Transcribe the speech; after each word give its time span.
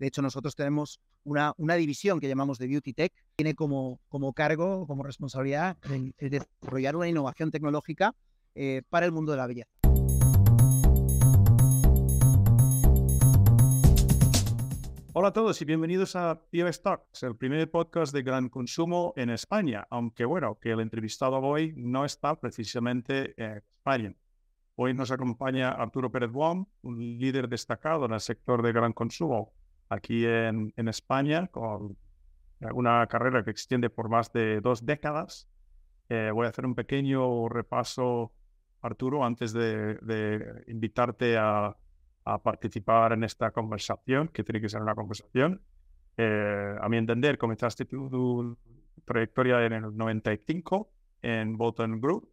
De 0.00 0.06
hecho, 0.06 0.22
nosotros 0.22 0.56
tenemos 0.56 0.98
una, 1.24 1.52
una 1.58 1.74
división 1.74 2.20
que 2.20 2.26
llamamos 2.26 2.58
de 2.58 2.66
Beauty 2.66 2.94
Tech. 2.94 3.12
Tiene 3.36 3.54
como, 3.54 4.00
como 4.08 4.32
cargo, 4.32 4.86
como 4.86 5.02
responsabilidad, 5.02 5.76
el, 5.90 6.14
desarrollar 6.18 6.96
una 6.96 7.06
innovación 7.06 7.50
tecnológica 7.50 8.14
eh, 8.54 8.80
para 8.88 9.04
el 9.04 9.12
mundo 9.12 9.32
de 9.32 9.36
la 9.36 9.46
belleza. 9.46 9.68
Hola 15.12 15.28
a 15.28 15.32
todos 15.34 15.60
y 15.60 15.66
bienvenidos 15.66 16.16
a 16.16 16.46
POS 16.50 16.76
Stocks, 16.76 17.22
el 17.22 17.36
primer 17.36 17.70
podcast 17.70 18.14
de 18.14 18.22
gran 18.22 18.48
consumo 18.48 19.12
en 19.16 19.28
España, 19.28 19.86
aunque 19.90 20.24
bueno, 20.24 20.58
que 20.58 20.70
el 20.70 20.80
entrevistado 20.80 21.40
hoy 21.40 21.74
no 21.76 22.06
está 22.06 22.40
precisamente 22.40 23.34
en 23.36 23.58
España. 23.58 24.14
Hoy 24.76 24.94
nos 24.94 25.10
acompaña 25.10 25.68
Arturo 25.68 26.10
Pérez 26.10 26.30
Buam, 26.30 26.64
un 26.80 26.98
líder 26.98 27.50
destacado 27.50 28.06
en 28.06 28.12
el 28.14 28.20
sector 28.20 28.62
de 28.62 28.72
gran 28.72 28.94
consumo 28.94 29.52
aquí 29.90 30.24
en, 30.24 30.72
en 30.76 30.88
España, 30.88 31.48
con 31.48 31.96
una 32.72 33.06
carrera 33.06 33.44
que 33.44 33.50
extiende 33.50 33.90
por 33.90 34.08
más 34.08 34.32
de 34.32 34.60
dos 34.60 34.86
décadas. 34.86 35.48
Eh, 36.08 36.30
voy 36.32 36.46
a 36.46 36.50
hacer 36.50 36.64
un 36.64 36.74
pequeño 36.74 37.48
repaso, 37.48 38.32
Arturo, 38.82 39.24
antes 39.24 39.52
de, 39.52 39.96
de 39.96 40.64
invitarte 40.68 41.36
a, 41.36 41.76
a, 42.24 42.42
participar 42.42 43.12
en 43.12 43.24
esta 43.24 43.50
conversación, 43.50 44.28
que 44.28 44.44
tiene 44.44 44.60
que 44.60 44.68
ser 44.68 44.80
una 44.80 44.94
conversación. 44.94 45.60
Eh, 46.16 46.76
a 46.80 46.88
mi 46.88 46.96
entender, 46.96 47.36
comenzaste 47.36 47.84
tu, 47.84 48.08
tu, 48.08 48.58
trayectoria 49.04 49.64
en 49.64 49.72
el 49.72 49.96
95 49.96 50.90
en 51.22 51.56
Bolton 51.56 52.00
Group, 52.00 52.30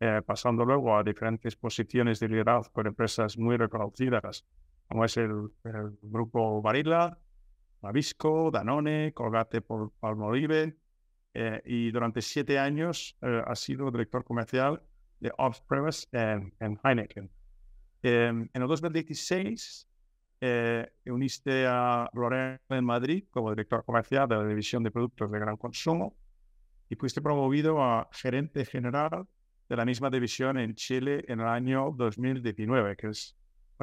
eh, 0.00 0.20
pasando 0.24 0.64
luego 0.64 0.96
a 0.96 1.02
diferentes 1.02 1.56
posiciones 1.56 2.20
de 2.20 2.28
liderazgo 2.28 2.72
con 2.72 2.86
empresas 2.86 3.38
muy 3.38 3.56
reconocidas 3.56 4.44
como 4.92 5.06
es 5.06 5.16
el, 5.16 5.48
grupo 6.02 6.60
Barilla, 6.60 7.16
Nabisco, 7.80 8.50
Danone, 8.50 9.14
Colgate 9.14 9.62
por 9.62 9.90
Palmolive, 9.92 10.76
eh, 11.32 11.62
y 11.64 11.90
durante 11.90 12.20
siete 12.20 12.58
años 12.58 13.16
eh, 13.22 13.42
ha 13.46 13.54
sido 13.54 13.90
director 13.90 14.22
comercial 14.22 14.82
de 15.18 15.32
Off-Premise 15.38 16.08
en, 16.12 16.78
Heineken. 16.84 17.30
Em, 18.02 18.50
en 18.52 18.62
el 18.62 18.68
2016 18.68 19.88
eh, 20.42 20.92
uniste 21.06 21.64
a 21.66 22.10
L'Oréal 22.12 22.60
en 22.68 22.84
Madrid 22.84 23.24
como 23.30 23.48
director 23.48 23.82
comercial 23.86 24.28
de 24.28 24.36
la 24.36 24.46
división 24.46 24.82
de 24.82 24.90
productos 24.90 25.30
de 25.32 25.38
gran 25.38 25.56
consumo 25.56 26.14
y 26.90 26.96
fuiste 26.96 27.22
promovido 27.22 27.82
a 27.82 28.10
gerente 28.12 28.66
general 28.66 29.26
de 29.70 29.76
la 29.76 29.86
misma 29.86 30.10
división 30.10 30.58
en 30.58 30.74
Chile 30.74 31.24
en 31.28 31.40
el 31.40 31.46
año 31.46 31.94
2019, 31.96 32.96
que 32.96 33.06
es 33.06 33.34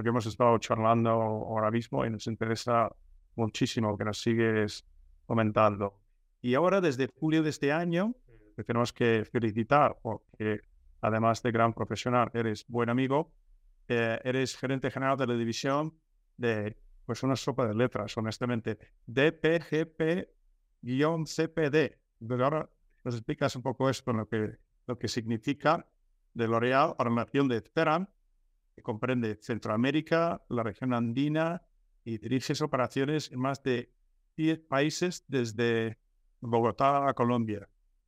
que 0.03 0.09
hemos 0.09 0.25
estado 0.25 0.57
charlando 0.57 1.09
ahora 1.09 1.71
mismo 1.71 2.05
y 2.05 2.09
nos 2.09 2.27
interesa 2.27 2.89
muchísimo 3.35 3.97
que 3.97 4.05
nos 4.05 4.21
sigues 4.21 4.85
comentando. 5.25 5.99
Y 6.41 6.55
ahora, 6.55 6.81
desde 6.81 7.07
julio 7.07 7.43
de 7.43 7.49
este 7.49 7.71
año, 7.71 8.15
te 8.55 8.63
tenemos 8.63 8.93
que 8.93 9.25
felicitar 9.31 9.97
porque, 10.01 10.61
además 11.01 11.41
de 11.43 11.51
gran 11.51 11.73
profesional, 11.73 12.29
eres 12.33 12.65
buen 12.67 12.89
amigo, 12.89 13.31
eh, 13.87 14.19
eres 14.23 14.57
gerente 14.57 14.91
general 14.91 15.17
de 15.17 15.27
la 15.27 15.35
división 15.35 15.97
de, 16.37 16.77
pues, 17.05 17.23
una 17.23 17.35
sopa 17.35 17.67
de 17.67 17.75
letras, 17.75 18.17
honestamente, 18.17 18.77
DPGP-CPD. 19.07 20.27
Ahora 22.29 22.69
nos 23.03 23.15
explicas 23.15 23.55
un 23.55 23.61
poco 23.61 23.89
esto, 23.89 24.13
lo 24.13 24.27
que, 24.27 24.57
lo 24.87 24.97
que 24.97 25.07
significa 25.07 25.85
de 26.33 26.47
L'Oréal, 26.47 26.95
nación 27.11 27.47
de 27.47 27.61
Ceram, 27.61 28.07
comprende 28.81 29.39
Centroamérica, 29.41 30.43
la 30.49 30.63
región 30.63 30.93
andina 30.93 31.61
y 32.03 32.17
diriges 32.17 32.61
operaciones 32.61 33.31
en 33.31 33.39
más 33.39 33.61
de 33.63 33.91
10 34.37 34.59
países 34.67 35.25
desde 35.27 35.97
Bogotá 36.39 37.07
a 37.09 37.13
Colombia. 37.13 37.67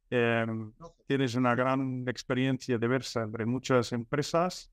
Em, 0.09 0.73
tienes 1.07 1.35
una 1.35 1.55
gran 1.55 2.07
experiencia 2.07 2.77
diversa 2.77 3.23
entre 3.23 3.45
muchas 3.45 3.91
empresas 3.93 4.71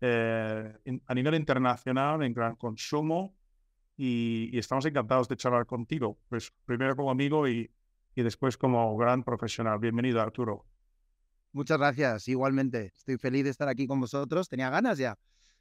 eh, 0.00 0.72
a 1.06 1.14
nivel 1.14 1.34
internacional 1.34 2.22
en 2.22 2.32
gran 2.32 2.56
consumo 2.56 3.34
y, 3.96 4.56
estamos 4.58 4.84
encantados 4.84 5.28
de 5.28 5.36
charlar 5.36 5.66
contigo, 5.66 6.18
pues 6.28 6.52
primero 6.64 6.94
como 6.94 7.10
amigo 7.10 7.48
y, 7.48 7.70
y 8.14 8.22
después 8.22 8.56
como 8.56 8.96
gran 8.96 9.24
profesional. 9.24 9.78
Bienvenido, 9.78 10.20
Arturo. 10.20 10.66
Muchas 11.52 11.78
gracias, 11.78 12.28
igualmente. 12.28 12.92
Estoy 12.94 13.16
feliz 13.16 13.44
de 13.44 13.50
estar 13.50 13.68
aquí 13.68 13.86
con 13.86 14.00
vosotros. 14.00 14.48
Tenía 14.48 14.70
ganas 14.70 14.98
ya 14.98 15.18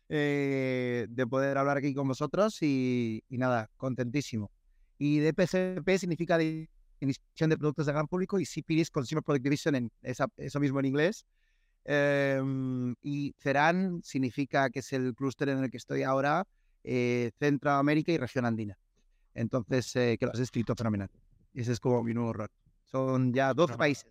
eh, 0.10 1.08
de 1.10 1.28
poder 1.28 1.58
hablar 1.58 1.78
aquí 1.78 1.94
con 1.94 2.08
vosotros 2.08 2.62
y, 2.62 3.24
nada, 3.30 3.70
contentísimo. 3.78 4.52
Y 4.98 5.20
DPCP 5.20 5.98
significa 5.98 6.38
División 6.38 7.50
de 7.50 7.58
Productos 7.58 7.86
de 7.86 7.94
Gran 7.94 8.08
Público 8.08 8.40
y 8.40 8.46
CPD 8.46 8.82
es 8.82 8.92
Consumer 8.92 9.24
Product 9.24 9.44
Division, 9.44 9.76
en 9.76 9.92
eso 10.02 10.60
mismo 10.60 10.80
en 10.80 10.86
inglés. 10.86 11.26
Em, 11.84 12.96
y 13.04 13.36
CERAN 13.38 14.02
significa 14.04 14.70
que 14.70 14.80
es 14.80 14.92
el 14.94 15.14
clúster 15.14 15.50
en 15.50 15.64
el 15.64 15.70
que 15.70 15.78
estoy 15.78 16.02
ahora, 16.04 16.48
eh, 16.84 17.32
Centroamérica 17.40 18.12
y 18.12 18.18
región 18.18 18.46
andina. 18.46 18.78
Entonces, 19.34 19.96
eh, 19.96 20.18
que 20.20 20.26
lo 20.26 20.32
has 20.32 20.40
escrito 20.40 20.76
fenomenal. 20.76 21.10
Ese 21.54 21.74
es 21.74 21.80
como 21.80 22.04
mi 22.04 22.14
nuevo 22.14 22.34
rol. 22.34 22.50
Son 22.86 23.34
ya 23.34 23.54
dos 23.54 23.72
países 23.74 24.08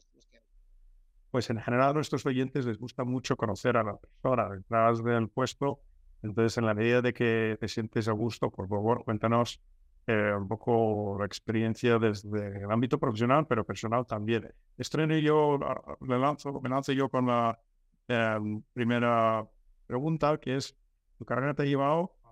pues 1.34 1.50
en 1.50 1.58
general 1.58 1.90
a 1.90 1.92
nuestros 1.94 2.24
oyentes 2.26 2.64
les 2.64 2.78
gusta 2.78 3.02
mucho 3.02 3.36
conocer 3.36 3.76
a 3.76 3.82
la 3.82 3.96
persona 3.96 4.50
detrás 4.50 5.02
del 5.02 5.28
puesto. 5.28 5.80
Entonces, 6.22 6.58
en 6.58 6.66
la 6.66 6.74
medida 6.74 7.02
de 7.02 7.12
que 7.12 7.56
te 7.58 7.66
sientes 7.66 8.06
a 8.06 8.12
gusto, 8.12 8.52
por 8.52 8.68
favor, 8.68 9.02
cuéntanos 9.02 9.60
eh, 10.06 10.32
un 10.32 10.46
poco 10.46 11.16
la 11.18 11.26
experiencia 11.26 11.98
desde 11.98 12.62
el 12.62 12.70
ámbito 12.70 13.00
profesional, 13.00 13.48
pero 13.48 13.64
personal 13.64 14.06
también. 14.06 14.48
Estreno 14.78 15.18
yo, 15.18 15.58
me 16.02 16.16
lanzo, 16.20 16.60
me 16.60 16.68
lanzo 16.68 16.92
yo 16.92 17.08
con 17.08 17.26
la 17.26 17.58
em, 18.06 18.62
primera 18.72 19.44
pregunta, 19.88 20.38
que 20.38 20.54
es, 20.54 20.76
tu 21.18 21.24
carrera 21.24 21.52
te 21.52 21.62
ha 21.62 21.66
llevado 21.66 22.12
a 22.22 22.30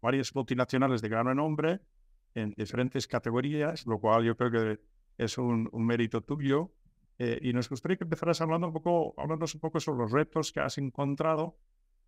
varias 0.00 0.34
multinacionales 0.34 1.02
de 1.02 1.10
gran 1.10 1.26
renombre 1.26 1.80
en 2.34 2.54
diferentes 2.56 3.06
categorías, 3.06 3.86
lo 3.86 3.98
cual 3.98 4.24
yo 4.24 4.34
creo 4.34 4.50
que 4.50 4.80
es 5.18 5.36
un, 5.36 5.68
un 5.72 5.84
mérito 5.84 6.22
tuyo. 6.22 6.72
Eh, 7.22 7.38
y 7.42 7.52
nos 7.52 7.68
gustaría 7.68 7.98
que 7.98 8.04
empezaras 8.04 8.40
hablando 8.40 8.68
un 8.68 8.72
poco, 8.72 9.12
hablándonos 9.18 9.54
un 9.54 9.60
poco 9.60 9.78
sobre 9.78 9.98
los 9.98 10.10
retos 10.10 10.52
que 10.52 10.60
has 10.60 10.78
encontrado 10.78 11.58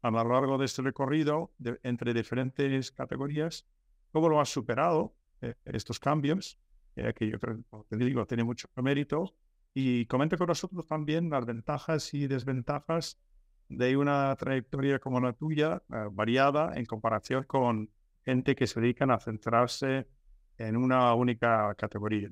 a 0.00 0.10
lo 0.10 0.24
largo 0.24 0.56
de 0.56 0.64
este 0.64 0.80
recorrido 0.80 1.52
entre 1.82 2.14
diferentes 2.14 2.90
categorías, 2.92 3.66
cómo 4.10 4.30
lo 4.30 4.40
has 4.40 4.48
superado, 4.48 5.14
eh, 5.42 5.54
estos 5.66 6.00
cambios, 6.00 6.58
eh, 6.96 7.12
que 7.14 7.28
yo 7.28 7.38
creo, 7.38 7.58
te 7.90 7.96
digo, 7.98 8.24
tiene 8.24 8.42
mucho 8.42 8.68
mérito, 8.76 9.34
y 9.74 10.06
comente 10.06 10.38
con 10.38 10.46
nosotros 10.46 10.86
también 10.86 11.28
las 11.28 11.44
ventajas 11.44 12.14
y 12.14 12.26
desventajas 12.26 13.20
de 13.68 13.98
una 13.98 14.34
trayectoria 14.36 14.98
como 14.98 15.20
la 15.20 15.34
tuya, 15.34 15.82
variada 16.12 16.72
en 16.74 16.86
comparación 16.86 17.44
con 17.44 17.90
gente 18.24 18.54
que 18.54 18.66
se 18.66 18.80
dedican 18.80 19.10
a 19.10 19.18
centrarse 19.18 20.08
en 20.56 20.78
una 20.78 21.14
única 21.14 21.74
categoría. 21.74 22.30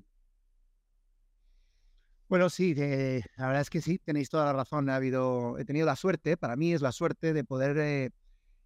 Bueno, 2.31 2.49
sí, 2.49 2.77
la 2.77 3.49
verdad 3.49 3.63
es 3.63 3.71
que 3.71 3.81
sí, 3.81 3.99
tenéis 3.99 4.31
toda 4.31 4.45
la 4.45 4.53
razón. 4.53 4.89
Ha 4.89 4.95
habido, 4.95 5.59
he 5.59 5.65
tenido 5.65 5.85
la 5.85 5.97
suerte, 5.97 6.37
para 6.37 6.55
mí 6.55 6.73
es 6.73 6.81
la 6.81 6.93
suerte 6.93 7.33
de 7.33 7.43
poder 7.43 7.77
eh, 7.77 8.11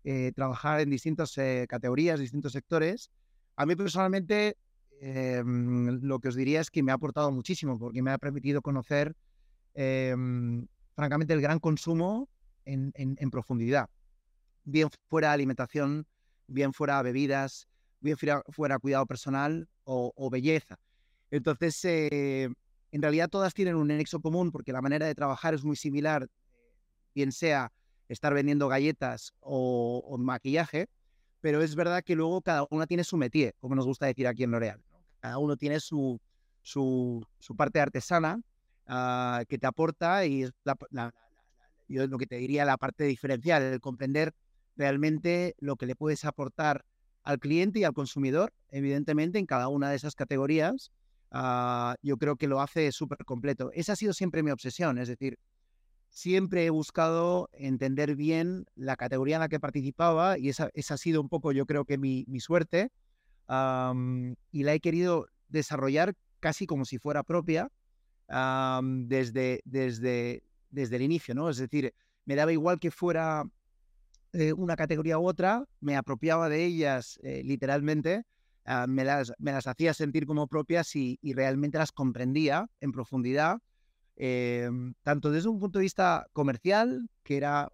eh, 0.04 0.32
trabajar 0.36 0.80
en 0.80 0.90
distintas 0.90 1.38
eh, 1.38 1.64
categorías, 1.66 2.20
distintos 2.20 2.52
sectores. 2.52 3.10
A 3.56 3.64
mí 3.64 3.74
personalmente, 3.74 4.58
em, 5.00 5.98
lo 6.02 6.18
que 6.18 6.28
os 6.28 6.34
diría 6.34 6.60
es 6.60 6.70
que 6.70 6.82
me 6.82 6.92
ha 6.92 6.96
aportado 6.96 7.32
muchísimo 7.32 7.78
porque 7.78 8.02
me 8.02 8.10
ha 8.10 8.18
permitido 8.18 8.60
conocer, 8.60 9.16
em, 9.72 10.66
francamente, 10.94 11.32
el 11.32 11.40
gran 11.40 11.58
consumo 11.58 12.28
en, 12.66 12.92
profundidad. 13.30 13.88
Bien 14.64 14.90
fuera 15.08 15.32
alimentación, 15.32 16.06
bien 16.48 16.74
fuera 16.74 17.00
bebidas, 17.00 17.66
bien 18.00 18.18
fuera, 18.18 18.78
cuidado 18.78 19.06
personal 19.06 19.70
o, 19.84 20.12
o 20.14 20.28
belleza. 20.28 20.78
Entonces, 21.30 21.74
en 22.94 23.02
realidad 23.02 23.28
todas 23.28 23.52
tienen 23.54 23.74
un 23.74 23.88
nexo 23.88 24.20
común 24.20 24.52
porque 24.52 24.72
la 24.72 24.80
manera 24.80 25.04
de 25.04 25.16
trabajar 25.16 25.52
es 25.52 25.64
muy 25.64 25.74
similar, 25.74 26.28
bien 27.12 27.32
sea 27.32 27.72
estar 28.08 28.32
vendiendo 28.32 28.68
galletas 28.68 29.34
o, 29.40 30.16
maquillaje, 30.20 30.86
pero 31.40 31.60
es 31.60 31.74
verdad 31.74 32.04
que 32.04 32.14
luego 32.14 32.40
cada 32.40 32.68
una 32.70 32.86
tiene 32.86 33.02
su 33.02 33.16
métier, 33.16 33.56
como 33.58 33.74
nos 33.74 33.84
gusta 33.84 34.06
decir 34.06 34.28
aquí 34.28 34.44
en 34.44 34.52
L'Oreal. 34.52 34.80
Cada 35.18 35.38
uno 35.38 35.56
tiene 35.56 35.80
su, 35.80 36.20
su, 36.62 37.26
parte 37.56 37.80
artesana 37.80 38.40
ah, 38.86 39.42
que 39.48 39.58
te 39.58 39.66
aporta 39.66 40.24
y 40.24 40.44
es 40.44 40.52
yo 41.88 42.06
lo 42.06 42.16
que 42.16 42.26
te 42.26 42.36
diría 42.36 42.64
la 42.64 42.76
parte 42.76 43.02
diferencial, 43.02 43.60
el 43.64 43.80
comprender 43.80 44.34
realmente 44.76 45.56
lo 45.58 45.74
que 45.74 45.86
le 45.86 45.96
puedes 45.96 46.24
aportar 46.24 46.84
al 47.24 47.40
cliente 47.40 47.80
y 47.80 47.84
al 47.84 47.92
consumidor, 47.92 48.52
evidentemente 48.70 49.40
en 49.40 49.46
cada 49.46 49.66
una 49.66 49.90
de 49.90 49.96
esas 49.96 50.14
categorías 50.14 50.92
Ah, 51.36 51.96
yo 52.00 52.16
creo 52.16 52.36
que 52.36 52.46
lo 52.46 52.60
hace 52.60 52.92
súper 52.92 53.24
completo. 53.24 53.72
Esa 53.72 53.94
ha 53.94 53.96
sido 53.96 54.12
siempre 54.12 54.44
mi 54.44 54.52
obsesión, 54.52 54.98
es 54.98 55.08
decir, 55.08 55.36
siempre 56.08 56.64
he 56.64 56.70
buscado 56.70 57.48
entender 57.52 58.14
bien 58.14 58.66
la 58.76 58.94
categoría 58.94 59.34
en 59.36 59.40
la 59.40 59.48
que 59.48 59.58
participaba 59.58 60.38
y 60.38 60.48
esa, 60.48 60.70
esa 60.74 60.94
ha 60.94 60.96
sido 60.96 61.20
un 61.20 61.28
poco, 61.28 61.50
yo 61.50 61.66
creo 61.66 61.84
que 61.84 61.98
mi, 61.98 62.24
mi 62.28 62.38
suerte, 62.38 62.92
y 63.48 64.62
la 64.62 64.74
he 64.74 64.80
querido 64.80 65.26
desarrollar 65.48 66.14
casi 66.38 66.66
como 66.66 66.84
si 66.84 66.98
fuera 66.98 67.24
propia 67.24 67.68
desde, 68.28 69.60
desde, 69.64 70.44
desde 70.70 70.96
el 70.96 71.02
inicio, 71.02 71.34
¿no? 71.34 71.50
Es 71.50 71.56
decir, 71.56 71.92
me 72.26 72.36
daba 72.36 72.52
igual 72.52 72.78
que 72.78 72.92
fuera 72.92 73.42
eh, 74.34 74.52
una 74.52 74.76
categoría 74.76 75.18
u 75.18 75.26
otra, 75.26 75.64
me 75.80 75.96
apropiaba 75.96 76.48
de 76.48 76.64
ellas 76.64 77.18
eh, 77.24 77.42
literalmente, 77.44 78.22
ah, 78.64 78.86
me, 78.86 79.04
las, 79.04 79.32
me 79.38 79.52
las 79.52 79.66
hacía 79.66 79.94
sentir 79.94 80.26
como 80.26 80.46
propias 80.46 80.94
y, 80.96 81.18
realmente 81.34 81.78
las 81.78 81.92
comprendía 81.92 82.68
en 82.80 82.92
profundidad, 82.92 83.58
em, 84.16 84.94
tanto 85.02 85.30
desde 85.30 85.48
un 85.48 85.58
punto 85.58 85.78
de 85.78 85.84
vista 85.84 86.26
comercial, 86.32 87.08
que 87.22 87.36
era 87.36 87.70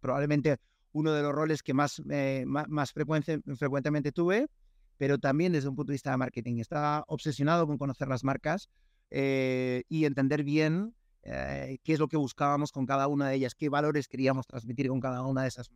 probablemente 0.00 0.58
uno 0.92 1.12
de 1.12 1.22
los 1.22 1.32
roles 1.32 1.62
que 1.62 1.74
más, 1.74 2.02
eh, 2.10 2.44
más, 2.46 2.92
frecuentemente 2.92 4.12
tuve, 4.12 4.48
pero 4.96 5.18
también 5.18 5.52
desde 5.52 5.68
un 5.68 5.76
punto 5.76 5.90
de 5.92 5.94
vista 5.94 6.10
de 6.10 6.16
marketing. 6.16 6.58
Estaba 6.58 7.04
obsesionado 7.06 7.66
con 7.66 7.78
conocer 7.78 8.08
las 8.08 8.24
marcas 8.24 8.68
y 9.10 10.04
entender 10.04 10.44
bien 10.44 10.94
qué 11.22 11.80
es 11.84 11.98
lo 11.98 12.08
que 12.08 12.16
buscábamos 12.16 12.70
con 12.70 12.86
cada 12.86 13.08
una 13.08 13.28
de 13.28 13.36
ellas, 13.36 13.54
qué 13.54 13.68
valores 13.68 14.08
queríamos 14.08 14.46
transmitir 14.46 14.88
con 14.88 15.00
cada 15.00 15.22
una 15.22 15.42
de 15.42 15.48
esas 15.48 15.70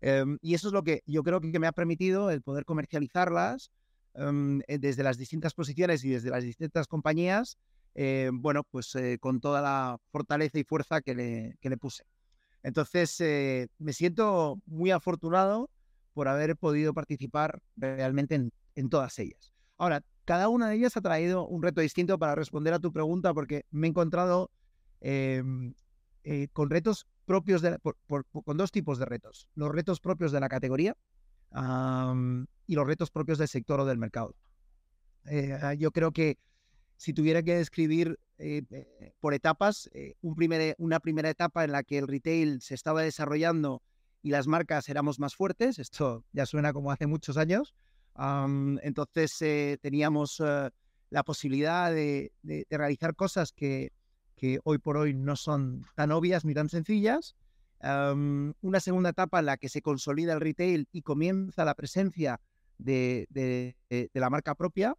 Em, 0.00 0.38
y 0.40 0.54
eso 0.54 0.68
es 0.68 0.74
lo 0.74 0.82
que 0.82 1.02
yo 1.06 1.22
creo 1.22 1.40
que 1.40 1.58
me 1.58 1.66
ha 1.66 1.72
permitido 1.72 2.30
el 2.30 2.42
poder 2.42 2.64
comercializarlas 2.64 3.70
em, 4.14 4.60
eh, 4.68 4.78
desde 4.78 5.02
las 5.02 5.18
distintas 5.18 5.54
posiciones 5.54 6.04
y 6.04 6.10
desde 6.10 6.30
las 6.30 6.44
distintas 6.44 6.86
compañías, 6.86 7.58
eh, 7.94 8.30
bueno, 8.32 8.62
pues 8.64 8.94
eh, 8.94 9.18
con 9.20 9.40
toda 9.40 9.60
la 9.60 9.98
fortaleza 10.10 10.58
y 10.58 10.64
fuerza 10.64 11.00
que 11.00 11.14
le, 11.14 11.56
que 11.60 11.70
le 11.70 11.76
puse. 11.76 12.04
Entonces, 12.62 13.20
me 13.78 13.92
siento 13.92 14.60
muy 14.66 14.90
afortunado 14.90 15.70
por 16.12 16.26
haber 16.26 16.56
podido 16.56 16.92
participar 16.92 17.60
realmente 17.76 18.34
en, 18.34 18.52
en 18.74 18.88
todas 18.90 19.18
ellas. 19.20 19.52
Ahora, 19.78 20.02
cada 20.24 20.48
una 20.48 20.68
de 20.68 20.76
ellas 20.76 20.96
ha 20.96 21.00
traído 21.00 21.46
un 21.46 21.62
reto 21.62 21.80
distinto 21.80 22.18
para 22.18 22.34
responder 22.34 22.74
a 22.74 22.80
tu 22.80 22.92
pregunta 22.92 23.32
porque 23.32 23.64
me 23.70 23.86
he 23.86 23.90
encontrado 23.90 24.50
em, 25.00 25.72
con 26.52 26.68
retos 26.68 27.06
propios 27.28 27.60
de, 27.60 27.78
con 28.08 28.56
dos 28.56 28.72
tipos 28.72 28.98
de 28.98 29.04
retos. 29.04 29.50
Los 29.54 29.70
retos 29.70 30.00
propios 30.00 30.32
de 30.32 30.40
la 30.40 30.48
categoría 30.48 30.96
y 32.66 32.74
los 32.74 32.86
retos 32.86 33.10
propios 33.10 33.36
del 33.36 33.48
sector 33.48 33.80
o 33.80 33.84
del 33.84 33.98
mercado. 33.98 34.34
Eh, 35.26 35.56
ah, 35.60 35.74
yo 35.74 35.90
creo 35.90 36.10
que 36.10 36.38
si 36.96 37.12
tuviera 37.12 37.42
que 37.42 37.54
describir 37.54 38.18
eh, 38.38 38.62
eh, 38.70 39.12
por 39.20 39.34
etapas, 39.34 39.90
una 40.22 41.00
primera 41.00 41.28
etapa 41.28 41.64
en 41.64 41.72
la 41.72 41.82
que 41.82 41.98
el 41.98 42.08
retail 42.08 42.62
se 42.62 42.74
estaba 42.74 43.02
desarrollando 43.02 43.82
y 44.22 44.30
las 44.30 44.46
marcas 44.46 44.88
éramos 44.88 45.20
más 45.20 45.36
fuertes, 45.36 45.78
esto 45.78 46.24
ya 46.32 46.46
suena 46.46 46.72
como 46.72 46.90
hace 46.90 47.06
muchos 47.06 47.36
años, 47.36 47.74
entonces 48.82 49.78
teníamos 49.80 50.42
la 51.10 51.22
posibilidad 51.24 51.92
de, 51.92 52.32
realizar 52.70 53.14
cosas 53.14 53.52
que 53.52 53.92
que 54.38 54.60
hoy 54.64 54.78
por 54.78 54.96
hoy 54.96 55.12
no 55.12 55.36
son 55.36 55.84
tan 55.94 56.12
obvias 56.12 56.44
ni 56.44 56.54
tan 56.54 56.70
sencillas. 56.70 57.36
una 57.80 58.80
segunda 58.80 59.10
etapa 59.10 59.40
en 59.40 59.46
la 59.46 59.56
que 59.56 59.68
se 59.68 59.82
consolida 59.82 60.32
el 60.32 60.40
retail 60.40 60.88
y 60.92 61.02
comienza 61.02 61.64
la 61.64 61.74
presencia 61.74 62.40
de, 62.78 63.74
la 64.14 64.30
marca 64.30 64.54
propia. 64.54 64.94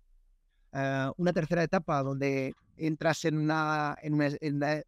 Ah, 0.72 1.12
una 1.18 1.34
tercera 1.34 1.64
etapa 1.64 2.04
donde 2.04 2.54
entras 2.78 3.26
en 3.26 3.38
una, 3.38 3.98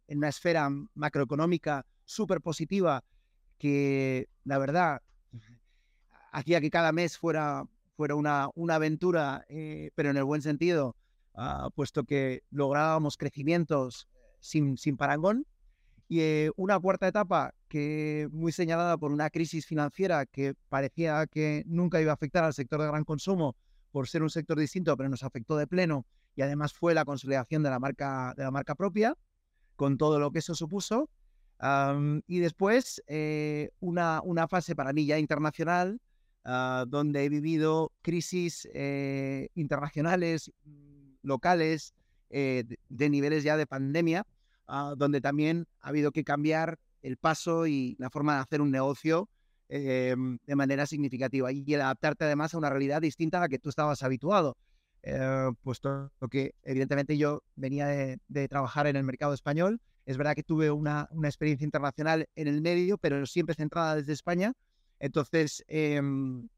esfera 0.06 0.70
macroeconómica 0.94 1.84
súper 2.04 2.40
positiva 2.40 3.02
que 3.58 4.28
la 4.44 4.58
verdad 4.58 5.02
hacía 6.30 6.60
que 6.60 6.70
cada 6.70 6.92
mes 6.92 7.18
fuera, 7.18 7.64
una 7.96 8.74
aventura, 8.74 9.44
eh, 9.48 9.90
pero 9.94 10.10
en 10.10 10.16
el 10.16 10.24
buen 10.24 10.42
sentido, 10.42 10.96
ah, 11.34 11.70
puesto 11.74 12.04
que 12.04 12.42
lográbamos 12.50 13.16
crecimientos 13.16 14.08
sin, 14.42 14.76
sin 14.76 14.98
parangón. 14.98 15.46
Y 16.08 16.20
eh, 16.20 16.50
una 16.56 16.78
cuarta 16.78 17.08
etapa 17.08 17.54
que 17.68 18.28
muy 18.30 18.52
señalada 18.52 18.98
por 18.98 19.12
una 19.12 19.30
crisis 19.30 19.64
financiera 19.64 20.26
que 20.26 20.52
parecía 20.68 21.26
que 21.26 21.62
nunca 21.66 22.02
iba 22.02 22.10
a 22.10 22.14
afectar 22.14 22.44
al 22.44 22.52
sector 22.52 22.82
de 22.82 22.88
gran 22.88 23.04
consumo 23.04 23.56
por 23.92 24.08
ser 24.08 24.22
un 24.22 24.28
sector 24.28 24.58
distinto, 24.58 24.94
pero 24.96 25.08
nos 25.08 25.22
afectó 25.22 25.56
de 25.56 25.66
pleno 25.66 26.04
y 26.34 26.42
además 26.42 26.74
fue 26.74 26.92
la 26.92 27.06
consolidación 27.06 27.62
de 27.62 27.70
la 27.70 27.78
marca, 27.78 28.34
de 28.36 28.42
la 28.42 28.50
marca 28.50 28.74
propia, 28.74 29.16
con 29.76 29.96
todo 29.96 30.18
lo 30.18 30.30
que 30.32 30.40
eso 30.40 30.54
supuso. 30.54 31.08
y 32.26 32.38
después 32.40 33.02
eh, 33.06 33.70
una, 33.80 34.20
una, 34.24 34.48
fase 34.48 34.74
para 34.74 34.92
mí 34.92 35.06
ya 35.06 35.18
internacional, 35.18 36.00
ah, 36.44 36.84
donde 36.88 37.24
he 37.24 37.28
vivido 37.28 37.92
crisis 38.02 38.68
eh, 38.74 39.48
internacionales, 39.54 40.50
mm, 40.64 41.14
locales, 41.22 41.94
de, 42.96 43.10
niveles 43.10 43.44
ya 43.44 43.56
de 43.56 43.66
pandemia, 43.66 44.26
Ah, 44.74 44.94
donde 44.96 45.20
también 45.20 45.66
ha 45.80 45.88
habido 45.88 46.12
que 46.12 46.24
cambiar 46.24 46.78
el 47.02 47.18
paso 47.18 47.66
y 47.66 47.94
la 47.98 48.10
forma 48.10 48.36
de 48.36 48.40
hacer 48.40 48.60
un 48.62 48.70
negocio 48.70 49.28
em, 49.68 50.38
de 50.46 50.56
manera 50.56 50.86
significativa 50.86 51.52
y 51.52 51.74
adaptarte 51.74 52.24
además 52.24 52.54
a 52.54 52.58
una 52.58 52.70
realidad 52.70 53.02
distinta 53.02 53.38
a 53.38 53.40
la 53.42 53.48
que 53.48 53.58
tú 53.58 53.68
estabas 53.68 54.02
habituado. 54.02 54.56
Eh, 55.02 55.50
puesto 55.62 56.10
que 56.30 56.54
evidentemente 56.62 57.18
yo 57.18 57.42
venía 57.56 57.86
de, 57.86 58.48
trabajar 58.48 58.86
en 58.86 58.96
el 58.96 59.04
mercado 59.04 59.34
español, 59.34 59.80
es 60.06 60.16
verdad 60.16 60.34
que 60.34 60.42
tuve 60.42 60.70
una, 60.70 61.08
una, 61.10 61.28
experiencia 61.28 61.64
internacional 61.64 62.26
en 62.34 62.48
el 62.48 62.62
medio, 62.62 62.98
pero 62.98 63.26
siempre 63.26 63.54
centrada 63.54 63.96
desde 63.96 64.12
España, 64.14 64.52
entonces 65.00 65.64
em, 65.66 66.48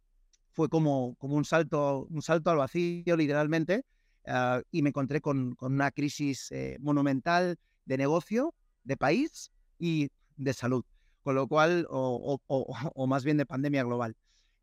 fue 0.52 0.68
como, 0.68 1.16
como 1.16 1.34
un, 1.34 1.44
salto, 1.44 2.06
un 2.10 2.22
salto 2.22 2.50
al 2.50 2.58
vacío 2.58 3.16
literalmente 3.16 3.84
ah, 4.26 4.62
y 4.70 4.82
me 4.82 4.90
encontré 4.90 5.20
con, 5.20 5.54
con 5.54 5.74
una 5.74 5.90
crisis 5.90 6.50
eh, 6.52 6.76
monumental 6.80 7.58
de 7.84 7.98
negocio, 7.98 8.54
de 8.84 8.96
país 8.96 9.50
y 9.78 10.10
de 10.36 10.52
salud, 10.52 10.84
con 11.22 11.34
lo 11.34 11.46
cual, 11.48 11.86
o, 11.90 12.38
más 13.08 13.24
bien 13.24 13.36
de 13.36 13.46
pandemia 13.46 13.84
global. 13.84 14.16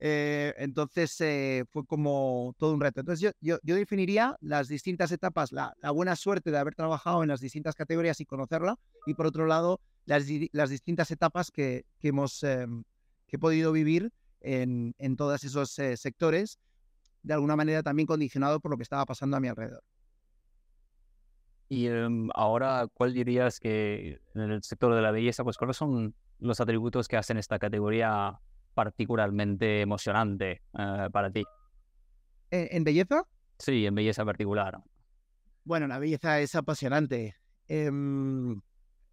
Eh, 0.03 0.55
entonces 0.57 1.15
eh, 1.21 1.63
fue 1.69 1.85
como 1.85 2.55
todo 2.57 2.73
un 2.73 2.81
reto. 2.81 3.01
Entonces 3.01 3.33
yo, 3.39 3.57
yo, 3.61 3.75
definiría 3.75 4.35
las 4.41 4.67
distintas 4.67 5.11
etapas, 5.11 5.51
la, 5.51 5.75
buena 5.93 6.15
suerte 6.15 6.49
de 6.49 6.57
haber 6.57 6.73
trabajado 6.73 7.21
en 7.21 7.29
las 7.29 7.39
distintas 7.39 7.75
categorías 7.75 8.19
y 8.19 8.25
conocerla, 8.25 8.79
y 9.05 9.13
por 9.13 9.27
otro 9.27 9.45
lado, 9.45 9.79
las, 10.05 10.25
las 10.53 10.71
distintas 10.71 11.11
etapas 11.11 11.51
que, 11.51 11.85
que 11.99 12.07
hemos 12.07 12.41
em, 12.43 12.83
que 13.31 13.37
he 13.37 13.39
podido 13.39 13.71
vivir 13.71 14.11
en, 14.41 14.93
en 14.97 15.15
todos 15.15 15.43
esos 15.45 15.79
eh, 15.79 15.95
sectores, 15.95 16.59
de 17.23 17.33
alguna 17.33 17.55
manera 17.55 17.83
también 17.83 18.07
condicionado 18.07 18.59
por 18.59 18.71
lo 18.71 18.77
que 18.77 18.83
estaba 18.83 19.05
pasando 19.05 19.37
a 19.37 19.39
mi 19.39 19.47
alrededor. 19.47 19.83
Y 21.69 21.87
em, 21.87 22.27
ahora, 22.33 22.87
¿cuál 22.93 23.13
dirías 23.13 23.59
que 23.59 24.19
en 24.35 24.41
el 24.41 24.61
sector 24.61 24.93
de 24.93 25.01
la 25.01 25.11
belleza, 25.11 25.43
pues 25.43 25.57
cuáles 25.57 25.77
son 25.77 26.13
los 26.39 26.59
atributos 26.59 27.07
que 27.07 27.15
hacen 27.15 27.37
esta 27.37 27.59
categoría 27.59 28.39
particularmente 28.73 29.79
emocionante 29.79 30.61
eh, 30.77 31.07
para 31.13 31.31
ti? 31.31 31.45
¿En, 32.49 32.83
belleza? 32.83 33.23
Sí, 33.57 33.85
en 33.85 33.95
belleza 33.95 34.25
particular. 34.25 34.83
Bueno, 35.63 35.87
la 35.87 35.97
belleza 35.97 36.41
es 36.41 36.55
apasionante. 36.55 37.37
Em, 37.69 38.59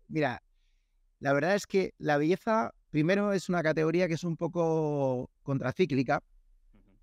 mira, 0.08 0.42
la 1.20 1.32
verdad 1.32 1.54
es 1.54 1.66
que 1.66 1.94
la 1.98 2.16
belleza, 2.16 2.72
primero, 2.90 3.32
es 3.32 3.48
una 3.48 3.62
categoría 3.62 4.08
que 4.08 4.14
es 4.14 4.24
un 4.24 4.36
poco 4.36 5.30
contracíclica. 5.44 6.24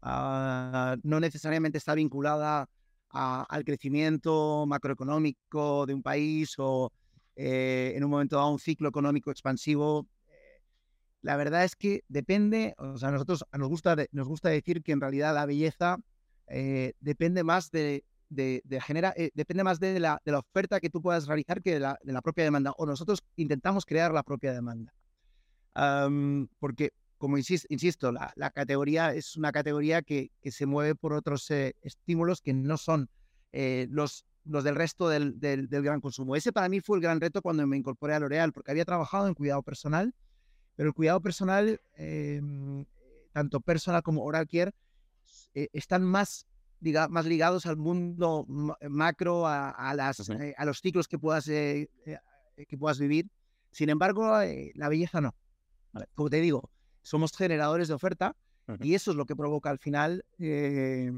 Ah, 0.07 0.97
no 1.01 1.19
necesariamente 1.19 1.79
está 1.79 1.95
vinculada 1.95 2.69
al 3.09 3.63
crecimiento 3.63 4.65
macroeconómico 4.67 5.87
de 5.87 5.95
un 5.95 6.03
país 6.03 6.53
o 6.59 6.91
eh, 7.35 7.93
en 7.95 8.03
un 8.03 8.11
momento 8.11 8.35
dado 8.35 8.51
un 8.51 8.59
ciclo 8.59 8.87
económico 8.87 9.31
expansivo. 9.31 10.05
Eh, 10.27 10.61
la 11.23 11.35
verdad 11.37 11.63
es 11.63 11.75
que 11.75 12.03
depende, 12.07 12.75
o 12.77 12.99
sea, 12.99 13.09
nosotros 13.09 13.45
nos 13.51 13.67
gusta, 13.67 13.95
nos 14.11 14.27
gusta 14.27 14.49
decir 14.49 14.83
que 14.83 14.91
en 14.91 15.01
realidad 15.01 15.33
la 15.33 15.47
belleza 15.47 15.97
eh, 16.49 16.93
depende 16.99 17.43
más 17.43 17.71
de, 17.71 18.03
genera, 18.85 19.11
depende 19.33 19.63
más 19.63 19.79
de 19.79 19.99
la, 19.99 20.21
de 20.23 20.33
la, 20.33 20.39
oferta 20.39 20.79
que 20.79 20.91
tú 20.91 21.01
puedas 21.01 21.25
realizar 21.25 21.63
que 21.63 21.73
de 21.73 21.79
la, 21.79 22.21
propia 22.21 22.43
demanda. 22.43 22.73
O 22.77 22.85
nosotros 22.85 23.23
intentamos 23.37 23.85
crear 23.87 24.13
la 24.13 24.21
propia 24.21 24.53
demanda. 24.53 24.93
porque 26.59 26.91
como 27.17 27.37
insisto, 27.37 28.11
la, 28.11 28.51
categoría 28.51 29.13
es 29.13 29.37
una 29.37 29.51
categoría 29.51 30.01
que, 30.01 30.31
se 30.43 30.65
mueve 30.65 30.95
por 30.95 31.13
otros 31.13 31.49
eh, 31.51 31.75
estímulos 31.81 32.41
que 32.41 32.53
no 32.53 32.77
son 32.77 33.09
eh, 33.51 33.87
los, 33.89 34.25
los 34.43 34.63
del 34.63 34.75
resto 34.75 35.07
del, 35.09 35.67
gran 35.69 36.01
consumo. 36.01 36.35
Ese 36.35 36.51
para 36.51 36.69
mí 36.69 36.81
fue 36.81 36.97
el 36.97 37.03
gran 37.03 37.21
reto 37.21 37.41
cuando 37.41 37.65
me 37.67 37.77
incorporé 37.77 38.13
a 38.13 38.19
L'Oreal, 38.19 38.51
porque 38.51 38.71
había 38.71 38.85
trabajado 38.85 39.27
en 39.27 39.33
cuidado 39.33 39.63
personal, 39.63 40.13
pero 40.75 40.89
el 40.89 40.93
cuidado 40.93 41.21
personal, 41.21 41.79
em, 41.95 42.85
tanto 43.31 43.61
personal 43.61 44.03
como 44.03 44.23
oral 44.23 44.47
care, 44.47 44.71
eh, 45.53 45.69
están 45.71 46.03
más, 46.03 46.45
más 47.09 47.25
ligados 47.25 47.65
al 47.65 47.77
mundo 47.77 48.45
macro, 48.89 49.47
a, 49.47 49.93
las, 49.95 50.29
a 50.29 50.65
los 50.65 50.81
ciclos 50.81 51.07
que 51.07 51.17
puedas, 51.17 51.45
que 51.45 52.77
puedas 52.77 52.99
vivir. 52.99 53.29
Sin 53.71 53.89
embargo, 53.89 54.37
la 54.75 54.89
belleza 54.89 55.21
no. 55.21 55.33
Como 56.13 56.29
te 56.29 56.41
digo, 56.41 56.69
somos 57.05 57.31
generadores 57.37 57.87
de 57.87 57.93
oferta 57.93 58.35
Y 58.81 58.95
eso 58.95 59.11
es 59.11 59.17
lo 59.17 59.25
que 59.25 59.35
provoca 59.35 59.69
al 59.69 59.77
final 59.77 60.25
eh, 60.39 61.11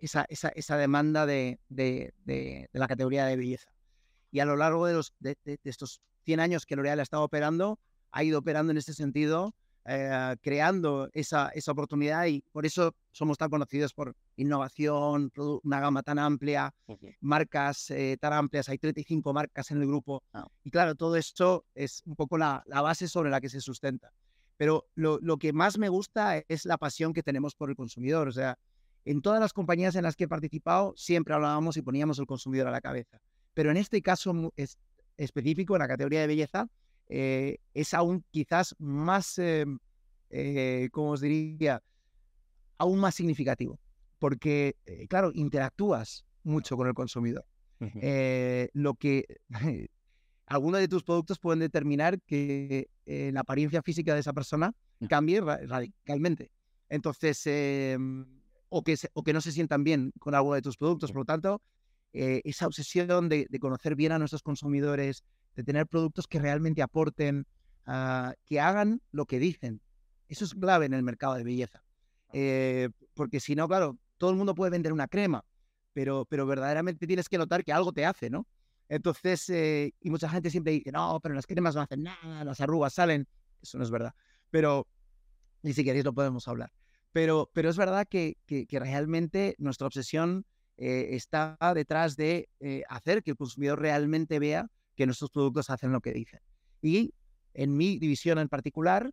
esa, 0.00 0.26
esa, 0.28 0.48
esa, 0.48 0.76
demanda 0.76 1.24
de, 1.24 1.60
de, 1.68 2.12
de, 2.24 2.68
la 2.72 2.88
categoría 2.88 3.26
de 3.26 3.36
belleza. 3.36 3.70
Y 4.32 4.40
a 4.40 4.44
lo 4.44 4.56
largo 4.56 4.86
de, 4.86 4.94
los, 4.94 5.14
de, 5.20 5.36
estos 5.62 6.00
100 6.24 6.40
años 6.40 6.66
que 6.66 6.74
L'Oreal 6.74 6.98
ha 6.98 7.04
estado 7.04 7.22
operando, 7.22 7.78
ha 8.10 8.24
ido 8.24 8.40
operando 8.40 8.72
en 8.72 8.78
este 8.78 8.92
sentido 8.92 9.54
eh, 9.86 10.36
creando 10.42 11.08
esa, 11.12 11.48
esa 11.54 11.72
oportunidad 11.72 12.26
y 12.26 12.42
por 12.52 12.66
eso 12.66 12.94
somos 13.12 13.38
tan 13.38 13.50
conocidos 13.50 13.94
por 13.94 14.14
innovación, 14.36 15.32
una 15.62 15.80
gama 15.80 16.02
tan 16.02 16.18
amplia, 16.18 16.74
marcas 17.20 17.90
eh, 17.90 18.16
tan 18.20 18.32
amplias, 18.32 18.68
hay 18.68 18.78
35 18.78 19.32
marcas 19.32 19.70
en 19.70 19.80
el 19.80 19.86
grupo. 19.86 20.22
Ah. 20.32 20.46
Y 20.64 20.70
claro, 20.70 20.96
todo 20.96 21.16
esto 21.16 21.64
es 21.74 22.02
un 22.04 22.14
poco 22.16 22.36
la, 22.36 22.62
la 22.66 22.82
base 22.82 23.08
sobre 23.08 23.30
la 23.30 23.40
que 23.40 23.48
se 23.48 23.60
sustenta. 23.60 24.12
Pero 24.60 24.86
lo, 24.94 25.18
lo, 25.22 25.38
que 25.38 25.54
más 25.54 25.78
me 25.78 25.88
gusta 25.88 26.44
es 26.46 26.66
la 26.66 26.76
pasión 26.76 27.14
que 27.14 27.22
tenemos 27.22 27.54
por 27.54 27.70
el 27.70 27.76
consumidor. 27.76 28.28
O 28.28 28.32
sea, 28.32 28.58
en 29.06 29.22
todas 29.22 29.40
las 29.40 29.54
compañías 29.54 29.96
en 29.96 30.02
las 30.02 30.16
que 30.16 30.24
he 30.24 30.28
participado 30.28 30.92
siempre 30.98 31.32
hablábamos 31.32 31.78
y 31.78 31.80
poníamos 31.80 32.18
el 32.18 32.26
consumidor 32.26 32.66
a 32.66 32.70
la 32.70 32.82
cabeza. 32.82 33.22
Pero 33.54 33.70
en 33.70 33.78
este 33.78 34.02
caso 34.02 34.52
es 34.56 34.76
específico, 35.16 35.76
en 35.76 35.78
la 35.78 35.88
categoría 35.88 36.20
de 36.20 36.26
belleza, 36.26 36.68
eh, 37.08 37.56
es 37.72 37.94
aún 37.94 38.22
quizás 38.30 38.76
más, 38.78 39.38
eh, 39.38 39.64
eh, 40.28 40.90
como 40.92 41.12
os 41.12 41.22
diría, 41.22 41.82
aún 42.76 43.00
más 43.00 43.14
significativo, 43.14 43.80
porque, 44.18 44.76
claro, 45.08 45.30
interactúas 45.32 46.26
mucho 46.42 46.76
con 46.76 46.86
el 46.86 46.92
consumidor. 46.92 47.46
lo 48.74 48.94
que 48.96 49.24
algunos 50.50 50.80
de 50.80 50.88
tus 50.88 51.04
productos 51.04 51.38
pueden 51.38 51.60
determinar 51.60 52.20
que 52.20 52.90
la 53.06 53.40
apariencia 53.40 53.82
física 53.82 54.14
de 54.14 54.20
esa 54.20 54.32
persona 54.32 54.74
mm. 54.98 55.06
cambie 55.06 55.40
radicalmente. 55.40 56.50
Entonces, 56.88 57.40
em, 57.46 58.26
o, 58.68 58.82
que 58.82 58.96
o 59.14 59.22
que 59.22 59.32
no 59.32 59.40
se 59.40 59.52
sientan 59.52 59.84
bien 59.84 60.12
con 60.18 60.34
alguno 60.34 60.56
de 60.56 60.62
tus 60.62 60.76
productos. 60.76 61.12
Por 61.12 61.22
lo 61.22 61.24
tanto, 61.24 61.62
esa 62.12 62.66
obsesión 62.66 63.28
de, 63.28 63.46
conocer 63.60 63.94
bien 63.94 64.12
a 64.12 64.18
nuestros 64.18 64.42
consumidores, 64.42 65.24
de 65.54 65.64
tener 65.64 65.86
productos 65.86 66.26
que 66.26 66.40
realmente 66.40 66.82
aporten, 66.82 67.46
ah, 67.86 68.34
que 68.44 68.60
hagan 68.60 69.00
lo 69.12 69.26
que 69.26 69.38
dicen. 69.38 69.80
Eso 70.28 70.44
es 70.44 70.54
clave 70.54 70.86
en 70.86 70.94
el 70.94 71.02
mercado 71.02 71.34
de 71.34 71.44
belleza. 71.44 71.82
Eh, 72.32 72.88
porque 73.14 73.40
si 73.40 73.54
no, 73.54 73.68
claro, 73.68 73.98
todo 74.18 74.30
el 74.30 74.36
mundo 74.36 74.54
puede 74.54 74.70
vender 74.70 74.92
una 74.92 75.08
crema, 75.08 75.44
pero, 75.92 76.24
pero 76.26 76.46
verdaderamente 76.46 77.06
tienes 77.06 77.28
que 77.28 77.38
notar 77.38 77.64
que 77.64 77.72
algo 77.72 77.92
te 77.92 78.04
hace, 78.04 78.30
¿no? 78.30 78.46
Entonces, 78.90 79.48
eh, 79.48 79.94
y 80.00 80.10
mucha 80.10 80.28
gente 80.28 80.50
siempre 80.50 80.72
dice, 80.74 80.92
no, 80.92 81.20
pero 81.22 81.34
las 81.34 81.46
cremas 81.46 81.74
no 81.74 81.80
hacen 81.80 82.02
nada, 82.02 82.44
las 82.44 82.60
arrugas 82.60 82.92
salen. 82.92 83.26
Eso 83.62 83.78
no 83.78 83.84
es 83.84 83.90
verdad. 83.90 84.12
Pero, 84.50 84.86
y 85.62 85.72
si 85.72 85.84
queréis 85.84 86.04
lo 86.04 86.12
podemos 86.12 86.46
hablar. 86.48 86.72
Pero, 87.12 87.50
pero 87.54 87.70
es 87.70 87.76
verdad 87.76 88.06
que, 88.08 88.36
que, 88.46 88.66
realmente 88.78 89.54
nuestra 89.58 89.86
obsesión 89.86 90.44
eh, 90.76 91.08
está 91.12 91.56
detrás 91.74 92.16
de 92.16 92.48
hacer 92.88 93.22
que 93.22 93.32
el 93.32 93.36
consumidor 93.36 93.80
realmente 93.80 94.38
vea 94.38 94.68
que 94.96 95.06
nuestros 95.06 95.30
productos 95.30 95.70
hacen 95.70 95.92
lo 95.92 96.00
que 96.00 96.12
dicen. 96.12 96.40
Y 96.82 97.14
en 97.54 97.76
mi 97.76 97.98
división 97.98 98.38
en 98.38 98.48
particular, 98.48 99.12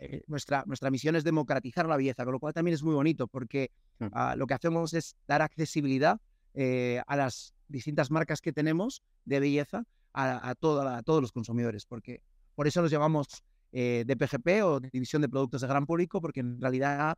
eh, 0.00 0.22
nuestra, 0.26 0.64
nuestra 0.66 0.90
misión 0.90 1.16
es 1.16 1.24
democratizar 1.24 1.86
la 1.86 1.96
belleza, 1.96 2.24
con 2.24 2.32
lo 2.32 2.40
cual 2.40 2.52
también 2.52 2.74
es 2.74 2.82
muy 2.82 2.94
bonito 2.94 3.28
porque 3.28 3.70
ah, 4.12 4.34
lo 4.36 4.46
que 4.46 4.54
hacemos 4.54 4.94
es 4.94 5.16
dar 5.26 5.42
accesibilidad 5.42 6.20
eh, 6.60 7.00
a 7.06 7.16
las 7.16 7.54
distintas 7.68 8.10
marcas 8.10 8.40
que 8.40 8.52
tenemos 8.52 9.02
de 9.24 9.38
belleza 9.38 9.84
a, 10.12 10.48
a, 10.48 10.54
toda 10.56 11.02
todos 11.02 11.22
los 11.22 11.30
consumidores, 11.30 11.86
porque 11.86 12.22
por 12.56 12.66
eso 12.66 12.82
los 12.82 12.90
llamamos 12.90 13.28
eh, 13.70 14.04
DPGP 14.06 14.64
o 14.64 14.80
División 14.80 15.22
de 15.22 15.28
Productos 15.28 15.60
de 15.60 15.68
Gran 15.68 15.86
Público, 15.86 16.20
porque 16.20 16.40
en 16.40 16.60
realidad 16.60 17.16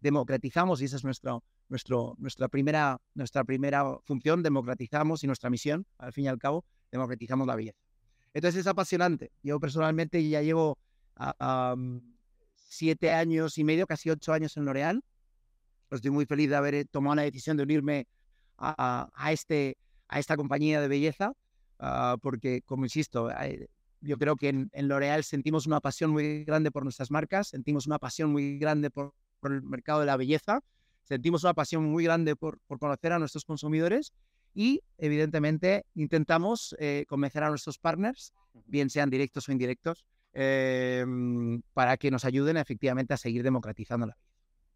democratizamos 0.00 0.80
y 0.80 0.84
esa 0.84 0.96
es 0.96 1.04
nuestro, 1.04 1.42
nuestro, 1.68 2.14
nuestra, 2.18 2.48
primera, 2.48 3.00
nuestra 3.14 3.42
primera 3.42 3.98
función, 4.04 4.42
democratizamos 4.42 5.24
y 5.24 5.26
nuestra 5.26 5.50
misión, 5.50 5.86
al 5.98 6.12
fin 6.12 6.26
y 6.26 6.28
al 6.28 6.38
cabo, 6.38 6.64
democratizamos 6.92 7.46
la 7.46 7.56
belleza. 7.56 7.80
Entonces 8.36 8.60
es 8.60 8.66
apasionante. 8.66 9.32
Yo 9.42 9.58
personalmente 9.58 10.28
ya 10.28 10.42
llevo 10.42 10.76
siete 12.68 13.10
años 13.10 13.56
y 13.56 13.64
medio, 13.64 13.86
casi 13.86 14.10
ocho 14.10 14.34
años 14.34 14.56
en 14.58 14.66
L'Oreal. 14.66 15.02
Estoy 15.90 16.10
muy 16.10 16.26
feliz 16.26 16.50
de 16.50 16.56
haber 16.56 16.74
eh, 16.74 16.84
tomado 16.84 17.16
la 17.16 17.22
decisión 17.22 17.56
de 17.56 17.62
unirme 17.62 18.06
a, 18.58 19.08
este, 19.30 19.76
a 20.08 20.18
esta 20.18 20.36
compañía 20.36 20.80
de 20.80 20.88
belleza, 20.88 21.32
ah, 21.78 22.16
porque, 22.20 22.62
como 22.62 22.84
insisto, 22.84 23.30
yo 24.00 24.18
creo 24.18 24.36
que 24.36 24.48
en, 24.48 24.70
en 24.72 24.88
L'Oreal 24.88 25.24
sentimos 25.24 25.66
una 25.66 25.80
pasión 25.80 26.10
muy 26.10 26.44
grande 26.44 26.70
por 26.70 26.84
nuestras 26.84 27.10
marcas, 27.10 27.48
sentimos 27.48 27.86
una 27.86 27.98
pasión 27.98 28.30
muy 28.30 28.58
grande 28.58 28.90
por, 28.90 29.12
el 29.44 29.62
mercado 29.62 30.00
de 30.00 30.06
la 30.06 30.16
belleza, 30.16 30.60
sentimos 31.04 31.44
una 31.44 31.54
pasión 31.54 31.84
muy 31.84 32.04
grande 32.04 32.34
por, 32.34 32.58
por 32.66 32.78
conocer 32.78 33.12
a 33.12 33.18
nuestros 33.18 33.44
consumidores 33.44 34.12
y 34.56 34.82
evidentemente 34.96 35.84
intentamos 35.94 36.74
eh, 36.78 37.04
convencer 37.08 37.44
a 37.44 37.50
nuestros 37.50 37.78
partners, 37.78 38.32
bien 38.64 38.88
sean 38.88 39.10
directos 39.10 39.48
o 39.48 39.52
indirectos, 39.52 40.06
em, 40.32 41.60
para 41.74 41.98
que 41.98 42.10
nos 42.10 42.24
ayuden 42.24 42.56
efectivamente 42.56 43.12
a 43.12 43.18
seguir 43.18 43.42
democratizando 43.42 44.06
la 44.06 44.14
vida. 44.14 44.26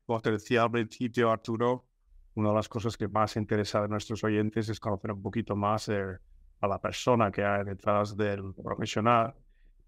Como 0.04 0.20
te 0.20 0.32
decía 0.32 0.64
al 0.64 0.70
principio, 0.70 1.30
Arturo, 1.30 1.86
una 2.34 2.50
de 2.50 2.54
las 2.54 2.68
cosas 2.68 2.96
que 2.96 3.08
más 3.08 3.36
interesa 3.36 3.82
a 3.82 3.88
nuestros 3.88 4.22
oyentes 4.24 4.68
es 4.68 4.80
conocer 4.80 5.12
un 5.12 5.22
poquito 5.22 5.56
más 5.56 5.88
a 5.88 6.68
la 6.68 6.80
persona 6.80 7.30
que 7.30 7.44
hay 7.44 7.64
detrás 7.64 8.16
del 8.16 8.54
profesional. 8.54 9.34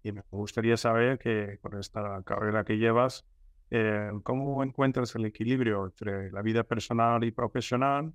Y 0.03 0.11
me 0.11 0.21
gustaría 0.31 0.75
saber 0.75 1.17
que 1.17 1.59
con 1.61 1.79
esta 1.79 2.21
carrera 2.23 2.65
que 2.65 2.77
llevas, 2.77 3.25
eh, 3.71 4.11
¿cómo 4.23 4.63
encuentras 4.63 5.15
el 5.15 5.25
equilibrio 5.25 5.85
entre 5.85 6.31
la 6.31 6.41
vida 6.41 6.63
personal 6.63 7.23
y 7.23 7.31
profesional? 7.31 8.13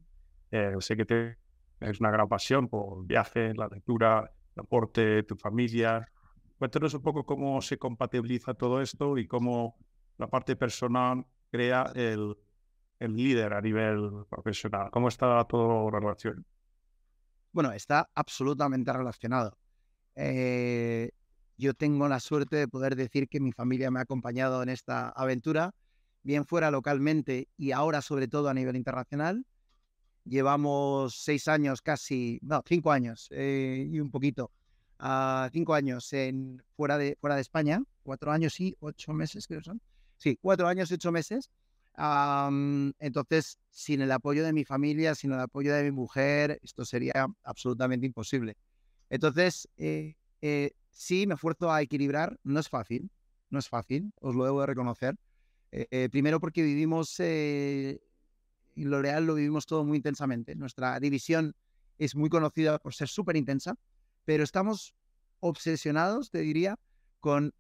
Eh, 0.51 0.75
sé 0.81 0.97
que 0.97 1.05
te 1.05 1.39
es 1.81 2.01
una 2.01 2.11
gran 2.11 2.29
pasión 2.29 2.69
por 2.69 3.07
viaje, 3.07 3.55
la 3.55 3.69
lectura, 3.69 4.31
el 4.57 4.63
deporte, 4.63 5.23
tu 5.23 5.37
familia. 5.37 6.11
Cuéntanos 6.59 6.95
un 6.95 7.03
poco 7.03 7.25
cómo 7.25 7.61
se 7.63 7.79
compatibiliza 7.79 8.55
todo 8.55 8.81
esto 8.81 9.17
y 9.17 9.27
cómo 9.27 9.77
la 10.17 10.27
parte 10.27 10.57
personal 10.57 11.25
crea 11.51 11.93
el, 11.95 12.37
el 12.99 13.17
líder 13.17 13.53
a 13.55 13.61
nivel 13.61 14.25
profesional. 14.29 14.91
¿Cómo 14.91 15.09
está 15.09 15.45
todo 15.45 15.91
la 15.91 16.01
relación? 16.01 16.45
Bueno, 17.53 17.73
está 17.73 18.09
absolutamente 18.15 18.93
relacionado. 18.93 19.57
Eh, 20.15 21.11
yo 21.57 21.75
tengo 21.75 22.09
la 22.09 22.21
suerte 22.21 22.57
de 22.57 22.69
poder 22.69 22.97
decir 22.97 23.29
que 23.29 23.41
mi 23.41 23.53
familia 23.53 23.91
me 23.91 23.99
ha 23.99 24.03
acompañado 24.03 24.63
en 24.63 24.69
esta 24.69 25.09
aventura, 25.09 25.73
bien 26.23 26.45
fuera 26.45 26.71
localmente 26.71 27.49
y 27.57 27.73
ahora 27.73 28.03
sobre 28.03 28.29
todo 28.29 28.49
a 28.49 28.55
nivel 28.55 28.77
internacional. 28.77 29.45
Llevamos 30.25 31.23
seis 31.23 31.49
años 31.49 31.81
casi, 31.81 32.39
no, 32.43 32.63
cinco 32.67 32.93
años 32.93 33.29
eh, 33.31 33.87
y 33.91 33.99
un 33.99 34.11
poquito, 34.11 34.53
cinco 35.53 35.75
años 35.75 36.13
en, 36.13 36.63
fuera, 36.77 36.99
de, 36.99 37.17
fuera 37.21 37.37
de 37.37 37.41
España, 37.41 37.83
cuatro 38.03 38.31
años 38.31 38.61
y 38.61 38.77
ocho 38.81 39.13
meses 39.13 39.47
creo 39.47 39.63
son. 39.63 39.81
Sí, 40.17 40.39
cuatro 40.41 40.67
años 40.67 40.91
y 40.91 40.95
ocho 40.95 41.13
meses. 41.13 41.51
Entonces, 41.99 43.59
sin 43.71 44.01
el 44.01 44.13
apoyo 44.13 44.45
de 44.45 44.53
mi 44.53 44.65
familia, 44.65 45.15
sin 45.15 45.33
el 45.33 45.41
apoyo 45.41 45.75
de 45.75 45.83
mi 45.83 45.91
mujer, 45.91 46.61
esto 46.63 46.85
sería 46.85 47.27
absolutamente 47.43 48.07
imposible. 48.07 48.57
Entonces, 49.11 49.69
eh, 49.77 50.15
eh, 50.41 50.73
sí, 50.91 51.27
me 51.27 51.35
esfuerzo 51.35 51.73
a 51.73 51.83
equilibrar. 51.83 52.39
No 52.45 52.61
es 52.61 52.69
fácil, 52.69 53.11
no 53.51 53.59
es 53.59 53.69
fácil, 53.69 54.13
os 54.21 54.37
lo 54.37 54.45
debo 54.45 54.61
de 54.61 54.67
reconocer. 54.67 55.17
Eh, 55.71 56.09
primero 56.11 56.41
porque 56.41 56.63
vivimos 56.63 57.19
en 57.19 57.99
L'Oreal 58.77 59.27
lo 59.27 59.35
vivimos 59.35 59.67
todo 59.67 59.85
muy 59.85 59.97
intensamente. 59.97 60.55
Nuestra 60.55 61.01
división 61.01 61.55
es 61.99 62.15
muy 62.15 62.31
conocida 62.31 62.79
por 62.79 62.95
ser 62.95 63.09
súper 63.09 63.37
intensa, 63.37 63.75
pero 64.25 64.45
estamos 64.45 64.95
obsesionados, 65.41 66.31
te 66.31 66.41
diría, 66.41 66.79
con 67.19 67.53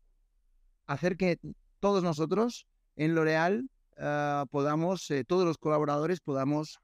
hacer 0.86 1.16
que 1.16 1.40
todos 1.80 2.04
nosotros 2.04 2.66
en 2.96 3.14
L'Oreal 3.14 3.68
ah, 3.98 4.46
podamos, 4.50 5.10
eh, 5.10 5.24
todos 5.24 5.44
los 5.44 5.58
colaboradores 5.58 6.20
podamos 6.20 6.78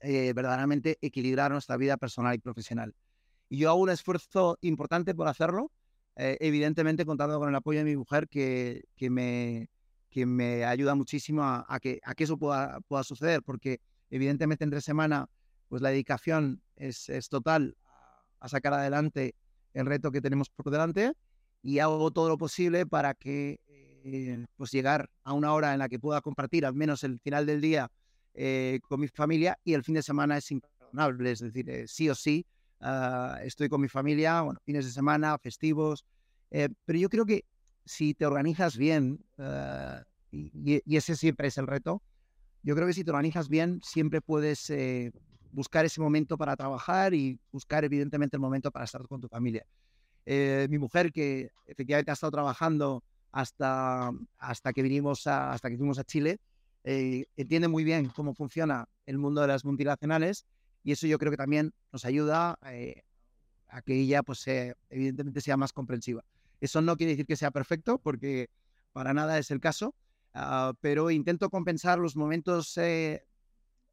eh, 0.00 0.32
verdaderamente 0.34 0.98
equilibrar 1.00 1.50
nuestra 1.50 1.76
vida 1.76 1.96
personal 1.96 2.34
y 2.34 2.38
profesional. 2.38 2.94
Y 3.48 3.58
yo 3.58 3.70
hago 3.70 3.80
un 3.80 3.90
esfuerzo 3.90 4.58
importante 4.60 5.14
por 5.14 5.28
hacerlo, 5.28 5.72
eh, 6.16 6.36
evidentemente 6.40 7.04
contando 7.04 7.38
con 7.38 7.48
el 7.48 7.54
apoyo 7.54 7.78
de 7.80 7.84
mi 7.84 7.96
mujer 7.96 8.28
que, 8.28 8.84
que 8.96 9.10
me, 9.10 9.68
que 10.10 10.26
me 10.26 10.64
ayuda 10.64 10.94
muchísimo 10.94 11.42
a, 11.44 11.78
que, 11.80 12.00
a 12.02 12.14
que 12.14 12.24
eso 12.24 12.38
pueda, 12.38 12.80
pueda 12.88 13.04
suceder, 13.04 13.42
porque 13.42 13.80
evidentemente 14.10 14.64
entre 14.64 14.80
semana 14.80 15.28
pues 15.68 15.82
la 15.82 15.90
dedicación 15.90 16.62
es, 16.76 17.08
es 17.08 17.28
total 17.28 17.76
a 18.40 18.48
sacar 18.48 18.72
adelante 18.74 19.34
el 19.74 19.86
reto 19.86 20.10
que 20.10 20.20
tenemos 20.20 20.48
por 20.50 20.70
delante 20.70 21.12
y 21.62 21.80
hago 21.80 22.10
todo 22.10 22.28
lo 22.28 22.38
posible 22.38 22.86
para 22.86 23.14
que 23.14 23.60
eh, 24.06 24.44
pues 24.56 24.70
llegar 24.70 25.08
a 25.24 25.32
una 25.32 25.52
hora 25.52 25.72
en 25.72 25.78
la 25.78 25.88
que 25.88 25.98
pueda 25.98 26.20
compartir 26.20 26.64
al 26.64 26.74
menos 26.74 27.04
el 27.04 27.18
final 27.20 27.46
del 27.46 27.60
día 27.60 27.90
eh, 28.34 28.80
con 28.88 29.00
mi 29.00 29.08
familia 29.08 29.58
y 29.64 29.74
el 29.74 29.82
fin 29.82 29.94
de 29.94 30.02
semana 30.02 30.36
es 30.36 30.50
imperdonable, 30.50 31.32
es 31.32 31.40
decir, 31.40 31.68
eh, 31.70 31.84
sí 31.88 32.08
o 32.08 32.14
sí 32.14 32.46
ah, 32.80 33.38
estoy 33.42 33.68
con 33.68 33.80
mi 33.80 33.88
familia, 33.88 34.42
bueno, 34.42 34.60
fines 34.64 34.84
de 34.84 34.92
semana, 34.92 35.36
festivos, 35.38 36.04
pero 36.50 36.98
yo 36.98 37.08
creo 37.08 37.26
que 37.26 37.44
si 37.86 38.14
te 38.14 38.26
organizas 38.26 38.76
bien, 38.76 39.24
eh, 39.38 40.02
y, 40.30 40.96
ese 40.96 41.16
siempre 41.16 41.48
es 41.48 41.56
el 41.56 41.66
reto. 41.66 42.02
Yo 42.62 42.74
creo 42.74 42.86
que 42.86 42.92
si 42.92 43.04
te 43.04 43.10
organizas 43.10 43.48
bien, 43.48 43.80
siempre 43.82 44.20
puedes 44.20 44.68
eh, 44.70 45.12
buscar 45.52 45.84
ese 45.84 46.00
momento 46.00 46.36
para 46.36 46.56
trabajar 46.56 47.14
y 47.14 47.38
buscar 47.52 47.84
evidentemente 47.84 48.36
el 48.36 48.40
momento 48.40 48.70
para 48.70 48.84
estar 48.84 49.06
con 49.06 49.20
tu 49.20 49.28
familia. 49.28 49.64
Eh, 50.26 50.66
mi 50.68 50.78
mujer, 50.78 51.12
que 51.12 51.50
efectivamente 51.66 52.10
ha 52.10 52.14
estado 52.14 52.32
trabajando 52.32 53.04
hasta, 53.36 54.12
hasta 54.38 54.72
que 54.72 54.82
vinimos 54.82 55.26
a, 55.26 55.52
hasta 55.52 55.68
que 55.68 55.76
fuimos 55.76 55.98
a 55.98 56.04
Chile, 56.04 56.38
eh, 56.84 57.26
entiende 57.36 57.68
muy 57.68 57.84
bien 57.84 58.08
cómo 58.08 58.34
funciona 58.34 58.88
el 59.04 59.18
mundo 59.18 59.42
de 59.42 59.48
las 59.48 59.62
multinacionales 59.62 60.46
y 60.82 60.92
eso 60.92 61.06
yo 61.06 61.18
creo 61.18 61.30
que 61.30 61.36
también 61.36 61.74
nos 61.92 62.06
ayuda 62.06 62.58
a 63.68 63.82
que 63.82 64.00
ella, 64.00 64.22
pues, 64.22 64.46
evidentemente 64.88 65.42
sea 65.42 65.58
más 65.58 65.74
comprensiva. 65.74 66.24
Eso 66.60 66.80
no 66.80 66.96
quiere 66.96 67.12
decir 67.12 67.26
que 67.26 67.36
sea 67.36 67.50
perfecto, 67.50 67.98
porque 67.98 68.48
para 68.92 69.12
nada 69.12 69.38
es 69.38 69.50
el 69.50 69.60
caso, 69.60 69.94
ah, 70.32 70.72
pero 70.80 71.10
intento 71.10 71.50
compensar 71.50 71.98
los 71.98 72.16
momentos 72.16 72.74
eh, 72.78 73.26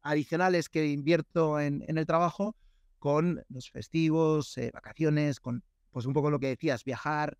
adicionales 0.00 0.70
que 0.70 0.86
invierto 0.86 1.60
en, 1.60 1.84
el 1.86 2.06
trabajo 2.06 2.56
con 2.98 3.44
los 3.50 3.70
festivos, 3.70 4.56
eh, 4.56 4.70
vacaciones, 4.72 5.38
con 5.38 5.62
pues 5.90 6.06
un 6.06 6.14
poco 6.14 6.30
lo 6.30 6.40
que 6.40 6.48
decías, 6.48 6.82
viajar, 6.82 7.36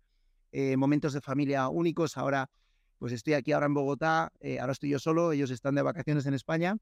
eh, 0.57 0.77
momentos 0.77 1.11
de 1.11 1.19
familia 1.19 1.67
únicos. 1.67 2.15
Ahora, 2.15 2.49
pues 2.97 3.11
estoy 3.11 3.33
aquí 3.33 3.51
ahora 3.51 3.65
en 3.65 3.73
Bogotá, 3.73 4.31
ahora 4.61 4.71
estoy 4.71 4.89
yo 4.89 4.99
solo, 4.99 5.33
ellos 5.33 5.51
están 5.51 5.75
de 5.75 5.81
vacaciones 5.81 6.25
en 6.27 6.33
España, 6.33 6.77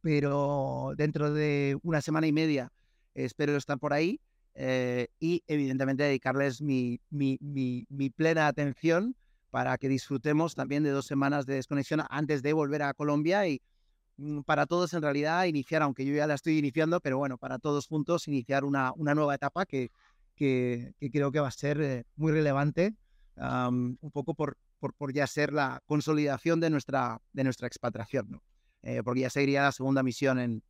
pero 0.00 0.94
dentro 0.96 1.30
de 1.30 1.76
una 1.82 2.00
semana 2.00 2.26
y 2.26 2.32
media 2.32 2.72
espero 3.12 3.54
estar 3.54 3.78
por 3.78 3.92
ahí 3.92 4.18
y 5.20 5.44
evidentemente 5.46 6.04
dedicarles 6.04 6.62
mi, 6.62 6.98
plena 8.16 8.46
atención 8.46 9.14
para 9.50 9.76
que 9.76 9.90
disfrutemos 9.90 10.54
también 10.54 10.82
de 10.82 10.90
dos 10.90 11.04
semanas 11.04 11.44
de 11.44 11.56
desconexión 11.56 12.00
antes 12.08 12.40
de 12.42 12.54
volver 12.54 12.82
a 12.82 12.94
Colombia 12.94 13.46
y 13.46 13.60
mm, 14.16 14.40
para 14.40 14.64
todos 14.64 14.94
en 14.94 15.02
realidad 15.02 15.44
iniciar, 15.44 15.82
aunque 15.82 16.06
yo 16.06 16.14
ya 16.14 16.26
la 16.26 16.34
estoy 16.34 16.56
iniciando, 16.56 16.98
pero 17.00 17.18
bueno, 17.18 17.36
para 17.36 17.58
todos 17.58 17.86
juntos 17.86 18.26
iniciar 18.26 18.64
una 18.64 18.94
nueva 18.96 19.34
etapa 19.34 19.66
que, 19.66 19.90
que, 20.40 20.94
creo 21.12 21.30
que 21.30 21.38
va 21.38 21.48
a 21.48 21.52
ser 21.52 21.82
eh, 21.82 22.04
muy 22.16 22.32
relevante, 22.32 22.94
un 23.36 24.10
poco 24.10 24.32
por, 24.34 24.56
por, 24.78 24.94
por, 24.94 25.12
ya 25.12 25.26
ser 25.26 25.52
la 25.52 25.82
consolidación 25.84 26.60
de 26.60 26.70
nuestra, 26.70 27.20
de 27.34 27.44
nuestra 27.44 27.66
expatriación, 27.66 28.30
¿no? 28.30 28.42
Eh, 28.82 29.02
porque 29.04 29.20
ya 29.20 29.30
seguiría 29.30 29.62
la 29.62 29.72
segunda 29.72 30.02
misión 30.02 30.38
en, 30.38 30.62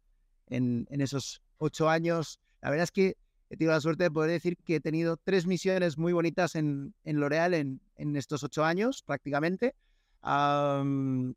en, 0.48 0.88
en 0.90 1.00
esos 1.00 1.40
ocho 1.58 1.88
años. 1.88 2.40
La 2.60 2.70
verdad 2.70 2.84
es 2.84 2.90
que 2.90 3.16
he 3.48 3.56
tenido 3.56 3.72
la 3.72 3.80
suerte 3.80 4.04
de 4.04 4.10
poder 4.10 4.32
decir 4.32 4.56
que 4.56 4.76
he 4.76 4.80
tenido 4.80 5.16
tres 5.16 5.46
misiones 5.46 5.96
muy 5.96 6.12
bonitas 6.12 6.56
en, 6.56 6.92
en 7.04 7.20
L'Oreal 7.20 7.54
en, 7.54 7.80
en, 7.96 8.16
estos 8.16 8.42
ocho 8.42 8.64
años 8.64 9.04
prácticamente, 9.04 9.76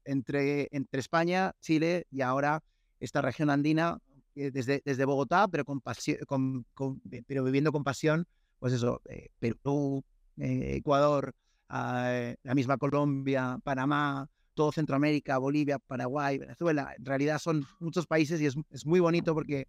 entre, 0.05 0.67
entre 0.71 0.99
España, 0.99 1.53
Chile 1.61 2.07
y 2.09 2.21
ahora 2.21 2.63
esta 2.99 3.21
región 3.21 3.51
andina, 3.51 3.99
desde, 4.35 4.81
desde 4.83 5.05
Bogotá, 5.05 5.47
pero, 5.47 5.65
con, 5.65 5.81
con, 6.73 7.01
pero 7.27 7.43
viviendo 7.43 7.71
con 7.71 7.83
pasión, 7.83 8.27
pues 8.59 8.73
eso, 8.73 9.01
eh, 9.09 9.29
Perú, 9.39 10.03
eh, 10.37 10.75
Ecuador, 10.77 11.35
ah, 11.69 12.33
la 12.43 12.55
misma 12.55 12.77
Colombia, 12.77 13.59
Panamá, 13.63 14.29
todo 14.53 14.71
Centroamérica, 14.71 15.37
Bolivia, 15.37 15.79
Paraguay, 15.79 16.37
Venezuela. 16.37 16.93
En 16.97 17.05
realidad 17.05 17.39
son 17.39 17.65
muchos 17.79 18.07
países 18.07 18.39
y 18.41 18.45
es, 18.45 18.55
es 18.69 18.85
muy 18.85 18.99
bonito 18.99 19.33
porque, 19.33 19.67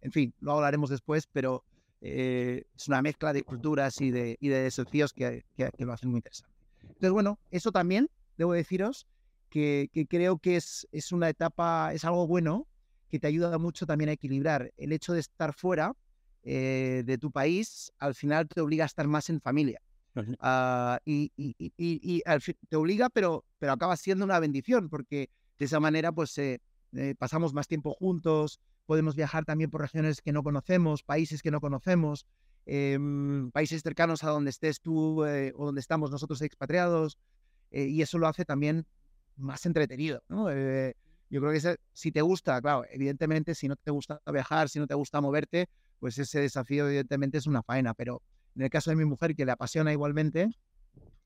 en 0.00 0.12
fin, 0.12 0.34
lo 0.40 0.52
hablaremos 0.52 0.90
después, 0.90 1.28
pero 1.32 1.64
eh, 2.00 2.64
es 2.74 2.88
una 2.88 3.00
mezcla 3.02 3.32
de 3.32 3.42
culturas 3.42 4.00
y 4.00 4.10
de, 4.10 4.36
y 4.40 4.48
de 4.48 4.62
desafíos 4.62 5.12
que, 5.12 5.44
que, 5.56 5.70
lo 5.78 5.92
hacen 5.92 6.10
muy 6.10 6.18
interesante. 6.18 6.52
Entonces, 6.82 7.12
bueno, 7.12 7.38
eso 7.50 7.70
también, 7.70 8.08
debo 8.36 8.52
deciros, 8.52 9.06
que, 9.50 9.88
que, 9.92 10.06
creo 10.06 10.38
que 10.38 10.56
es, 10.56 10.88
es 10.90 11.12
una 11.12 11.28
etapa, 11.28 11.92
es 11.92 12.04
algo 12.04 12.26
bueno, 12.26 12.66
que 13.12 13.20
te 13.20 13.26
ayuda 13.26 13.58
mucho 13.58 13.84
también 13.84 14.08
a 14.08 14.14
equilibrar. 14.14 14.72
El 14.78 14.90
hecho 14.90 15.12
de 15.12 15.20
estar 15.20 15.52
fuera 15.52 15.92
eh, 16.44 17.02
de 17.04 17.18
tu 17.18 17.30
país, 17.30 17.92
al 17.98 18.14
final 18.14 18.48
te 18.48 18.62
obliga 18.62 18.84
a 18.84 18.86
estar 18.86 19.06
más 19.06 19.28
en 19.28 19.38
familia. 19.42 19.82
Uh, 20.14 20.96
y, 21.04 21.30
y, 21.36 21.54
y, 21.58 21.72
y 21.76 22.22
al 22.24 22.40
fin, 22.40 22.56
te 22.70 22.76
obliga, 22.76 23.10
pero, 23.10 23.44
pero 23.58 23.72
acaba 23.72 23.98
siendo 23.98 24.24
una 24.24 24.40
bendición, 24.40 24.88
porque 24.88 25.28
de 25.58 25.64
esa 25.66 25.78
manera 25.78 26.10
pues 26.10 26.36
eh, 26.38 26.60
eh 26.94 27.14
pasamos 27.18 27.52
más 27.52 27.68
tiempo 27.68 27.92
juntos, 27.92 28.60
podemos 28.86 29.14
viajar 29.14 29.44
también 29.44 29.70
por 29.70 29.82
regiones 29.82 30.22
que 30.22 30.32
no 30.32 30.42
conocemos, 30.42 31.02
países 31.02 31.42
que 31.42 31.50
no 31.50 31.60
conocemos, 31.60 32.26
em, 32.64 33.50
países 33.50 33.82
cercanos 33.82 34.24
a 34.24 34.30
donde 34.30 34.50
estés 34.50 34.80
tú 34.80 35.24
eh, 35.26 35.52
o 35.54 35.66
donde 35.66 35.82
estamos 35.82 36.10
nosotros 36.10 36.40
expatriados, 36.40 37.18
eh, 37.70 37.88
y 37.88 38.00
eso 38.00 38.16
lo 38.18 38.26
hace 38.26 38.46
también 38.46 38.86
más 39.36 39.66
entretenido. 39.66 40.22
Eh, 40.50 40.94
yo 41.32 41.40
creo 41.40 41.52
que 41.52 41.76
si 41.92 42.12
te 42.12 42.20
gusta, 42.20 42.60
claro, 42.60 42.84
evidentemente 42.90 43.54
si 43.54 43.66
no 43.66 43.74
te 43.76 43.90
gusta 43.90 44.20
viajar, 44.30 44.68
si 44.68 44.78
no 44.78 44.86
te 44.86 44.94
gusta 44.94 45.20
moverte, 45.22 45.68
pues 45.98 46.18
ese 46.18 46.40
desafío 46.40 46.86
evidentemente 46.86 47.38
es 47.38 47.46
una 47.46 47.62
faena, 47.62 47.94
pero 47.94 48.20
en 48.54 48.62
el 48.62 48.70
caso 48.70 48.90
de 48.90 48.96
mi 48.96 49.06
mujer 49.06 49.34
que 49.34 49.46
le 49.46 49.52
apasiona 49.52 49.92
igualmente, 49.92 50.50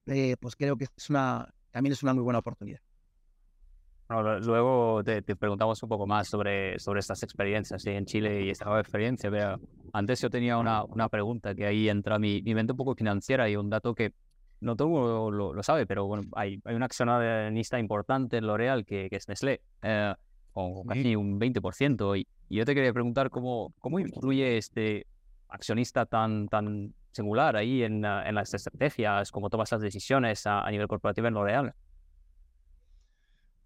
pues 0.05 0.55
creo 0.55 0.77
que 0.77 0.85
es 0.97 1.11
una, 1.11 1.53
también 1.73 1.93
es 1.93 2.05
una 2.05 2.15
muy 2.15 2.23
buena 2.23 2.39
oportunidad 2.39 2.81
luego 4.09 5.03
te, 5.03 5.23
preguntamos 5.23 5.83
un 5.83 5.89
poco 5.89 6.07
más 6.07 6.29
sobre, 6.29 6.79
sobre 6.79 7.01
estas 7.01 7.23
experiencias 7.23 7.85
en 7.87 8.05
Chile 8.07 8.45
y 8.45 8.51
esta 8.51 8.67
nueva 8.67 8.81
experiencia. 8.81 9.31
Pero 9.31 9.61
antes 9.93 10.21
yo 10.21 10.31
tenía 10.31 10.59
una, 10.59 10.85
una 10.85 11.09
pregunta 11.09 11.55
que 11.55 11.67
ahí 11.67 11.89
entra 11.89 12.19
mi, 12.19 12.43
mi 12.43 12.55
mente 12.55 12.73
un 12.73 12.77
poco 12.77 12.95
financiera 12.95 13.49
y 13.49 13.57
un 13.57 13.69
dato 13.69 13.95
que 13.95 14.13
no 14.61 14.77
todo 14.77 15.31
lo, 15.31 15.53
lo, 15.53 15.63
sabe, 15.63 15.87
pero 15.87 16.07
bueno, 16.07 16.25
hay, 16.35 16.61
hay 16.65 16.75
un 16.75 16.83
accionista 16.83 17.79
importante 17.79 18.39
en 18.39 18.47
L'Oreal 18.47 18.85
que, 18.85 19.09
que, 19.11 19.17
es 19.17 19.29
Nestlé, 19.29 19.61
eh, 19.83 20.15
con 20.53 20.85
casi 20.85 21.15
un 21.17 21.39
20%. 21.39 22.19
Y, 22.19 22.27
y, 22.49 22.57
yo 22.57 22.65
te 22.65 22.75
quería 22.75 22.93
preguntar 22.93 23.31
cómo, 23.31 23.75
cómo 23.79 23.99
influye 23.99 24.57
este 24.57 25.07
accionista 25.49 26.07
tan, 26.07 26.49
tan 26.49 26.95
singular 27.13 27.57
ahí 27.57 27.83
en, 27.83 28.05
en 28.05 28.35
las 28.35 28.53
estrategias, 28.55 29.31
cómo 29.31 29.51
tomas 29.51 29.71
las 29.73 29.81
decisiones 29.81 30.47
a, 30.47 30.61
a 30.61 30.71
nivel 30.71 30.89
corporativo 30.89 31.29
en 31.29 31.35
L'Oreal. 31.35 31.75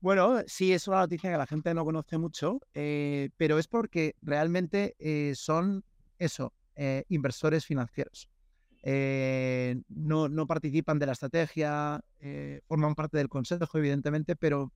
Bueno, 0.01 0.41
sí, 0.47 0.73
es 0.73 0.89
una 0.89 1.01
noticia 1.01 1.31
que 1.31 1.37
la 1.37 1.47
gente 1.47 1.75
no 1.75 1.85
conoce 1.85 2.17
mucho, 2.17 2.59
eh, 2.73 3.29
pero 3.37 3.59
es 3.59 3.69
porque 3.69 4.17
realmente 4.23 4.97
eh, 4.99 5.35
son 5.35 5.85
eso, 6.19 6.55
eh, 6.75 7.05
inversores 7.09 7.67
financieros. 7.67 8.30
No, 8.83 10.29
no, 10.29 10.47
participan 10.47 10.99
de 10.99 11.07
la 11.07 11.13
estrategia, 11.13 12.01
forman 12.67 12.95
parte 12.95 13.19
del 13.19 13.29
consejo, 13.29 13.79
evidentemente, 13.79 14.37
pero 14.37 14.73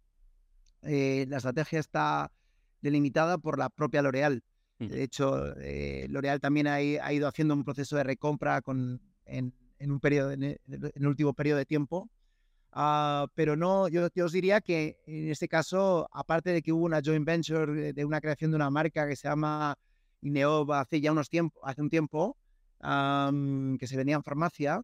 la 0.83 1.37
estrategia 1.37 1.81
está 1.81 2.31
delimitada 2.81 3.39
por 3.39 3.59
la 3.59 3.71
propia 3.71 4.03
L'Oreal. 4.03 4.43
De 4.79 5.03
hecho, 5.03 5.55
L'Oreal 6.09 6.41
también 6.41 6.67
ha, 6.67 6.75
ha, 6.75 7.13
ido 7.13 7.29
haciendo 7.29 7.55
un 7.55 7.65
proceso 7.65 7.97
de 7.97 8.05
recompra 8.05 8.61
con, 8.61 9.01
en, 9.25 9.55
en 9.79 9.91
un 9.91 10.01
periodo, 10.01 10.33
en 10.33 10.43
el 10.43 11.07
último 11.07 11.33
periodo 11.33 11.59
de 11.59 11.67
tiempo 11.67 12.11
Ah, 12.77 13.29
pero 13.35 13.55
no, 13.55 13.87
yo, 13.89 14.09
os 14.25 14.33
diría 14.33 14.61
que 14.61 14.99
en 15.07 15.31
este 15.31 15.47
caso, 15.47 16.09
aparte 16.13 16.51
de 16.51 16.61
que 16.61 16.73
hubo 16.73 16.85
una 16.85 17.01
joint 17.01 17.25
venture 17.25 17.93
de 17.93 18.05
una 18.05 18.21
creación 18.21 18.51
de 18.51 18.57
una 18.57 18.69
marca 18.69 19.07
que 19.07 19.15
se 19.15 19.29
llama 19.29 19.79
Ineova 20.23 20.81
hace 20.81 21.01
ya 21.01 21.13
unos 21.13 21.29
tiempos, 21.29 21.63
hace 21.65 21.81
un 21.81 21.89
tiempo, 21.89 22.37
que 23.79 23.87
se 23.87 23.97
vendía 23.97 24.17
en 24.17 24.23
farmacia, 24.23 24.83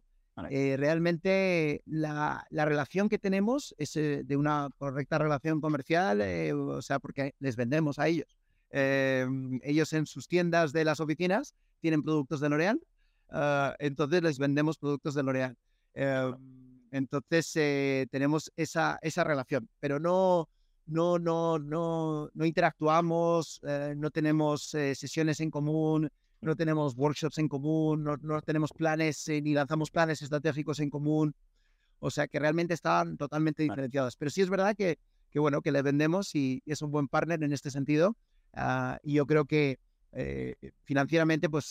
eh, 0.49 0.75
realmente 0.77 1.83
la, 1.85 2.45
la, 2.49 2.65
relación 2.65 3.09
que 3.09 3.19
tenemos 3.19 3.75
es 3.77 3.95
eh, 3.95 4.23
de 4.25 4.37
una 4.37 4.69
correcta 4.77 5.19
relación 5.19 5.61
comercial, 5.61 6.21
eh, 6.21 6.53
o 6.53 6.81
sea, 6.81 6.99
porque 6.99 7.35
les 7.39 7.55
vendemos 7.55 7.99
a 7.99 8.07
ellos. 8.07 8.37
Em, 8.71 9.59
ellos 9.63 9.91
en 9.93 10.05
sus 10.05 10.27
tiendas 10.27 10.71
de 10.71 10.85
las 10.85 10.99
oficinas 10.99 11.53
tienen 11.81 12.01
productos 12.01 12.39
de 12.39 12.49
L'Oreal, 12.49 12.81
ah, 13.29 13.75
entonces 13.79 14.23
les 14.23 14.39
vendemos 14.39 14.77
productos 14.77 15.13
de 15.13 15.23
L'Oreal. 15.23 15.57
Em, 15.93 16.35
entonces 16.91 17.51
eh, 17.55 18.07
tenemos 18.11 18.51
esa, 18.55 18.99
esa 19.01 19.23
relación, 19.23 19.69
pero 19.79 19.99
no, 19.99 20.49
no, 20.85 21.17
no, 21.17 21.57
no, 21.57 22.29
no 22.33 22.45
interactuamos, 22.45 23.61
eh, 23.63 23.93
no 23.97 24.11
tenemos 24.11 24.73
eh, 24.73 24.93
sesiones 24.93 25.39
en 25.39 25.49
común, 25.51 26.09
no 26.41 26.55
tenemos 26.55 26.95
workshops 26.95 27.37
en 27.37 27.47
común, 27.47 28.03
no, 28.03 28.17
no 28.17 28.41
tenemos 28.41 28.71
planes 28.73 29.27
ni 29.27 29.53
lanzamos 29.53 29.91
planes 29.91 30.21
estratégicos 30.21 30.79
en 30.79 30.89
común. 30.89 31.35
O 31.99 32.09
sea 32.09 32.27
que 32.27 32.39
realmente 32.39 32.73
están 32.73 33.17
totalmente 33.17 33.63
diferenciados. 33.63 34.17
Pero 34.17 34.31
sí 34.31 34.41
es 34.41 34.49
verdad 34.49 34.75
que, 34.75 34.97
que 35.29 35.39
bueno, 35.39 35.61
que 35.61 35.71
le 35.71 35.81
vendemos 35.81 36.33
y, 36.35 36.63
es 36.65 36.81
un 36.81 36.91
buen 36.91 37.07
partner 37.07 37.43
en 37.43 37.53
este 37.53 37.69
sentido. 37.69 38.17
Ah, 38.53 38.99
y 39.03 39.13
yo 39.13 39.25
creo 39.25 39.45
que 39.45 39.79
financieramente, 40.83 41.49
pues 41.49 41.69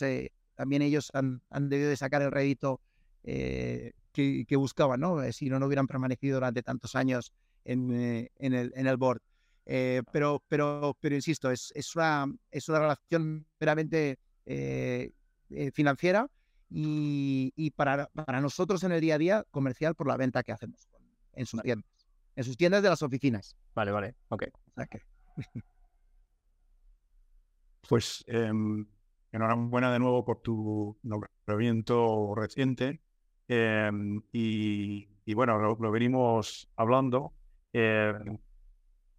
también 0.54 0.82
ellos 0.82 1.10
han, 1.12 1.42
han, 1.50 1.68
debido 1.68 1.90
de 1.90 1.96
sacar 1.96 2.22
el 2.22 2.30
rédito 2.30 2.80
que, 4.12 4.56
buscaban, 4.56 5.00
¿no? 5.00 5.22
Eh, 5.22 5.32
si 5.32 5.48
no, 5.48 5.58
no 5.58 5.66
hubieran 5.66 5.86
permanecido 5.86 6.36
durante 6.36 6.62
tantos 6.62 6.94
años 6.94 7.32
en, 7.64 7.92
eh, 7.92 8.30
en, 8.38 8.54
el, 8.54 8.72
en 8.74 8.86
el 8.86 8.96
board. 8.96 9.20
Eh, 9.66 10.02
pero, 10.12 10.42
pero, 10.48 10.96
pero 11.00 11.14
insisto, 11.14 11.50
es, 11.50 11.72
es, 11.74 11.94
una, 11.94 12.26
es 12.50 12.68
una 12.68 12.80
relación 12.80 13.46
meramente 14.46 15.14
financiera 15.72 16.28
y, 16.70 17.52
y 17.56 17.70
para, 17.72 18.06
para, 18.06 18.40
nosotros 18.40 18.84
en 18.84 18.92
el 18.92 19.00
día 19.00 19.16
a 19.16 19.18
día 19.18 19.44
comercial 19.50 19.94
por 19.96 20.06
la 20.06 20.16
venta 20.16 20.42
que 20.44 20.52
hacemos 20.52 20.88
en 21.32 21.46
sus 21.46 21.62
tiendas. 21.62 21.90
en 22.36 22.44
sus 22.44 22.56
tiendas 22.56 22.82
de 22.82 22.88
las 22.88 23.02
oficinas. 23.02 23.56
Vale, 23.74 23.90
vale, 23.90 24.14
ok. 24.28 24.44
Pues 27.88 28.22
em, 28.28 28.86
enhorabuena 29.32 29.92
de 29.92 29.98
nuevo 29.98 30.24
por 30.24 30.40
tu 30.42 30.96
nombramiento 31.02 32.34
reciente. 32.36 33.00
Em, 33.48 34.22
y, 34.32 35.08
bueno, 35.34 35.58
lo, 35.58 35.90
venimos 35.90 36.68
hablando. 36.76 37.32
Em, 37.72 38.38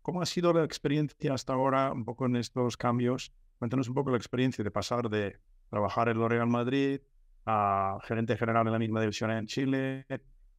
¿Cómo 0.01 0.21
ha 0.21 0.25
sido 0.25 0.53
la 0.53 0.63
experiencia 0.63 1.33
hasta 1.33 1.51
ahora, 1.53 1.91
un 1.91 2.05
poco 2.05 2.27
en 2.27 2.37
estos 2.37 2.77
cambios? 2.77 3.33
Cuéntanos 3.61 3.87
un 3.89 3.93
poco 3.93 4.09
la 4.09 4.17
experiencia 4.17 4.63
de 4.63 4.71
pasar 4.71 5.07
de 5.07 5.37
trabajar 5.69 6.09
en 6.09 6.17
L'Oréal 6.17 6.47
Madrid 6.47 6.99
a 7.45 7.99
gerente 8.01 8.35
general 8.35 8.65
en 8.65 8.73
la 8.73 8.79
misma 8.79 8.99
división 9.01 9.29
en 9.29 9.45
Chile, 9.45 10.07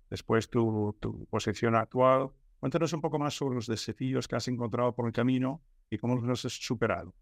después 0.08 0.48
tu, 0.48 0.96
posición 1.28 1.74
actual. 1.74 2.30
Cuéntanos 2.60 2.92
un 2.92 3.00
poco 3.00 3.18
más 3.18 3.34
sobre 3.34 3.56
los 3.56 3.66
desafíos 3.66 4.28
que 4.28 4.36
has 4.36 4.46
encontrado 4.46 4.94
por 4.94 5.08
el 5.08 5.12
camino 5.12 5.64
y 5.90 5.98
cómo 5.98 6.14
los 6.14 6.44
has 6.44 6.52
superado. 6.52 7.12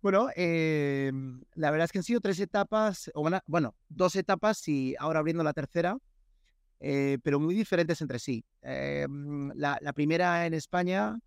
Bueno, 0.00 0.28
eh, 0.36 1.10
la 1.54 1.72
verdad 1.72 1.86
es 1.86 1.90
que 1.90 1.98
han 1.98 2.04
sido 2.04 2.20
tres 2.20 2.38
etapas, 2.38 3.10
bueno, 3.48 3.74
dos 3.88 4.14
etapas 4.14 4.68
y 4.68 4.94
ahora 5.00 5.18
abriendo 5.18 5.42
la 5.42 5.52
tercera, 5.52 5.98
eh, 6.78 7.18
pero 7.24 7.40
muy 7.40 7.56
diferentes 7.56 8.00
entre 8.00 8.20
sí. 8.20 8.44
Eh, 8.62 9.08
la, 9.56 9.92
primera 9.94 10.46
en 10.46 10.54
España, 10.54 11.18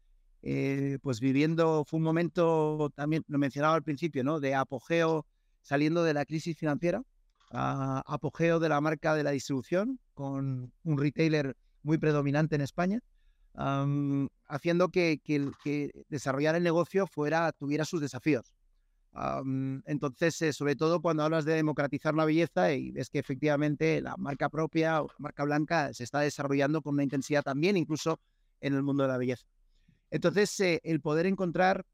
pues 1.01 1.19
viviendo, 1.19 1.83
fue 1.85 1.97
un 1.97 2.03
momento, 2.03 2.91
también 2.95 3.23
lo 3.27 3.37
mencionaba 3.37 3.75
al 3.75 3.83
principio, 3.83 4.23
¿no? 4.23 4.39
De 4.39 4.55
apogeo 4.55 5.25
saliendo 5.61 6.03
de 6.03 6.13
la 6.13 6.25
crisis 6.25 6.57
financiera, 6.57 7.03
apogeo 7.49 8.59
de 8.59 8.69
la 8.69 8.79
marca 8.81 9.15
de 9.15 9.23
la 9.23 9.31
distribución 9.31 9.99
con 10.13 10.71
un 10.83 10.97
retailer 10.97 11.55
muy 11.83 11.97
predominante 11.97 12.55
en 12.55 12.61
España. 12.61 12.99
haciendo 14.47 14.89
que, 14.89 15.19
desarrollar 16.09 16.55
el 16.55 16.63
negocio 16.63 17.07
fuera, 17.07 17.51
tuviera 17.51 17.85
sus 17.85 18.01
desafíos 18.01 18.53
entonces, 19.85 20.41
eh, 20.41 20.53
sobre 20.53 20.75
todo 20.75 21.01
cuando 21.01 21.23
hablas 21.23 21.45
de 21.45 21.53
democratizar 21.53 22.13
la 22.13 22.25
belleza 22.25 22.73
y 22.73 22.91
ves 22.91 23.09
que 23.09 23.19
efectivamente 23.19 24.01
la 24.01 24.15
marca 24.17 24.49
propia 24.49 25.01
o 25.01 25.07
la 25.07 25.15
marca 25.17 25.43
blanca 25.43 25.93
se 25.93 26.03
está 26.03 26.19
desarrollando 26.19 26.81
con 26.81 26.93
una 26.93 27.03
intensidad 27.03 27.41
también, 27.41 27.77
incluso 27.77 28.19
en 28.61 28.75
el 28.75 28.83
mundo 28.83 29.03
de 29.03 29.09
la 29.09 29.17
belleza. 29.17 29.47
Entonces, 30.11 30.59
eh, 30.59 30.79
el 30.83 31.01
poder 31.01 31.25
encontrar 31.25 31.85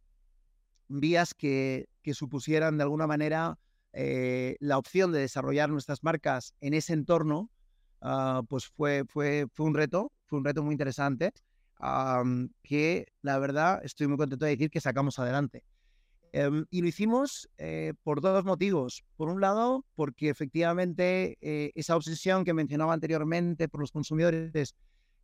vías 0.87 1.33
que, 1.33 1.87
supusieran 2.13 2.77
de 2.77 2.83
alguna 2.83 3.07
manera 3.07 3.57
eh, 3.93 4.57
la 4.59 4.77
opción 4.77 5.11
de 5.11 5.19
desarrollar 5.19 5.69
nuestras 5.69 6.03
marcas 6.03 6.53
en 6.59 6.73
ese 6.73 6.93
entorno, 6.93 7.49
ah, 8.01 8.41
pues 8.47 8.67
fue, 8.67 9.03
fue, 9.07 9.47
fue 9.51 9.65
un 9.65 9.73
reto, 9.73 10.11
fue 10.25 10.39
un 10.39 10.45
reto 10.45 10.63
muy 10.63 10.73
interesante, 10.73 11.31
que 12.61 13.07
la 13.21 13.39
verdad 13.39 13.81
estoy 13.83 14.07
muy 14.07 14.17
contento 14.17 14.45
de 14.45 14.51
decir 14.51 14.69
que 14.69 14.79
sacamos 14.79 15.19
adelante. 15.19 15.63
Em, 16.31 16.65
y 16.69 16.81
lo 16.81 16.87
hicimos 16.87 17.49
eh, 17.57 17.93
por 18.03 18.21
dos 18.21 18.45
motivos. 18.45 19.03
Por 19.17 19.29
un 19.29 19.41
lado, 19.41 19.85
porque 19.95 20.29
efectivamente 20.29 21.37
esa 21.75 21.95
obsesión 21.95 22.45
que 22.45 22.53
mencionaba 22.53 22.93
anteriormente 22.93 23.67
por 23.67 23.81
los 23.81 23.91
consumidores, 23.91 24.75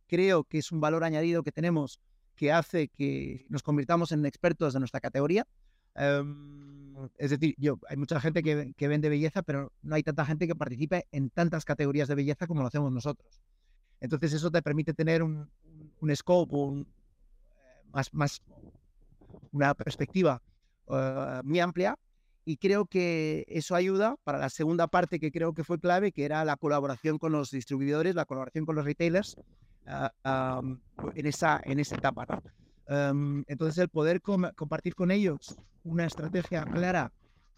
creo 0.06 0.44
que 0.44 0.58
es 0.58 0.70
un 0.70 0.80
valor 0.80 1.04
añadido 1.04 1.42
que 1.42 1.52
tenemos 1.52 2.00
que 2.40 2.52
hace 2.52 2.88
que 2.88 3.44
nos 3.50 3.62
convirtamos 3.62 4.12
en 4.12 4.24
expertos 4.24 4.72
de 4.72 4.78
nuestra 4.78 4.98
categoría. 4.98 5.46
Em, 5.94 6.96
es 7.18 7.32
decir, 7.32 7.54
yo, 7.58 7.78
hay 7.86 7.98
mucha 7.98 8.18
gente 8.18 8.42
que, 8.42 8.72
que, 8.74 8.88
vende 8.88 9.10
belleza, 9.10 9.42
pero 9.42 9.74
no 9.82 9.94
hay 9.94 10.02
tanta 10.02 10.24
gente 10.24 10.46
que 10.46 10.54
participe 10.54 11.06
en 11.12 11.28
tantas 11.28 11.66
categorías 11.66 12.08
de 12.08 12.14
belleza 12.14 12.46
como 12.46 12.62
lo 12.62 12.68
hacemos 12.68 12.90
nosotros. 12.92 13.42
Entonces 14.00 14.32
eso 14.32 14.50
te 14.50 14.62
permite 14.62 14.94
tener 14.94 15.22
un, 15.22 15.50
un 16.00 16.16
scope, 16.16 16.56
un, 16.56 16.80
eh, 17.50 17.82
más, 17.92 18.14
más, 18.14 18.40
una 19.52 19.74
perspectiva 19.74 20.40
eh, 20.88 21.40
muy 21.44 21.60
amplia 21.60 21.94
y 22.46 22.56
creo 22.56 22.86
que 22.86 23.44
eso 23.48 23.74
ayuda 23.74 24.16
para 24.24 24.38
la 24.38 24.48
segunda 24.48 24.86
parte 24.86 25.20
que 25.20 25.30
creo 25.30 25.52
que 25.52 25.62
fue 25.62 25.78
clave, 25.78 26.10
que 26.10 26.24
era 26.24 26.42
la 26.46 26.56
colaboración 26.56 27.18
con 27.18 27.32
los 27.32 27.50
distribuidores, 27.50 28.14
la 28.14 28.24
colaboración 28.24 28.64
con 28.64 28.76
los 28.76 28.86
retailers 28.86 29.36
ah, 30.24 30.62
en, 31.14 31.26
esa, 31.26 31.60
en 31.64 31.80
esa 31.80 31.96
etapa. 31.96 32.26
Em, 32.86 33.44
entonces, 33.46 33.78
el 33.78 33.88
poder 33.88 34.20
compartir 34.20 34.94
con 34.94 35.10
ellos 35.10 35.56
una 35.84 36.06
estrategia 36.06 36.64
clara 36.64 37.12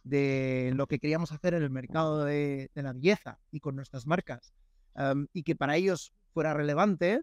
de 0.05 0.73
lo 0.75 0.87
que 0.87 0.99
queríamos 0.99 1.33
hacer 1.33 1.55
en 1.55 1.63
el 1.63 1.71
mercado 1.71 2.25
de, 2.25 2.71
la 2.75 2.93
belleza 2.93 3.39
y 3.51 3.61
con 3.61 3.77
nuestras 3.77 4.07
marcas, 4.07 4.53
em, 4.95 5.27
y 5.33 5.43
que 5.43 5.57
para 5.57 5.77
ellos 5.77 6.13
fuera 6.33 6.55
relevante, 6.55 7.23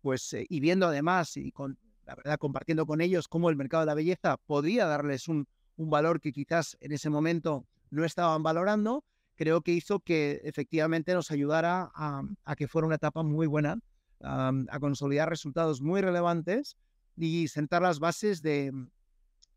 pues, 0.00 0.32
eh, 0.32 0.46
y 0.48 0.60
viendo 0.60 0.86
además 0.86 1.36
y 1.36 1.52
con 1.52 1.76
la 2.06 2.14
verdad, 2.14 2.38
compartiendo 2.38 2.86
con 2.86 3.00
ellos 3.00 3.28
cómo 3.28 3.50
el 3.50 3.56
mercado 3.56 3.82
de 3.82 3.86
la 3.86 3.94
belleza 3.94 4.36
podría 4.36 4.86
darles 4.86 5.28
un, 5.28 5.46
valor 5.76 6.20
que 6.20 6.32
quizás 6.32 6.76
en 6.80 6.92
ese 6.92 7.10
momento 7.10 7.66
no 7.90 8.04
estaban 8.04 8.44
valorando, 8.44 9.04
creo 9.42 9.60
que 9.60 9.72
hizo 9.72 9.98
que 9.98 10.40
efectivamente 10.44 11.14
nos 11.14 11.32
ayudara 11.32 11.90
a, 11.96 12.54
que 12.56 12.68
fuera 12.68 12.86
una 12.86 12.94
etapa 12.94 13.24
muy 13.24 13.48
buena, 13.48 13.80
a 14.20 14.78
consolidar 14.78 15.28
resultados 15.28 15.82
muy 15.82 16.00
relevantes 16.00 16.76
y 17.16 17.48
sentar 17.48 17.82
las 17.82 17.98
bases 17.98 18.40
de, 18.40 18.70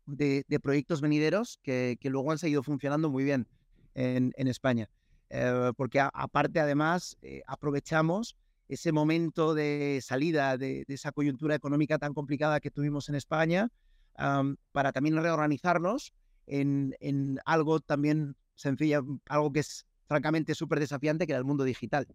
de, 0.06 0.60
proyectos 0.60 1.00
venideros 1.00 1.60
que, 1.62 1.96
luego 2.02 2.32
han 2.32 2.38
seguido 2.38 2.64
funcionando 2.64 3.10
muy 3.10 3.22
bien 3.22 3.46
en, 3.94 4.48
España. 4.48 4.90
Eh, 5.30 5.70
porque 5.76 6.00
aparte, 6.00 6.58
además, 6.58 7.16
eh, 7.22 7.42
aprovechamos 7.46 8.36
ese 8.68 8.90
momento 8.90 9.54
de 9.54 10.00
salida 10.02 10.58
de, 10.58 10.84
esa 10.88 11.12
coyuntura 11.12 11.54
económica 11.54 11.96
tan 11.98 12.12
complicada 12.12 12.58
que 12.58 12.72
tuvimos 12.72 13.08
en 13.08 13.14
España, 13.14 13.68
para 14.16 14.90
también 14.90 15.14
reorganizarnos 15.22 16.12
en, 16.48 17.38
algo 17.44 17.78
también 17.78 18.34
sencillo, 18.56 19.04
algo 19.28 19.52
que 19.52 19.60
es 19.60 19.86
francamente 20.08 20.54
súper 20.54 20.80
desafiante, 20.80 21.26
que 21.26 21.32
era 21.32 21.38
el 21.38 21.44
mundo 21.44 21.64
digital. 21.64 22.06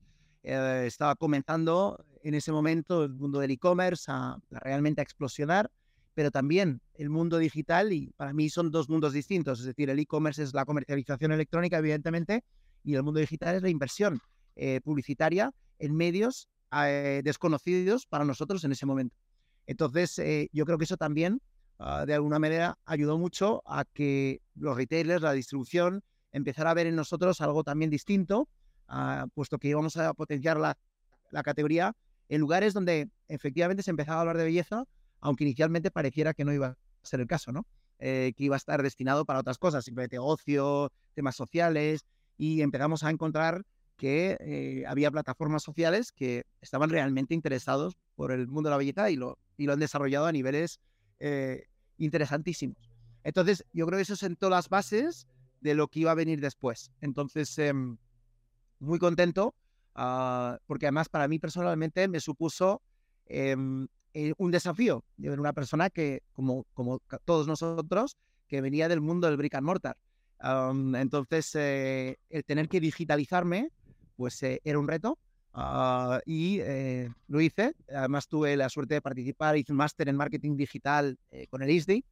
Eh, 0.43 0.83
estaba 0.87 1.15
comenzando 1.15 2.03
en 2.23 2.33
ese 2.33 2.51
momento 2.51 3.03
el 3.03 3.13
mundo 3.13 3.39
del 3.39 3.51
e-commerce 3.51 4.05
a, 4.11 4.37
realmente 4.49 5.01
a 5.01 5.03
explosionar, 5.03 5.71
pero 6.13 6.31
también 6.31 6.81
el 6.95 7.09
mundo 7.09 7.37
digital, 7.37 7.93
y 7.93 8.11
para 8.17 8.33
mí 8.33 8.49
son 8.49 8.71
dos 8.71 8.89
mundos 8.89 9.13
distintos, 9.13 9.59
es 9.59 9.65
decir, 9.65 9.89
el 9.89 9.99
e-commerce 9.99 10.43
es 10.43 10.53
la 10.53 10.65
comercialización 10.65 11.31
electrónica, 11.31 11.77
evidentemente, 11.77 12.43
y 12.83 12.95
el 12.95 13.03
mundo 13.03 13.19
digital 13.19 13.55
es 13.55 13.61
la 13.61 13.69
inversión 13.69 14.19
eh, 14.55 14.81
publicitaria 14.83 15.53
en 15.79 15.95
medios 15.95 16.49
eh, 16.73 17.21
desconocidos 17.23 18.05
para 18.05 18.25
nosotros 18.25 18.63
en 18.63 18.71
ese 18.71 18.85
momento. 18.85 19.15
Entonces, 19.67 20.17
eh, 20.19 20.49
yo 20.51 20.65
creo 20.65 20.77
que 20.77 20.85
eso 20.85 20.97
también, 20.97 21.41
ah, 21.79 22.05
de 22.05 22.13
alguna 22.13 22.39
manera, 22.39 22.77
ayudó 22.85 23.17
mucho 23.17 23.61
a 23.65 23.85
que 23.85 24.41
los 24.55 24.75
retailers, 24.75 25.21
la 25.21 25.33
distribución, 25.33 26.03
empezara 26.31 26.71
a 26.71 26.73
ver 26.73 26.87
en 26.87 26.95
nosotros 26.95 27.41
algo 27.41 27.63
también 27.63 27.89
distinto, 27.89 28.47
ah, 28.87 29.27
puesto 29.33 29.57
que 29.57 29.69
íbamos 29.69 29.97
a 29.97 30.13
potenciar 30.13 30.57
la, 30.57 30.77
la 31.31 31.43
categoría 31.43 31.95
en 32.29 32.39
lugares 32.39 32.73
donde 32.73 33.09
efectivamente 33.27 33.83
se 33.83 33.91
empezaba 33.91 34.17
a 34.17 34.21
hablar 34.21 34.37
de 34.37 34.45
belleza, 34.45 34.85
aunque 35.19 35.43
inicialmente 35.43 35.91
pareciera 35.91 36.33
que 36.33 36.45
no 36.45 36.53
iba 36.53 36.67
a 36.67 36.77
ser 37.03 37.19
el 37.19 37.27
caso, 37.27 37.51
¿no? 37.51 37.65
Eh, 37.99 38.33
que 38.35 38.45
iba 38.45 38.55
a 38.55 38.57
estar 38.57 38.81
destinado 38.81 39.25
para 39.25 39.39
otras 39.39 39.57
cosas, 39.57 39.85
simplemente 39.85 40.17
ocio, 40.17 40.91
temas 41.13 41.35
sociales, 41.35 42.05
y 42.37 42.61
empezamos 42.61 43.03
a 43.03 43.09
encontrar 43.11 43.63
que 43.97 44.37
eh, 44.39 44.83
había 44.87 45.11
plataformas 45.11 45.61
sociales 45.61 46.11
que 46.11 46.45
estaban 46.61 46.89
realmente 46.89 47.35
interesados 47.35 47.97
por 48.15 48.31
el 48.31 48.47
mundo 48.47 48.69
de 48.69 48.71
la 48.71 48.77
belleza 48.77 49.11
y 49.11 49.15
lo, 49.15 49.37
y 49.57 49.67
lo 49.67 49.73
han 49.73 49.79
desarrollado 49.79 50.25
a 50.25 50.31
niveles 50.31 50.79
eh, 51.19 51.65
interesantísimos. 51.97 52.89
Entonces, 53.23 53.65
yo 53.73 53.85
creo 53.85 53.97
que 53.97 54.03
eso 54.03 54.15
sentó 54.15 54.49
las 54.49 54.69
bases 54.69 55.27
de 55.61 55.75
lo 55.75 55.87
que 55.87 56.01
iba 56.01 56.11
a 56.11 56.15
venir 56.15 56.41
después. 56.41 56.91
Entonces, 57.01 57.57
em, 57.57 57.97
muy 58.79 58.99
contento, 58.99 59.55
ah, 59.95 60.59
porque 60.67 60.87
además 60.87 61.09
para 61.09 61.27
mí 61.27 61.39
personalmente 61.39 62.07
me 62.07 62.19
supuso 62.19 62.81
em, 63.25 63.87
eh, 64.13 64.33
un 64.37 64.51
desafío 64.51 65.05
de 65.17 65.29
ver 65.29 65.39
una 65.39 65.53
persona 65.53 65.89
que, 65.89 66.23
como, 66.33 66.65
como 66.73 66.99
todos 67.23 67.47
nosotros, 67.47 68.17
que 68.47 68.61
venía 68.61 68.89
del 68.89 68.99
mundo 68.99 69.27
del 69.27 69.37
brick 69.37 69.55
and 69.55 69.65
mortar. 69.65 69.97
entonces, 70.95 71.55
el 71.55 72.43
tener 72.45 72.67
que 72.67 72.79
digitalizarme 72.81 73.69
pues 74.21 74.43
eh, 74.43 74.61
era 74.63 74.77
un 74.77 74.87
reto 74.87 75.17
ah, 75.53 76.19
y 76.27 76.59
eh, 76.61 77.09
lo 77.27 77.41
hice. 77.41 77.73
Además 77.89 78.27
tuve 78.27 78.55
la 78.55 78.69
suerte 78.69 78.93
de 78.93 79.01
participar, 79.01 79.57
hice 79.57 79.71
un 79.71 79.77
máster 79.77 80.07
en 80.09 80.15
marketing 80.15 80.55
digital 80.55 81.17
eh, 81.31 81.47
con 81.47 81.63
el 81.63 81.71
ISDI. 81.71 82.05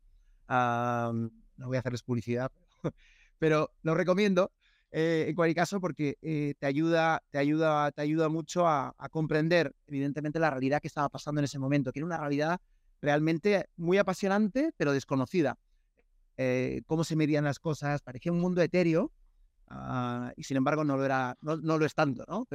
no 0.50 1.68
voy 1.68 1.78
a 1.78 1.80
hacerles 1.82 2.02
publicidad, 2.02 2.52
pero 3.40 3.72
lo 3.82 3.96
recomiendo 3.96 4.52
en 4.92 5.36
cualquier 5.36 5.56
caso 5.56 5.80
porque 5.80 6.18
te 6.60 6.66
ayuda, 6.66 7.24
te 7.30 7.38
ayuda, 7.38 7.92
te 7.92 8.02
ayuda 8.02 8.28
mucho 8.28 8.68
a, 8.68 8.96
comprender, 9.12 9.76
evidentemente, 9.88 10.40
la 10.40 10.50
realidad 10.50 10.82
que 10.82 10.88
estaba 10.88 11.10
pasando 11.10 11.40
en 11.40 11.46
ese 11.46 11.60
momento, 11.60 11.92
que 11.92 12.00
era 12.00 12.08
una 12.08 12.18
realidad 12.18 12.60
realmente 13.02 13.70
muy 13.78 14.00
apasionante, 14.00 14.72
pero 14.78 14.92
desconocida. 14.92 15.58
cómo 16.88 17.04
se 17.04 17.16
medían 17.16 17.44
las 17.44 17.60
cosas, 17.60 18.02
parecía 18.02 18.32
un 18.32 18.40
mundo 18.40 18.62
etéreo 18.62 19.12
Ah, 19.70 20.34
y 20.36 20.44
sin 20.44 20.58
embargo 20.58 20.84
no 20.84 20.98
lo, 20.98 21.06
era, 21.06 21.38
no, 21.42 21.56
lo 21.56 21.86
es 21.86 21.94
tanto, 21.94 22.26
¿no? 22.28 22.48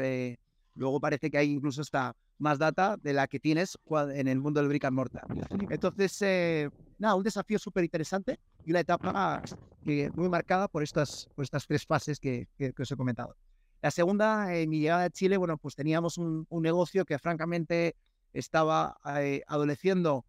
Luego 0.74 1.00
parece 1.00 1.30
que 1.30 1.38
hay 1.38 1.50
incluso 1.50 1.82
está 1.82 2.16
más 2.38 2.58
data 2.58 2.96
de 2.96 3.12
la 3.12 3.28
que 3.28 3.38
tienes 3.38 3.78
en 3.90 4.28
el 4.28 4.40
mundo 4.40 4.60
del 4.60 4.68
brick 4.68 4.84
and 4.84 4.96
mortar. 4.96 5.24
Entonces, 5.70 6.20
eh, 6.22 6.70
nada, 6.98 7.14
un 7.14 7.22
desafío 7.22 7.58
súper 7.58 7.84
interesante 7.84 8.40
y 8.64 8.70
una 8.70 8.80
etapa 8.80 9.42
muy 9.84 10.28
marcada 10.28 10.68
por 10.68 10.82
estas, 10.82 11.28
por 11.34 11.44
estas 11.44 11.66
tres 11.66 11.86
fases 11.86 12.18
que, 12.18 12.48
os 12.78 12.90
he 12.90 12.96
comentado. 12.96 13.36
La 13.82 13.90
segunda, 13.90 14.54
en 14.56 14.70
mi 14.70 14.80
llegada 14.80 15.04
a 15.04 15.10
Chile, 15.10 15.36
bueno, 15.36 15.58
pues 15.58 15.74
teníamos 15.74 16.18
un, 16.18 16.46
negocio 16.50 17.04
que 17.04 17.18
francamente 17.18 17.96
estaba 18.32 18.96
eh, 19.20 19.42
adoleciendo 19.46 20.24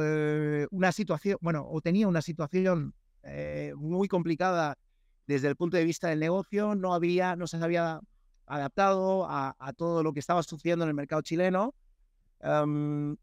eh, 0.00 0.66
una 0.70 0.92
situación, 0.92 1.38
bueno, 1.40 1.66
o 1.68 1.80
tenía 1.80 2.06
una 2.06 2.22
situación 2.22 2.94
eh, 3.22 3.72
muy 3.76 4.08
complicada 4.08 4.78
desde 5.26 5.48
el 5.48 5.56
punto 5.56 5.76
de 5.76 5.84
vista 5.84 6.08
del 6.08 6.20
negocio, 6.20 6.74
no 6.74 6.94
había, 6.94 7.36
no 7.36 7.46
se 7.46 7.56
había 7.56 8.00
adaptado 8.56 9.26
a, 9.28 9.72
todo 9.76 10.02
lo 10.02 10.12
que 10.12 10.20
estaba 10.20 10.42
sucediendo 10.42 10.84
en 10.84 10.90
el 10.90 10.94
mercado 10.94 11.22
chileno. 11.22 11.74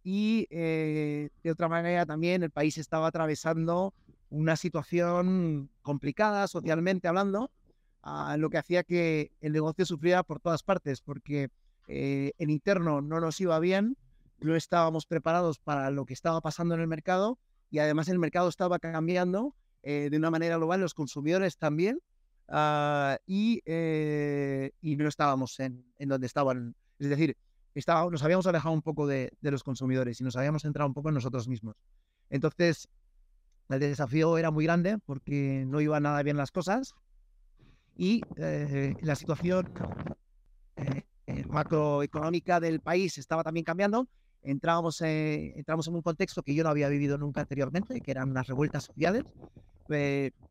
y 0.04 0.48
de 0.50 1.52
otra 1.52 1.68
manera 1.68 2.06
también 2.06 2.44
el 2.44 2.52
país 2.52 2.78
estaba 2.78 3.08
atravesando 3.08 3.94
una 4.30 4.56
situación 4.56 5.70
complicada 5.82 6.48
socialmente 6.48 7.08
hablando, 7.08 7.52
uh, 8.04 8.38
lo 8.38 8.50
que 8.50 8.58
hacía 8.58 8.84
que 8.84 9.32
el 9.42 9.54
negocio 9.54 9.86
sufriera 9.86 10.24
por 10.24 10.40
todas 10.40 10.64
partes, 10.64 11.02
porque 11.02 11.50
eh, 11.88 12.34
en 12.38 12.50
interno 12.50 13.02
no 13.02 13.20
nos 13.20 13.42
iba 13.42 13.60
bien, 13.60 13.98
no 14.40 14.56
estábamos 14.56 15.06
preparados 15.06 15.60
para 15.60 15.90
lo 15.90 16.06
que 16.06 16.14
estaba 16.14 16.42
pasando 16.42 16.76
en 16.76 16.82
el 16.82 16.88
mercado 16.88 17.40
y 17.72 17.80
además 17.80 18.08
el 18.08 18.20
mercado 18.20 18.48
estaba 18.48 18.80
cambiando 18.80 19.56
eh, 19.84 20.10
de 20.10 20.18
una 20.18 20.30
manera 20.30 20.58
global, 20.58 20.82
los 20.82 20.94
consumidores 20.94 21.58
también, 21.58 22.00
uh, 22.50 23.16
y, 23.26 23.62
eh, 23.66 24.72
y, 24.82 24.96
no 24.96 25.08
estábamos 25.08 25.60
en, 25.60 25.86
en, 25.98 26.10
donde 26.10 26.28
estaban. 26.28 26.76
Es 26.98 27.10
decir, 27.10 27.38
estaba, 27.74 28.10
nos 28.10 28.24
habíamos 28.24 28.48
alejado 28.48 28.74
un 28.74 28.82
poco 28.82 29.08
de, 29.08 29.32
de 29.42 29.52
los 29.52 29.64
consumidores 29.64 30.20
y 30.20 30.24
nos 30.24 30.36
habíamos 30.36 30.64
centrado 30.64 30.88
un 30.88 30.94
poco 30.94 31.10
en 31.10 31.16
nosotros 31.16 31.48
mismos. 31.48 31.76
Entonces, 32.30 32.88
el 33.70 33.80
desafío 33.80 34.38
era 34.38 34.52
muy 34.52 34.66
grande 34.66 34.98
porque 35.06 35.64
no 35.68 35.80
iban 35.80 36.04
nada 36.04 36.24
bien 36.24 36.38
las 36.38 36.52
cosas 36.52 36.96
y 38.00 38.22
eh, 38.38 38.96
la 39.02 39.14
situación 39.14 39.72
eh, 40.78 41.04
eh, 41.28 41.46
macroeconómica 41.50 42.62
del 42.62 42.80
país 42.80 43.18
estaba 43.18 43.44
también 43.44 43.66
cambiando. 43.66 44.08
Entrábamos, 44.42 45.02
entramos 45.02 45.86
en 45.90 45.96
un 45.96 46.02
contexto 46.02 46.42
que 46.42 46.56
yo 46.56 46.64
no 46.64 46.70
había 46.70 46.88
vivido 46.88 47.18
nunca 47.18 47.42
anteriormente, 47.42 48.00
que 48.00 48.12
eran 48.12 48.30
unas 48.30 48.48
revueltas 48.48 48.86
sociales. 48.86 49.26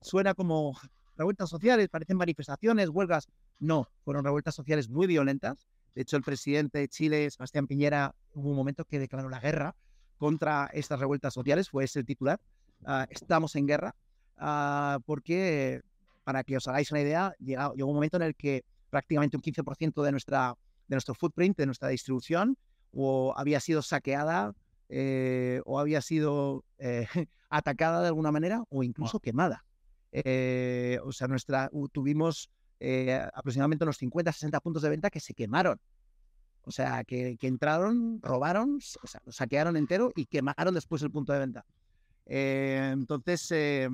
suena 0.03 0.35
como 0.35 0.79
revueltas 1.19 1.51
sociales, 1.51 1.89
parecen 1.89 2.17
manifestaciones, 2.17 2.89
huelgas. 2.89 3.29
No, 3.59 3.89
fueron 4.05 4.25
revueltas 4.25 4.55
sociales 4.55 4.89
muy 4.89 5.07
violentas. 5.07 5.69
De 5.95 6.03
hecho, 6.03 6.17
el 6.17 6.23
presidente 6.23 6.79
de 6.79 6.89
Chile, 6.89 7.31
Sebastián 7.31 7.67
Piñera, 7.67 8.15
hubo 8.35 8.51
un 8.51 8.57
momento 8.57 8.85
que 8.85 8.99
declaró 8.99 9.29
la 9.29 9.41
guerra 9.41 9.75
contra 10.17 10.71
estas 10.73 11.01
revueltas 11.01 11.35
sociales, 11.35 11.69
fue 11.69 11.85
ese 11.85 12.01
el 12.01 12.07
titular. 12.07 12.41
Ah, 12.85 13.07
estamos 13.11 13.57
en 13.57 13.67
guerra, 13.67 13.95
uh, 14.41 15.01
porque, 15.05 15.83
para 16.25 16.45
que 16.45 16.57
os 16.57 16.69
hagáis 16.69 16.91
una 16.93 17.01
idea, 17.01 17.35
llegó, 17.39 17.75
llegó, 17.75 17.89
un 17.89 17.97
momento 17.97 18.17
en 18.17 18.23
el 18.23 18.37
que 18.37 18.65
prácticamente 18.91 19.37
un 19.37 19.43
15% 19.43 20.03
de, 20.03 20.13
nuestra, 20.13 20.55
de 20.87 20.95
nuestro 20.95 21.15
footprint, 21.15 21.57
de 21.57 21.67
nuestra 21.67 21.89
distribución, 21.89 22.57
o 22.93 23.35
había 23.37 23.61
sido 23.61 23.83
saqueada 23.83 24.55
eh, 24.89 25.61
o 25.67 25.79
había 25.79 26.01
sido 26.01 26.65
eh, 26.79 27.07
atacada 27.51 28.01
de 28.01 28.09
alguna 28.09 28.33
manera 28.33 28.65
o 28.71 28.83
incluso 28.83 29.21
quemada. 29.21 29.65
Eh, 30.13 30.99
o 31.05 31.13
sea, 31.13 31.29
nuestra, 31.29 31.71
tuvimos 31.93 32.51
aproximadamente 33.35 33.85
unos 33.85 33.99
50, 33.99 34.33
60 34.33 34.61
puntos 34.61 34.83
de 34.83 34.91
venta 34.91 35.11
que 35.11 35.21
se 35.21 35.35
quemaron. 35.35 35.81
O 36.69 36.71
sea, 36.71 37.03
que, 37.03 37.39
entraron, 37.41 38.21
robaron, 38.21 38.79
saquearon 39.29 39.79
entero 39.79 40.13
y 40.15 40.27
quemaron 40.27 40.75
después 40.75 41.01
el 41.01 41.11
punto 41.11 41.33
de 41.33 41.39
venta. 41.39 41.65
Eh, 42.27 42.91
entonces, 42.93 43.51
eh, 43.53 43.89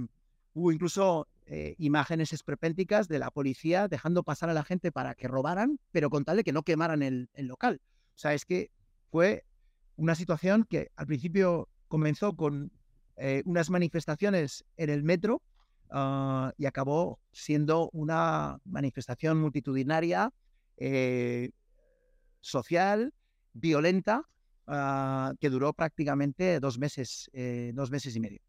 hubo 0.55 0.73
incluso 0.73 1.29
eh, 1.47 1.77
imágenes 1.79 2.33
esperpénticas 2.33 3.07
de 3.07 3.21
la 3.21 3.31
policía 3.31 3.87
dejando 3.87 4.25
pasar 4.25 4.51
a 4.51 4.55
la 4.55 4.65
gente 4.65 4.91
para 4.91 5.15
que 5.15 5.29
robaran, 5.29 5.79
pero 5.93 6.11
con 6.11 6.25
tal 6.25 6.39
de 6.39 6.43
que 6.43 6.53
no 6.53 6.65
quemaran 6.65 7.03
el, 7.03 7.29
local. 7.37 7.81
O 8.09 8.19
sea, 8.19 8.35
es 8.35 8.45
que 8.45 8.73
fue 9.09 9.45
una 9.95 10.17
situación 10.17 10.67
que 10.69 10.91
al 10.97 11.07
principio 11.07 11.69
comenzó 11.87 12.35
con 12.35 12.73
unas 13.45 13.71
manifestaciones 13.71 14.65
en 14.77 14.91
el 14.91 15.05
metro 15.05 15.41
ah, 15.95 16.53
y 16.59 16.67
acabó 16.67 17.21
siendo 17.33 17.89
una 17.93 18.59
manifestación 18.65 19.41
multitudinaria, 19.41 20.31
social, 22.41 23.15
violenta, 23.55 24.29
Ah, 24.67 25.35
que 25.41 25.51
duró 25.51 25.75
prácticamente 25.75 26.59
dos 26.59 26.79
meses, 26.79 27.31
eh, 27.35 27.73
dos 27.75 27.91
meses 27.91 28.17
y 28.17 28.21
medio. 28.21 28.41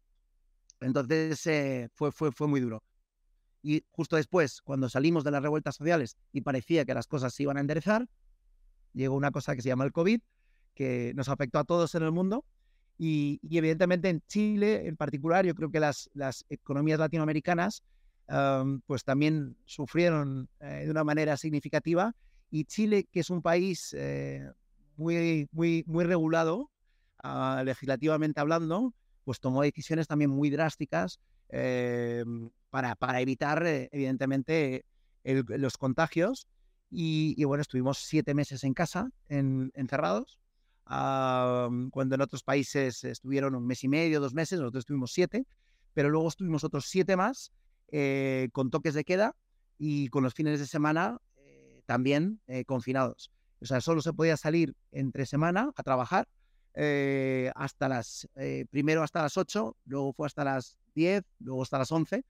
Entonces 0.80 1.46
eh, 1.46 1.88
fue, 1.94 2.10
fue, 2.10 2.32
fue 2.32 2.48
muy 2.48 2.60
duro. 2.60 2.82
Y 3.62 3.84
justo 3.90 4.16
después, 4.16 4.62
cuando 4.62 4.88
salimos 4.88 5.24
de 5.24 5.30
las 5.30 5.42
revueltas 5.42 5.76
sociales 5.76 6.16
y 6.32 6.40
parecía 6.40 6.84
que 6.84 6.94
las 6.94 7.06
cosas 7.06 7.34
se 7.34 7.42
iban 7.42 7.58
a 7.58 7.60
enderezar, 7.60 8.08
llegó 8.94 9.14
una 9.14 9.30
cosa 9.30 9.54
que 9.54 9.62
se 9.62 9.68
llama 9.68 9.84
el 9.84 9.92
COVID, 9.92 10.20
que 10.74 11.12
nos 11.14 11.28
afectó 11.28 11.58
a 11.58 11.64
todos 11.64 11.94
en 11.94 12.02
el 12.02 12.12
mundo. 12.12 12.44
Y, 12.98 13.40
evidentemente 13.50 14.08
en 14.08 14.22
Chile 14.26 14.86
en 14.86 14.96
particular, 14.96 15.44
yo 15.44 15.54
creo 15.54 15.70
que 15.70 15.80
las, 15.80 16.10
las 16.14 16.44
economías 16.48 16.98
latinoamericanas 16.98 17.82
pues 18.86 19.04
también 19.04 19.56
sufrieron 19.66 20.48
eh, 20.58 20.84
de 20.84 20.90
una 20.90 21.04
manera 21.04 21.36
significativa. 21.36 22.12
Y 22.50 22.64
Chile, 22.64 23.06
que 23.10 23.20
es 23.20 23.30
un 23.30 23.42
país 23.42 23.94
muy, 24.96 25.48
muy, 25.52 25.84
muy 25.86 26.04
regulado, 26.04 26.70
ah, 27.22 27.62
legislativamente 27.64 28.40
hablando, 28.40 28.94
pues 29.24 29.40
tomó 29.40 29.62
decisiones 29.62 30.06
también 30.06 30.30
muy 30.30 30.50
drásticas 30.50 31.20
eh, 31.48 32.24
para, 32.70 32.94
para, 32.94 33.20
evitar, 33.20 33.66
eh, 33.66 33.88
evidentemente, 33.92 34.84
los 35.24 35.76
contagios. 35.76 36.46
Y, 36.90 37.42
bueno, 37.44 37.62
estuvimos 37.62 37.98
siete 37.98 38.34
meses 38.34 38.62
en 38.62 38.72
casa, 38.72 39.10
en, 39.28 39.72
encerrados, 39.74 40.38
ah, 40.86 41.68
cuando 41.90 42.14
en 42.14 42.20
otros 42.20 42.42
países 42.42 43.04
estuvieron 43.04 43.54
un 43.54 43.66
mes 43.66 43.84
y 43.84 43.88
medio, 43.88 44.20
dos 44.20 44.34
meses, 44.34 44.58
nosotros 44.58 44.82
estuvimos 44.82 45.12
siete, 45.12 45.46
pero 45.94 46.08
luego 46.10 46.28
estuvimos 46.28 46.64
otros 46.64 46.86
siete 46.86 47.16
más 47.16 47.52
eh, 47.88 48.48
con 48.52 48.70
toques 48.70 48.94
de 48.94 49.04
queda 49.04 49.34
y 49.78 50.08
con 50.08 50.24
los 50.24 50.34
fines 50.34 50.58
de 50.58 50.66
semana 50.66 51.18
también 51.86 52.40
confinados. 52.66 53.30
O 53.60 53.66
sea, 53.66 53.80
solo 53.80 54.02
se 54.02 54.12
podía 54.12 54.36
salir 54.36 54.74
entre 54.90 55.24
semana 55.24 55.70
a 55.76 55.82
trabajar 55.82 56.26
eh, 56.78 57.50
hasta 57.54 57.88
las, 57.88 58.28
eh, 58.36 58.66
primero 58.70 59.02
hasta 59.02 59.22
las 59.22 59.38
8, 59.38 59.76
luego 59.86 60.12
fue 60.12 60.26
hasta 60.26 60.44
las 60.44 60.76
10, 60.94 61.24
luego 61.40 61.62
hasta 61.62 61.78
las 61.78 61.90
11, 61.90 62.22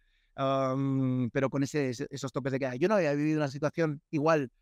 pero 1.32 1.50
con 1.50 1.64
ese, 1.64 1.90
esos 2.10 2.32
toques 2.32 2.52
de 2.52 2.60
queda. 2.60 2.76
Yo 2.76 2.86
no 2.86 2.94
había 2.94 3.12
vivido 3.14 3.38
una 3.38 3.48
situación 3.48 4.00
igual 4.10 4.52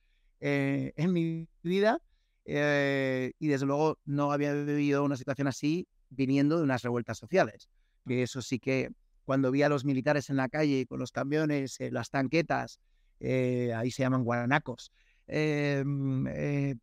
eh, 0.40 0.94
en 0.96 1.12
mi 1.12 1.48
vida 1.62 2.00
y 2.46 3.46
desde 3.48 3.66
luego 3.66 3.98
no 4.04 4.32
había 4.32 4.52
vivido 4.52 5.04
una 5.04 5.16
situación 5.16 5.48
así 5.48 5.88
viniendo 6.10 6.58
de 6.58 6.64
unas 6.64 6.82
revueltas 6.82 7.18
sociales. 7.18 7.68
Que 8.06 8.22
eso 8.22 8.42
sí 8.42 8.58
que 8.58 8.90
cuando 9.24 9.50
vi 9.50 9.62
a 9.62 9.68
los 9.68 9.84
militares 9.84 10.28
en 10.28 10.36
la 10.36 10.48
calle 10.48 10.86
con 10.86 11.00
los 11.00 11.10
camiones, 11.10 11.78
las 11.90 12.10
tanquetas, 12.10 12.80
ahí 13.20 13.90
se 13.90 14.02
llaman 14.02 14.24
guaranacos, 14.24 14.92
Em, 15.26 16.26
eh, 16.28 16.76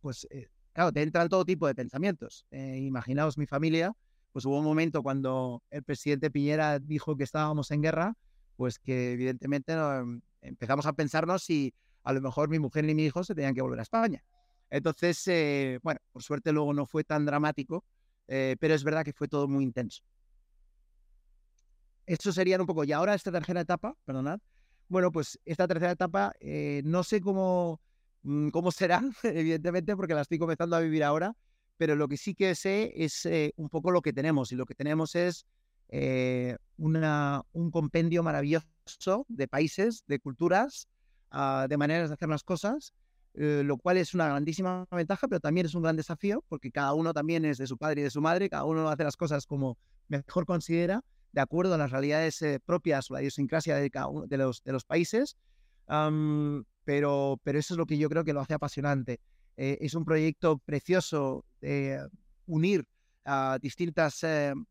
pues 0.00 0.26
eh, 0.30 0.48
claro, 0.72 0.92
te 0.92 1.02
entran 1.02 1.28
todo 1.28 1.44
tipo 1.44 1.66
de 1.66 1.74
pensamientos. 1.74 2.46
Eh, 2.50 2.78
imaginaos 2.78 3.38
mi 3.38 3.46
familia, 3.46 3.94
pues 4.32 4.44
hubo 4.44 4.58
un 4.58 4.64
momento 4.64 5.02
cuando 5.02 5.62
el 5.70 5.82
presidente 5.82 6.30
Piñera 6.30 6.78
dijo 6.78 7.16
que 7.16 7.24
estábamos 7.24 7.70
en 7.70 7.82
guerra, 7.82 8.14
pues 8.56 8.78
que 8.78 9.12
evidentemente 9.12 9.72
em, 9.72 10.20
empezamos 10.42 10.86
a 10.86 10.92
pensarnos 10.92 11.42
si 11.42 11.74
a 12.02 12.12
lo 12.12 12.20
mejor 12.20 12.48
mi 12.48 12.58
mujer 12.58 12.88
y 12.88 12.94
mi 12.94 13.04
hijo 13.04 13.24
se 13.24 13.34
tenían 13.34 13.54
que 13.54 13.62
volver 13.62 13.78
a 13.80 13.82
España. 13.82 14.22
Entonces, 14.70 15.80
bueno, 15.82 16.00
por 16.12 16.22
suerte 16.22 16.52
luego 16.52 16.72
no 16.74 16.86
fue 16.86 17.04
tan 17.04 17.24
dramático, 17.24 17.84
pero 18.26 18.74
es 18.74 18.84
verdad 18.84 19.04
que 19.04 19.12
fue 19.12 19.28
todo 19.28 19.48
muy 19.48 19.64
intenso. 19.64 20.02
Esto 22.06 22.32
sería 22.32 22.60
un 22.60 22.66
poco, 22.66 22.84
y 22.84 22.92
ahora 22.92 23.14
esta 23.14 23.32
tercera 23.32 23.60
etapa, 23.60 23.94
perdonad, 24.04 24.38
bueno, 24.88 25.10
pues 25.10 25.38
esta 25.44 25.66
tercera 25.66 25.92
etapa, 25.92 26.32
no 26.84 27.02
sé 27.02 27.20
cómo, 27.20 27.80
Mm, 28.26 28.48
cómo 28.48 28.72
será, 28.72 29.00
evidentemente, 29.22 29.94
porque 29.96 30.14
la 30.14 30.22
estoy 30.22 30.38
comenzando 30.38 30.74
a 30.74 30.80
vivir 30.80 31.04
ahora, 31.04 31.36
pero 31.76 31.94
lo 31.94 32.08
que 32.08 32.16
sí 32.16 32.34
que 32.34 32.56
sé 32.56 32.92
es 32.96 33.24
eh, 33.24 33.52
un 33.56 33.68
poco 33.68 33.92
lo 33.92 34.02
que 34.02 34.12
tenemos, 34.12 34.50
y 34.50 34.56
lo 34.56 34.66
que 34.66 34.74
tenemos 34.74 35.14
es 35.14 35.46
eh, 35.90 36.56
una, 36.76 37.42
un 37.52 37.70
compendio 37.70 38.24
maravilloso 38.24 39.26
de 39.28 39.46
países, 39.46 40.02
de 40.08 40.18
culturas, 40.18 40.88
ah, 41.30 41.66
de 41.68 41.76
maneras 41.76 42.08
de 42.10 42.14
hacer 42.14 42.28
las 42.28 42.42
cosas, 42.42 42.94
eh, 43.38 43.62
lo 43.64 43.76
cual 43.76 43.98
es 43.98 44.14
una 44.14 44.28
grandísima 44.28 44.86
ventaja, 44.90 45.28
pero 45.28 45.40
también 45.40 45.66
es 45.66 45.74
un 45.74 45.82
gran 45.82 45.94
desafío, 45.94 46.42
porque 46.48 46.70
cada 46.70 46.94
uno 46.94 47.12
también 47.12 47.44
es 47.44 47.58
de 47.58 47.66
su 47.66 47.76
padre 47.76 48.00
y 48.00 48.04
de 48.04 48.10
su 48.10 48.22
madre, 48.22 48.48
cada 48.48 48.64
uno 48.64 48.88
hace 48.88 49.04
las 49.04 49.16
cosas 49.16 49.46
como 49.46 49.76
mejor 50.08 50.46
considera, 50.46 51.04
de 51.32 51.40
acuerdo 51.42 51.74
a 51.74 51.78
las 51.78 51.90
realidades 51.90 52.42
propias 52.64 53.10
o 53.10 53.14
la 53.14 53.20
idiosincrasia 53.20 53.76
de 53.76 53.90
cada 53.90 54.08
uno 54.08 54.26
de 54.26 54.38
los, 54.38 54.84
países 54.86 55.36
pero, 56.84 57.38
pero 57.42 57.58
eso 57.58 57.74
es 57.74 57.78
lo 57.78 57.84
que 57.84 57.98
yo 57.98 58.08
creo 58.08 58.24
que 58.24 58.32
lo 58.32 58.40
hace 58.40 58.54
apasionante. 58.54 59.20
es 59.56 59.94
un 59.94 60.06
proyecto 60.06 60.58
precioso 60.58 61.44
de 61.60 62.00
unir 62.46 62.86
a 63.24 63.58
distintas, 63.60 64.20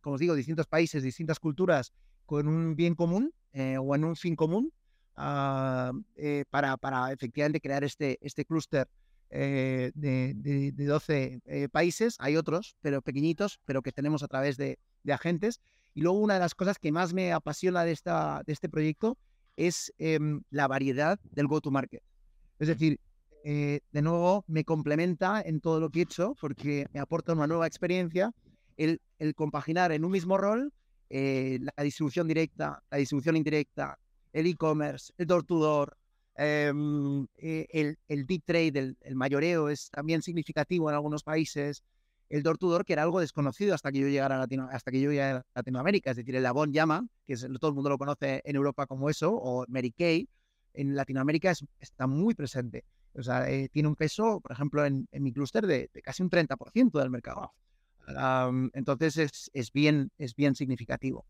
como 0.01 0.15
os 0.15 0.19
digo, 0.19 0.33
distintos 0.33 0.65
países, 0.65 1.03
distintas 1.03 1.39
culturas 1.39 1.93
con 2.25 2.47
un 2.47 2.75
bien 2.75 2.95
común 2.95 3.31
o 3.53 3.95
en 3.95 4.05
un 4.05 4.15
fin 4.15 4.35
común 4.35 4.71
ah, 5.15 5.91
para, 6.49 6.77
para 6.77 7.11
efectivamente 7.11 7.61
crear 7.61 7.83
este, 7.83 8.17
este 8.21 8.45
clúster 8.45 8.87
de, 9.29 9.91
de, 9.93 10.71
12 10.71 11.69
países. 11.71 12.15
Hay 12.19 12.37
otros, 12.37 12.75
pero 12.81 13.01
pequeñitos, 13.01 13.59
pero 13.65 13.81
que 13.81 13.91
tenemos 13.91 14.23
a 14.23 14.27
través 14.27 14.57
de, 14.57 14.79
de 15.03 15.13
agentes. 15.13 15.61
Y 15.93 16.01
luego 16.01 16.19
una 16.19 16.35
de 16.35 16.41
las 16.41 16.55
cosas 16.55 16.77
que 16.77 16.91
más 16.91 17.13
me 17.13 17.31
apasiona 17.31 17.83
de, 17.83 17.91
esta, 17.91 18.43
de 18.45 18.53
este 18.53 18.69
proyecto 18.69 19.17
es 19.55 19.93
em, 19.97 20.41
la 20.49 20.67
variedad 20.67 21.19
del 21.31 21.47
go-to-market. 21.47 22.03
Es 22.59 22.67
decir, 22.67 22.99
eh, 23.43 23.81
de 23.91 24.01
nuevo, 24.01 24.43
me 24.47 24.63
complementa 24.63 25.41
en 25.41 25.61
todo 25.61 25.79
lo 25.79 25.89
que 25.89 25.99
he 25.99 26.03
hecho 26.03 26.35
porque 26.39 26.87
me 26.93 26.99
aporta 26.99 27.33
una 27.33 27.47
nueva 27.47 27.67
experiencia 27.67 28.33
el, 28.75 29.01
el 29.19 29.35
compaginar 29.35 29.91
en 29.91 30.03
un 30.03 30.11
mismo 30.11 30.37
rol 30.37 30.73
eh, 31.09 31.59
la 31.61 31.83
distribución 31.83 32.27
directa, 32.27 32.83
la 32.89 32.97
distribución 32.97 33.37
indirecta, 33.37 33.97
el 34.35 34.47
e-commerce, 34.47 35.13
el 35.17 35.27
door-to-door, 35.27 35.95
em, 36.35 37.25
eh, 37.37 37.67
el, 37.71 37.97
el, 38.09 38.25
deep 38.25 38.43
trade, 38.43 38.77
el, 38.79 38.97
el, 38.99 39.15
mayoreo 39.15 39.69
es 39.69 39.89
también 39.89 40.21
significativo 40.21 40.89
en 40.89 40.95
algunos 40.95 41.23
países, 41.23 41.83
el 42.27 42.43
door 42.43 42.57
to 42.57 42.67
door, 42.67 42.83
que 42.83 42.91
era 42.91 43.03
algo 43.03 43.21
desconocido 43.21 43.73
hasta 43.73 43.93
que 43.93 43.99
yo 43.99 44.07
llegara 44.09 44.35
a, 44.35 44.39
Latino, 44.39 44.67
hasta 44.69 44.91
que 44.91 44.99
yo 44.99 45.09
a 45.23 45.41
Latinoamérica. 45.55 46.11
Es 46.11 46.17
decir, 46.17 46.35
el 46.35 46.45
Avon 46.45 46.73
Llama, 46.73 47.07
que 47.25 47.33
es, 47.33 47.47
todo 47.61 47.69
el 47.69 47.75
mundo 47.75 47.89
lo 47.89 47.97
conoce 47.97 48.41
en 48.43 48.57
Europa 48.57 48.85
como 48.87 49.09
eso, 49.09 49.31
o 49.33 49.63
Mary 49.69 49.91
Kay, 49.91 50.27
en 50.73 50.95
Latinoamérica 50.95 51.53
está 51.79 52.05
muy 52.05 52.33
presente. 52.33 52.83
O 53.13 53.23
sea, 53.23 53.49
eh, 53.49 53.69
tiene 53.69 53.87
un 53.87 53.95
peso, 53.95 54.41
por 54.41 54.51
ejemplo, 54.51 54.85
en, 54.85 55.07
mi 55.13 55.31
clúster 55.31 55.65
de, 55.65 55.89
casi 56.03 56.23
un 56.23 56.29
30% 56.29 56.99
del 56.99 57.09
mercado. 57.09 57.53
entonces 58.73 59.17
es, 59.17 59.49
es, 59.53 59.71
bien, 59.71 60.11
es 60.17 60.35
bien 60.35 60.55
significativo. 60.55 61.25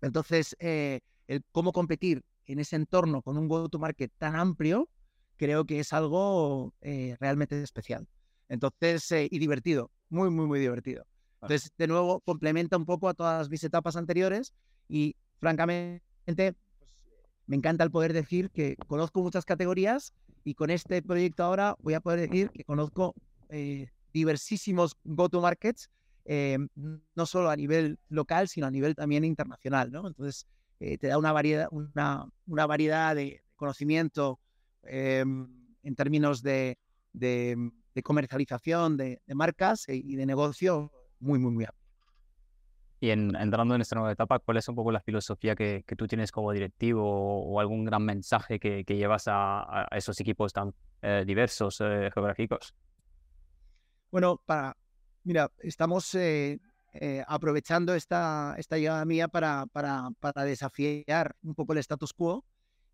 Entonces, 0.00 0.56
eh, 0.58 1.00
el 1.26 1.42
cómo 1.52 1.72
competir 1.72 2.22
en 2.46 2.58
ese 2.60 2.76
entorno 2.76 3.22
con 3.22 3.38
un 3.38 3.48
go-to-market 3.48 4.12
tan 4.18 4.36
amplio, 4.36 4.88
creo 5.36 5.64
que 5.64 5.80
es 5.80 5.92
algo 5.92 6.74
eh, 6.80 7.16
realmente 7.20 7.60
especial. 7.62 8.06
Entonces, 8.48 9.10
y 9.30 9.38
divertido 9.38 9.90
muy, 10.08 10.30
muy, 10.30 10.46
muy 10.46 10.60
divertido. 10.60 11.06
Entonces, 11.42 11.72
de 11.76 11.86
nuevo, 11.86 12.20
complementa 12.20 12.76
un 12.76 12.86
poco 12.86 13.08
a 13.08 13.14
todas 13.14 13.50
mis 13.50 13.62
etapas 13.62 13.96
anteriores 13.96 14.52
y, 14.88 15.16
francamente, 15.38 16.02
pues, 16.24 16.90
me 17.46 17.56
encanta 17.56 17.84
el 17.84 17.90
poder 17.90 18.12
decir 18.12 18.50
que 18.50 18.76
conozco 18.86 19.22
muchas 19.22 19.44
categorías 19.44 20.12
y 20.44 20.54
con 20.54 20.70
este 20.70 21.02
proyecto 21.02 21.44
ahora 21.44 21.76
voy 21.80 21.94
a 21.94 22.00
poder 22.00 22.20
decir 22.20 22.50
que 22.50 22.64
conozco 22.64 23.14
eh, 23.48 23.88
diversísimos 24.12 24.96
go-to-markets, 25.04 25.90
eh, 26.24 26.58
no 26.74 27.26
solo 27.26 27.50
a 27.50 27.56
nivel 27.56 27.98
local, 28.08 28.48
sino 28.48 28.66
a 28.66 28.70
nivel 28.70 28.96
también 28.96 29.24
internacional, 29.24 29.92
¿no? 29.92 30.08
Entonces, 30.08 30.46
eh, 30.80 30.98
te 30.98 31.08
da 31.08 31.18
una 31.18 31.32
variedad, 31.32 31.68
una, 31.70 32.26
una 32.46 32.66
variedad 32.66 33.14
de 33.14 33.42
conocimiento 33.54 34.40
em, 34.82 35.48
en 35.82 35.94
términos 35.94 36.42
de, 36.42 36.78
de 37.12 37.72
de 37.96 38.02
comercialización 38.02 38.98
de, 38.98 39.22
marcas 39.28 39.88
e, 39.88 39.96
y 39.96 40.16
de 40.16 40.26
negocio 40.26 40.92
muy, 41.18 41.38
muy, 41.38 41.50
muy 41.50 41.64
amplio. 41.64 41.82
Y 43.00 43.08
en, 43.08 43.34
entrando 43.36 43.74
en 43.74 43.80
esta 43.80 43.96
nueva 43.96 44.12
etapa, 44.12 44.38
¿cuál 44.38 44.58
es 44.58 44.68
un 44.68 44.74
poco 44.74 44.92
la 44.92 45.00
filosofía 45.00 45.56
que, 45.56 45.82
que 45.86 45.96
tú 45.96 46.06
tienes 46.06 46.30
como 46.30 46.52
directivo 46.52 47.02
o, 47.02 47.58
algún 47.58 47.86
gran 47.86 48.04
mensaje 48.04 48.58
que, 48.60 48.84
que 48.84 48.96
llevas 48.96 49.24
a, 49.28 49.86
esos 49.92 50.20
equipos 50.20 50.52
tan 50.52 50.74
eh, 51.00 51.24
diversos 51.26 51.80
eh, 51.80 52.10
geográficos? 52.12 52.74
Bueno, 54.10 54.42
para, 54.44 54.76
mira, 55.24 55.50
estamos 55.60 56.14
eh, 56.14 56.58
aprovechando 57.26 57.94
esta, 57.94 58.54
esta 58.58 58.78
llegada 58.78 59.04
mía 59.04 59.28
para, 59.28 59.66
para, 59.72 60.08
para, 60.20 60.44
desafiar 60.44 61.36
un 61.42 61.54
poco 61.54 61.72
el 61.72 61.78
status 61.78 62.12
quo 62.12 62.44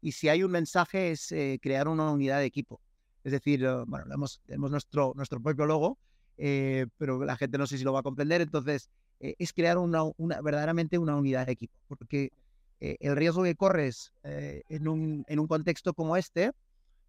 y 0.00 0.12
si 0.12 0.28
hay 0.28 0.42
un 0.42 0.50
mensaje 0.50 1.12
es 1.12 1.32
crear 1.60 1.88
una 1.88 2.10
unidad 2.10 2.38
de 2.38 2.46
equipo. 2.46 2.80
Es 3.24 3.32
decir, 3.32 3.64
eh, 3.64 3.84
bueno, 3.86 4.06
tenemos 4.46 4.70
nuestro, 4.70 5.12
nuestro 5.14 5.40
propio 5.40 5.66
logo, 5.66 5.98
eh, 6.36 6.86
pero 6.98 7.24
la 7.24 7.36
gente 7.36 7.58
no 7.58 7.66
sé 7.66 7.78
si 7.78 7.84
lo 7.84 7.92
va 7.92 8.00
a 8.00 8.02
comprender. 8.04 8.40
Entonces, 8.40 8.90
eh, 9.20 9.34
es 9.38 9.52
crear 9.52 9.78
una, 9.78 10.02
una, 10.16 10.40
verdaderamente 10.40 10.98
una 10.98 11.16
unidad 11.16 11.46
de 11.46 11.52
equipo, 11.52 11.74
porque 11.88 12.32
el 12.80 13.14
riesgo 13.14 13.44
que 13.44 13.54
corres 13.54 14.12
en, 14.24 14.88
un, 14.88 15.24
en 15.28 15.38
un 15.38 15.46
contexto 15.46 15.94
como 15.94 16.16
este 16.16 16.50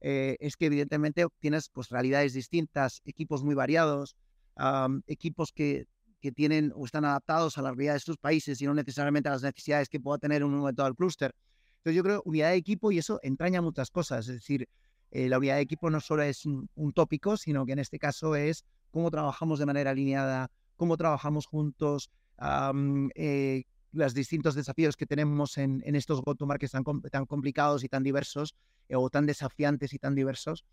es 0.01 0.55
que 0.55 0.67
evidentemente 0.67 1.25
tienes 1.39 1.69
pues, 1.69 1.89
realidades 1.89 2.33
distintas, 2.33 3.01
equipos 3.05 3.43
muy 3.43 3.55
variados, 3.55 4.15
equipos 5.07 5.51
que, 5.51 5.87
que 6.23 6.31
tienen 6.31 6.71
o 6.73 6.85
están 6.85 7.03
adaptados 7.03 7.57
a 7.57 7.61
las 7.61 7.75
realidades 7.75 8.03
de 8.03 8.05
sus 8.05 8.17
países 8.17 8.61
y 8.61 8.65
no 8.65 8.73
necesariamente 8.73 9.27
a 9.27 9.33
las 9.33 9.43
necesidades 9.43 9.89
que 9.89 9.99
pueda 9.99 10.17
tener 10.17 10.41
un 10.45 10.55
momento 10.55 10.85
del 10.85 10.95
clúster. 10.95 11.35
Entonces 11.79 11.97
yo 11.97 12.01
creo 12.01 12.21
unidad 12.23 12.51
de 12.51 12.55
equipo 12.55 12.93
y 12.93 12.97
eso 12.97 13.19
entraña 13.23 13.61
muchas 13.61 13.91
cosas, 13.91 14.29
es 14.29 14.35
decir, 14.35 14.69
eh, 15.11 15.27
la 15.27 15.37
unidad 15.37 15.55
de 15.55 15.63
equipo 15.63 15.89
no 15.89 15.99
solo 15.99 16.23
es 16.23 16.45
un, 16.45 16.69
tópico, 16.95 17.35
sino 17.35 17.65
que 17.65 17.73
en 17.73 17.79
este 17.79 17.99
caso 17.99 18.37
es 18.37 18.63
cómo 18.89 19.11
trabajamos 19.11 19.59
de 19.59 19.65
manera 19.65 19.91
alineada, 19.91 20.49
cómo 20.77 20.95
trabajamos 20.95 21.45
juntos, 21.45 22.09
eh, 23.15 23.63
los 23.91 24.13
distintos 24.13 24.55
desafíos 24.55 24.95
que 24.95 25.05
tenemos 25.05 25.57
en, 25.57 25.83
estos 25.93 26.21
go-to-markets 26.21 26.71
tan, 26.71 27.25
complicados 27.25 27.83
y 27.83 27.89
tan 27.89 28.01
diversos, 28.01 28.55
eh, 28.87 28.95
o 28.95 29.09
tan 29.09 29.25
desafiantes 29.25 29.93
y 29.93 29.99
tan 29.99 30.15
diversos, 30.15 30.63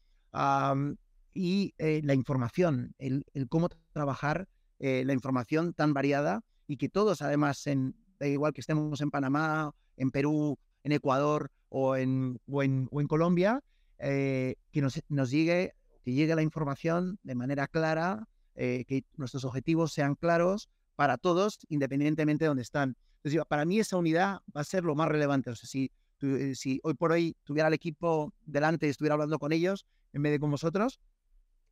y 1.34 1.74
la 1.76 2.14
información, 2.14 2.94
el, 2.98 3.24
cómo 3.48 3.68
trabajar 3.92 4.46
la 4.80 5.12
información 5.12 5.74
tan 5.74 5.92
variada 5.92 6.42
y 6.66 6.76
que 6.76 6.88
todos, 6.88 7.20
además, 7.22 7.66
en, 7.66 7.94
da 8.18 8.26
igual 8.26 8.52
que 8.52 8.60
estemos 8.60 9.00
en 9.00 9.10
Panamá, 9.10 9.72
en 9.96 10.10
Perú, 10.10 10.58
en 10.84 10.92
Ecuador 10.92 11.50
o 11.68 11.96
en, 11.96 12.40
o 12.46 12.62
en, 12.62 12.88
o 12.90 13.00
en 13.00 13.06
Colombia, 13.06 13.62
eh, 13.98 14.54
que 14.72 14.80
nos, 14.80 15.00
nos, 15.08 15.30
llegue, 15.30 15.74
que 16.02 16.12
llegue 16.12 16.34
la 16.34 16.42
información 16.42 17.18
de 17.22 17.34
manera 17.34 17.66
clara, 17.66 18.28
eh, 18.54 18.84
que 18.86 19.04
nuestros 19.16 19.44
objetivos 19.44 19.92
sean 19.92 20.14
claros 20.14 20.68
para 20.96 21.18
todos, 21.18 21.58
independientemente 21.68 22.44
de 22.44 22.48
dónde 22.48 22.62
están. 22.62 22.96
Entonces, 23.16 23.42
para 23.48 23.64
mí 23.64 23.78
esa 23.78 23.96
unidad 23.96 24.40
va 24.56 24.62
a 24.62 24.64
ser 24.64 24.84
lo 24.84 24.94
más 24.94 25.08
relevante. 25.08 25.50
O 25.50 25.54
sea, 25.54 25.68
si, 25.68 25.90
eh, 26.22 26.54
si 26.54 26.80
hoy 26.82 26.94
por 26.94 27.12
hoy 27.12 27.36
tuviera 27.44 27.68
el 27.68 27.74
equipo 27.74 28.32
delante 28.44 28.86
y 28.86 28.90
estuviera 28.90 29.14
hablando 29.14 29.38
con 29.38 29.52
ellos 29.52 29.86
en 30.12 30.22
vez 30.22 30.32
de 30.32 30.40
con 30.40 30.50
vosotros, 30.50 31.00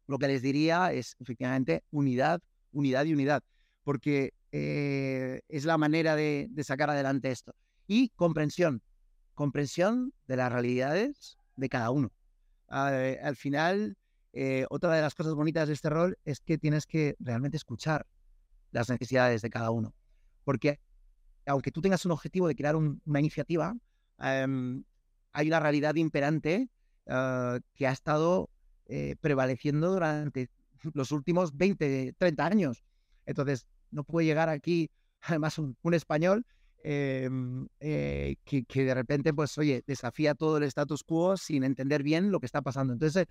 lo 0.07 0.19
que 0.19 0.29
les 0.29 0.43
diría 0.43 0.93
es 0.93 1.17
efectivamente 1.19 1.85
unidad, 1.91 2.41
unidad 2.73 3.05
y 3.05 3.15
unidad, 3.15 3.43
porque 3.85 4.33
es 4.51 5.65
la 5.65 5.77
manera 5.77 6.17
de, 6.17 6.49
de, 6.51 6.65
sacar 6.65 6.91
adelante 6.91 7.31
esto. 7.31 7.55
Y 7.87 8.11
comprensión, 8.11 8.83
comprensión 9.35 10.13
de 10.27 10.37
las 10.37 10.53
realidades 10.53 11.39
de 11.57 11.69
cada 11.69 11.91
uno. 11.91 12.11
Eh, 12.71 13.19
al 13.23 13.37
final, 13.37 13.97
eh, 14.33 14.67
otra 14.71 14.95
de 14.95 15.03
las 15.03 15.15
cosas 15.15 15.35
bonitas 15.35 15.69
de 15.69 15.75
este 15.75 15.91
rol 15.91 16.19
es 16.25 16.41
que 16.41 16.59
tienes 16.59 16.87
que 16.87 17.17
realmente 17.19 17.57
escuchar 17.57 18.07
las 18.71 18.89
necesidades 18.89 19.43
de 19.43 19.51
cada 19.51 19.71
uno. 19.71 19.95
Porque 20.45 20.81
aunque 21.47 21.71
tú 21.71 21.81
tengas 21.81 22.05
un 22.05 22.13
objetivo 22.13 22.47
de 22.47 22.55
crear 22.55 22.77
una 22.77 23.21
iniciativa, 23.21 23.75
em, 24.19 24.85
hay 25.33 25.49
una 25.49 25.61
realidad 25.61 25.95
imperante 25.95 26.69
ah, 27.07 27.59
que 27.75 27.87
ha 27.87 27.93
estado 27.93 28.51
eh, 28.87 29.17
prevaleciendo 29.21 29.93
durante 29.93 30.51
los 30.95 31.13
últimos 31.13 31.57
20, 31.57 32.15
30 32.19 32.47
años. 32.47 32.85
Entonces, 33.27 33.67
no 33.91 34.05
puede 34.05 34.27
llegar 34.27 34.49
aquí, 34.49 34.91
además, 35.23 35.59
un 35.59 35.95
español 35.95 36.45
Em, 36.85 37.67
eh, 37.81 38.37
que, 38.45 38.85
de 38.85 38.95
repente, 38.95 39.35
pues, 39.35 39.59
oye, 39.59 39.83
desafía 39.87 40.35
todo 40.35 40.59
el 40.59 40.63
status 40.65 41.03
quo 41.03 41.37
sin 41.37 41.65
entender 41.65 42.03
bien 42.03 42.31
lo 42.31 42.41
que 42.41 42.47
está 42.47 42.63
pasando. 42.63 42.93
Entonces, 42.93 43.27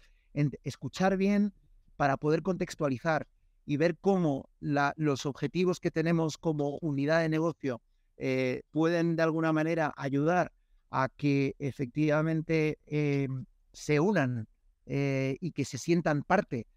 escuchar 0.64 1.18
bien 1.18 1.54
para 1.96 2.18
poder 2.18 2.42
contextualizar 2.44 3.28
y 3.66 3.78
ver 3.78 3.98
cómo 3.98 4.50
los 4.60 5.26
objetivos 5.26 5.80
que 5.80 5.92
tenemos 5.92 6.38
como 6.38 6.78
unidad 6.82 7.22
de 7.22 7.30
negocio 7.30 7.82
eh, 8.18 8.62
pueden 8.72 9.16
de 9.16 9.24
alguna 9.24 9.52
manera 9.54 9.94
ayudar 9.98 10.52
a 10.92 11.10
que 11.10 11.56
efectivamente 11.60 12.78
em, 12.86 13.46
se 13.74 14.00
unan 14.00 14.48
eh, 14.86 15.38
y 15.42 15.52
que 15.52 15.66
se 15.66 15.78
sientan 15.78 16.24
parte 16.24 16.68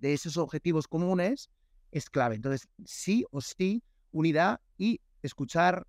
de 0.00 0.12
esos 0.12 0.36
objetivos 0.36 0.88
comunes 0.88 1.50
es 1.90 2.10
clave. 2.10 2.36
Entonces, 2.36 2.68
sí 2.84 3.24
o 3.30 3.40
sí, 3.40 3.82
unidad 4.12 4.60
y 4.78 5.00
escuchar 5.22 5.86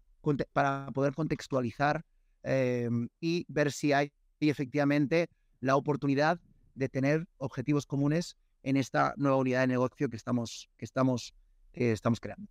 para 0.54 0.88
poder 0.92 1.14
contextualizar 1.14 2.04
em, 2.44 3.08
y 3.22 3.46
ver 3.48 3.72
si 3.72 3.94
hay 3.94 4.12
efectivamente 4.40 5.30
la 5.62 5.76
oportunidad 5.76 6.40
de 6.76 6.90
tener 6.90 7.28
objetivos 7.38 7.86
comunes 7.86 8.38
en 8.64 8.78
esta 8.78 9.14
nueva 9.18 9.38
unidad 9.38 9.62
de 9.62 9.68
negocio 9.68 10.10
que 10.10 10.18
estamos, 10.18 10.70
que 10.78 10.86
estamos, 10.86 11.34
estamos 11.74 12.20
creando. 12.20 12.50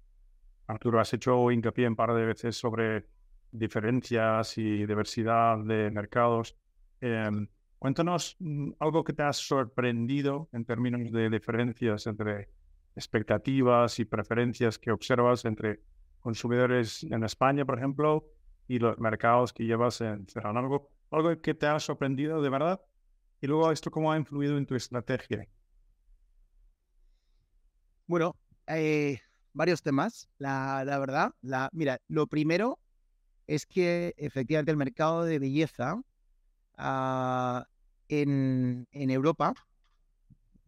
Arturo, 0.67 1.01
has 1.01 1.13
hecho 1.13 1.51
hincapié 1.51 1.87
un 1.87 1.95
par 1.95 2.15
de 2.15 2.25
veces 2.25 2.57
sobre 2.57 3.07
diferencias 3.53 4.59
y 4.59 4.85
diversidad 4.87 5.59
de 5.59 5.91
mercados. 5.91 6.57
Em, 7.01 7.49
Cuéntanos 7.79 8.37
mm, 8.39 8.73
algo 8.79 9.05
que 9.05 9.13
te 9.13 9.23
ha 9.23 9.33
sorprendido 9.33 10.49
en 10.53 10.65
términos 10.65 11.13
de 11.13 11.31
diferencias 11.31 12.07
entre 12.07 12.49
expectativas 12.95 13.99
y 13.99 14.05
preferencias 14.05 14.79
que 14.79 14.91
observas 14.91 15.45
entre 15.45 15.81
consumidores 16.21 17.05
en 17.05 17.23
España, 17.25 17.65
por 17.65 17.79
ejemplo, 17.79 18.27
y 18.67 18.79
los 18.79 18.99
mercados 18.99 19.53
que 19.53 19.65
llevas 19.65 20.01
en 20.01 20.27
Cerrado. 20.27 20.59
Algo, 20.59 20.91
algo 21.11 21.41
que 21.41 21.55
te 21.55 21.67
ha 21.67 21.79
sorprendido 21.79 22.43
de 22.43 22.49
verdad. 22.49 22.81
Y 23.41 23.47
luego 23.47 23.71
esto 23.71 23.91
cómo 23.91 24.11
ha 24.11 24.17
influido 24.17 24.57
en 24.57 24.67
tu 24.67 24.75
estrategia. 24.75 25.47
Bueno, 28.07 28.35
eh, 28.67 29.21
varios 29.53 29.83
temas. 29.83 30.29
La, 30.39 30.83
verdad, 30.85 31.33
la, 31.43 31.69
mira, 31.73 31.99
lo 32.09 32.27
primero 32.27 32.79
es 33.47 33.67
que 33.67 34.15
efectivamente 34.17 34.71
el 34.71 34.77
mercado 34.77 35.25
de 35.25 35.39
belleza 35.39 36.01
ah, 36.77 37.67
en, 38.09 38.87
Europa 38.93 39.55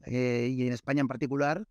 eh, 0.05 0.49
y 0.51 0.67
en 0.67 0.73
España 0.73 1.01
en 1.01 1.09
particular 1.09 1.67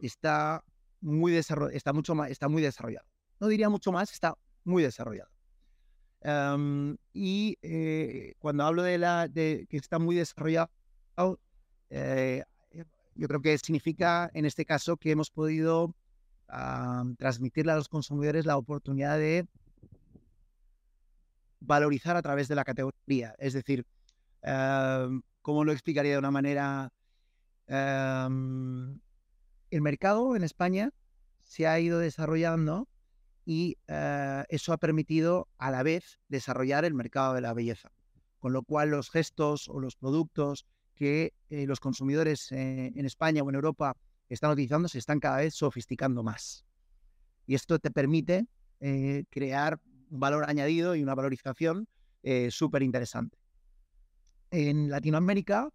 está 0.00 0.64
muy, 1.00 1.36
está, 1.36 1.92
mucho 1.92 2.14
más, 2.14 2.30
está 2.30 2.48
muy 2.48 2.62
desarrollado. 2.62 3.06
No 3.38 3.48
diría 3.48 3.68
mucho 3.68 3.92
más, 3.92 4.12
está 4.12 4.34
muy 4.64 4.82
desarrollado. 4.82 5.30
y 7.12 7.56
eh, 7.62 8.34
cuando 8.38 8.64
hablo 8.64 8.82
de, 8.82 8.98
la, 8.98 9.28
de 9.28 9.66
que 9.68 9.76
está 9.76 9.98
muy 9.98 10.16
desarrollado, 10.16 10.70
eh, 11.90 12.44
yo 13.14 13.28
creo 13.28 13.40
que 13.40 13.58
significa 13.58 14.30
en 14.34 14.46
este 14.46 14.64
caso 14.64 14.96
que 14.96 15.10
hemos 15.10 15.30
podido 15.30 15.94
transmitirle 17.18 17.72
a 17.72 17.76
los 17.76 17.88
consumidores 17.88 18.44
la 18.44 18.56
oportunidad 18.56 19.18
de 19.18 19.46
valorizar 21.60 22.16
a 22.16 22.22
través 22.22 22.48
de 22.48 22.54
la 22.54 22.64
categoría. 22.64 23.34
Es 23.38 23.52
decir, 23.52 23.86
¿cómo 25.42 25.64
lo 25.64 25.72
explicaría 25.72 26.12
de 26.12 26.18
una 26.18 26.30
manera? 26.30 26.92
el 29.70 29.80
mercado 29.80 30.34
en 30.34 30.42
España 30.42 30.90
se 31.50 31.66
ha 31.66 31.78
ido 31.78 31.98
desarrollando 31.98 32.88
y 33.44 33.78
eh, 33.88 34.44
eso 34.48 34.72
ha 34.72 34.78
permitido 34.78 35.48
a 35.58 35.72
la 35.72 35.82
vez 35.82 36.20
desarrollar 36.28 36.84
el 36.84 36.94
mercado 36.94 37.34
de 37.34 37.40
la 37.40 37.52
belleza. 37.52 37.90
Con 38.38 38.52
lo 38.52 38.62
cual 38.62 38.90
los 38.90 39.10
gestos 39.10 39.68
o 39.68 39.80
los 39.80 39.96
productos 39.96 40.66
que 40.94 41.34
eh, 41.48 41.66
los 41.66 41.80
consumidores 41.80 42.52
eh, 42.52 42.92
en 42.94 43.06
España 43.06 43.42
o 43.42 43.48
en 43.48 43.56
Europa 43.56 43.96
están 44.28 44.52
utilizando 44.52 44.88
se 44.88 44.98
están 44.98 45.18
cada 45.18 45.38
vez 45.38 45.54
sofisticando 45.54 46.22
más. 46.22 46.64
Y 47.46 47.56
esto 47.56 47.78
te 47.78 47.90
permite 47.90 48.46
crear 49.28 49.78
valor 50.10 50.44
añadido 50.48 50.94
y 50.94 51.02
una 51.02 51.14
valorización 51.14 51.88
súper 52.50 52.82
interesante. 52.82 53.38
En 54.50 54.90
Latinoamérica 54.90 55.70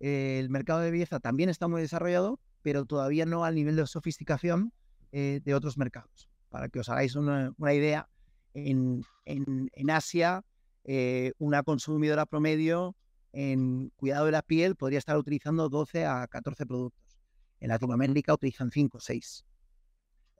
el 0.00 0.50
mercado 0.50 0.80
de 0.80 0.90
belleza 0.90 1.20
también 1.20 1.48
está 1.48 1.66
muy 1.66 1.80
desarrollado, 1.80 2.38
pero 2.60 2.84
todavía 2.84 3.24
no 3.26 3.44
al 3.44 3.54
nivel 3.54 3.76
de 3.76 3.86
sofisticación 3.86 4.72
eh, 5.12 5.40
de 5.42 5.54
otros 5.54 5.78
mercados. 5.78 6.28
Para 6.50 6.68
que 6.68 6.80
os 6.80 6.88
hagáis 6.90 7.16
una, 7.16 7.54
idea, 7.72 8.08
en, 8.52 9.02
Asia, 9.88 10.44
eh, 10.84 11.32
una 11.38 11.62
consumidora 11.62 12.26
promedio 12.26 12.94
en 13.32 13.90
cuidado 13.96 14.26
de 14.26 14.32
la 14.32 14.42
piel 14.42 14.76
podría 14.76 14.98
estar 14.98 15.16
utilizando 15.16 15.70
12 15.70 16.04
a 16.04 16.26
14 16.28 16.66
productos. 16.66 17.18
En 17.60 17.68
Latinoamérica 17.68 18.34
utilizan 18.34 18.70
5 18.70 18.98
o 18.98 19.00
6. 19.00 19.44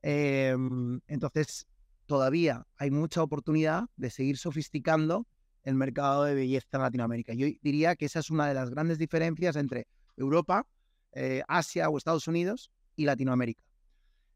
entonces, 0.03 1.67
todavía 2.07 2.67
hay 2.77 2.91
mucha 2.91 3.23
oportunidad 3.23 3.85
de 3.97 4.11
seguir 4.11 4.39
sofisticando 4.39 5.27
el 5.63 5.75
mercado 5.75 6.25
de 6.25 6.35
belleza 6.35 6.69
en 6.73 6.83
Latinoamérica. 6.83 7.33
Yo 7.35 7.47
diría 7.63 7.97
que 7.97 8.05
esa 8.07 8.21
es 8.21 8.31
una 8.31 8.47
de 8.47 8.55
las 8.55 8.71
grandes 8.71 8.99
diferencias 8.99 9.57
entre 9.57 9.87
Europa 10.17 10.67
eh, 11.13 11.43
Asia 11.47 11.89
o 11.89 11.97
Estados 11.97 12.27
Unidos 12.27 12.71
y 12.97 13.05
Latinoamérica. 13.05 13.63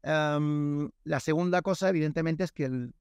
Em, 0.01 0.89
la 1.03 1.19
segunda 1.19 1.61
cosa, 1.61 1.89
evidentemente, 1.89 2.45
es 2.45 2.51
que 2.53 2.65
el, 2.65 2.93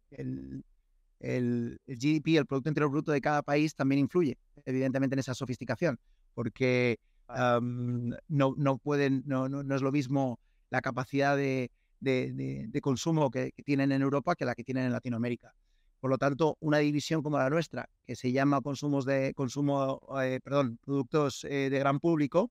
el, 1.20 1.80
GDP, 1.86 2.38
el 2.38 2.46
Producto 2.46 2.70
Interior 2.70 2.90
Bruto 2.90 3.12
de 3.12 3.20
cada 3.20 3.42
país, 3.42 3.76
también 3.76 4.00
influye, 4.00 4.36
evidentemente, 4.64 5.14
en 5.14 5.20
esa 5.20 5.34
sofisticación, 5.34 5.98
porque 6.34 6.98
em, 7.28 8.10
no, 8.26 8.54
no, 8.56 8.78
pueden, 8.78 9.22
no, 9.26 9.48
no, 9.48 9.74
es 9.74 9.82
lo 9.82 9.92
mismo 9.92 10.40
la 10.70 10.80
capacidad 10.80 11.36
de, 11.36 11.70
de, 12.00 12.80
consumo 12.82 13.30
que, 13.30 13.52
tienen 13.64 13.92
en 13.92 14.02
Europa 14.02 14.34
que 14.34 14.44
la 14.44 14.54
que 14.54 14.64
tienen 14.64 14.86
en 14.86 14.92
Latinoamérica. 14.92 15.54
Por 16.00 16.10
lo 16.10 16.18
tanto, 16.18 16.56
una 16.60 16.78
división 16.78 17.22
como 17.22 17.38
la 17.38 17.50
nuestra, 17.50 17.88
que 18.06 18.14
se 18.14 18.30
llama 18.30 18.60
consumos 18.60 19.04
de 19.04 19.34
consumo, 19.34 20.00
eh, 20.22 20.40
perdón, 20.42 20.78
productos 20.84 21.44
eh, 21.44 21.70
de 21.70 21.78
gran 21.78 21.98
público, 21.98 22.50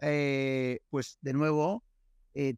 eh, 0.00 0.80
pues 0.90 1.18
de 1.20 1.32
nuevo 1.32 1.84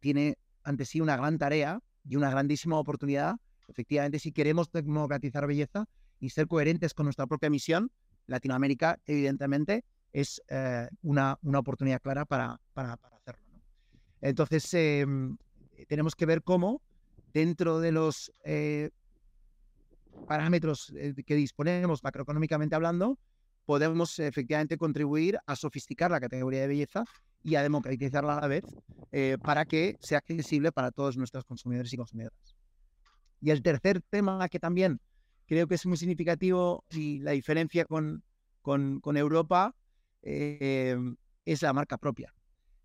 tiene 0.01 0.39
ante 0.63 0.85
sí 0.85 1.01
una 1.01 1.17
gran 1.17 1.37
tarea 1.37 1.81
y 2.05 2.15
una 2.15 2.31
grandísima 2.31 2.79
oportunidad. 2.79 3.35
Efectivamente, 3.67 4.21
si 4.21 4.31
queremos 4.31 4.71
democratizar 4.71 5.47
belleza 5.49 5.87
y 6.21 6.31
ser 6.31 6.47
coherentes 6.47 6.95
con 6.95 7.05
nuestra 7.05 7.27
propia 7.27 7.51
misión, 7.51 7.91
Latinoamérica, 8.29 9.01
evidentemente, 9.05 9.85
es 10.13 10.41
una, 11.03 11.39
una, 11.43 11.59
oportunidad 11.59 12.01
clara 12.01 12.25
para, 12.25 12.61
para, 12.73 12.93
hacerlo. 12.93 13.61
Entonces, 14.21 14.73
em, 14.75 15.37
tenemos 15.89 16.15
que 16.15 16.27
ver 16.27 16.43
cómo 16.43 16.83
dentro 17.33 17.81
de 17.81 17.93
los 17.93 18.33
parámetros 20.27 20.93
que 21.27 21.35
disponemos 21.35 22.03
macroeconómicamente 22.03 22.75
hablando, 22.75 23.19
podemos 23.65 24.19
efectivamente 24.19 24.77
contribuir 24.77 25.39
a 25.47 25.57
sofisticar 25.57 26.11
la 26.11 26.21
categoría 26.21 26.63
de 26.63 26.69
belleza 26.69 27.05
y 27.43 27.57
a 27.57 27.63
democratizarla 27.63 28.39
a 28.39 28.41
la 28.41 28.49
vez 28.49 28.65
eh, 29.13 29.37
para 29.43 29.65
que 29.65 29.97
sea 30.01 30.19
accesible 30.19 30.73
para 30.73 30.91
todos 30.91 31.17
nuestros 31.17 31.45
consumidores 31.45 31.93
y 31.93 31.97
consumidoras. 31.97 32.57
Y 33.41 33.51
el 33.51 33.63
tercer 33.63 34.01
tema 34.09 34.49
que 34.49 34.59
también 34.59 35.01
creo 35.47 35.67
que 35.67 35.75
es 35.75 35.87
muy 35.87 35.97
significativo 35.97 36.85
y 36.91 37.19
la 37.21 37.33
diferencia 37.33 37.85
con, 37.85 38.23
con, 38.63 39.17
Europa 39.17 39.75
eh, 40.23 40.97
es 41.45 41.63
la 41.63 41.73
marca 41.75 41.99
propia. 41.99 42.35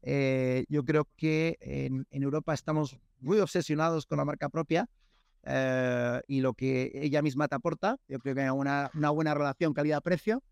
Eh, 0.02 0.66
yo 0.70 0.84
creo 0.86 1.08
que 1.16 1.58
en, 1.62 2.06
Europa 2.12 2.54
estamos 2.54 2.98
muy 3.20 3.40
obsesionados 3.40 4.06
con 4.06 4.18
la 4.18 4.26
marca 4.26 4.50
propia 4.50 4.90
y 6.28 6.42
lo 6.42 6.54
que 6.54 6.92
ella 6.94 7.22
misma 7.22 7.48
te 7.48 7.56
aporta. 7.56 7.98
Yo 8.08 8.20
creo 8.20 8.36
que 8.36 8.42
hay 8.42 8.50
una, 8.50 8.92
una 8.94 9.10
buena 9.10 9.34
relación 9.34 9.74
calidad-precio 9.74 10.44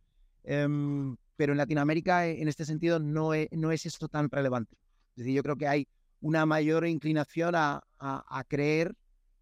Em, 0.47 1.17
pero 1.35 1.51
en 1.51 1.57
Latinoamérica, 1.57 2.25
eh, 2.25 2.41
en 2.41 2.47
este 2.47 2.63
sentido, 2.63 2.99
no 2.99 3.33
es, 3.33 3.49
no 3.51 3.71
es 3.73 3.85
esto 3.85 4.07
tan 4.07 4.29
relevante. 4.29 4.77
Es 5.11 5.17
decir, 5.17 5.35
yo 5.35 5.43
creo 5.43 5.57
que 5.57 5.67
hay 5.67 5.87
una 6.21 6.45
mayor 6.45 6.87
inclinación 6.87 7.53
a, 7.53 7.83
a, 7.99 8.43
creer 8.47 8.95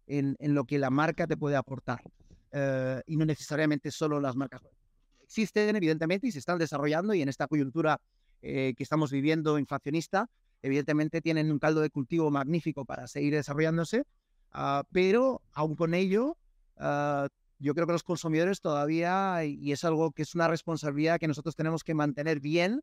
en, 0.08 0.36
en, 0.40 0.54
lo 0.54 0.64
que 0.64 0.80
la 0.80 0.90
marca 0.90 1.28
te 1.28 1.36
puede 1.36 1.54
aportar 1.54 2.02
eh, 2.50 3.00
y 3.06 3.16
no 3.16 3.24
necesariamente 3.24 3.92
solo 3.92 4.20
las 4.20 4.34
marcas. 4.34 4.62
Existen, 5.22 5.76
evidentemente, 5.76 6.26
y 6.26 6.32
se 6.32 6.40
están 6.40 6.58
desarrollando 6.58 7.14
y 7.14 7.22
en 7.22 7.28
esta 7.28 7.46
coyuntura 7.46 8.00
eh, 8.42 8.74
que 8.76 8.82
estamos 8.82 9.10
viviendo 9.10 9.58
inflacionista, 9.58 10.30
evidentemente 10.62 11.20
tienen 11.20 11.50
un 11.50 11.58
caldo 11.58 11.80
de 11.80 11.90
cultivo 11.90 12.30
magnífico 12.30 12.84
para 12.84 13.06
seguir 13.06 13.34
desarrollándose, 13.34 14.04
ah, 14.52 14.84
pero 14.92 15.42
aún 15.52 15.76
con 15.76 15.94
ello, 15.94 16.36
uh, 16.78 17.28
yo 17.58 17.74
creo 17.74 17.86
que 17.86 17.92
los 17.92 18.02
consumidores 18.02 18.60
todavía, 18.60 19.44
y 19.44 19.72
es 19.72 19.84
algo 19.84 20.12
que 20.12 20.22
es 20.22 20.34
una 20.34 20.48
responsabilidad 20.48 21.18
que 21.18 21.28
nosotros 21.28 21.56
tenemos 21.56 21.84
que 21.84 21.94
mantener 21.94 22.40
bien, 22.40 22.82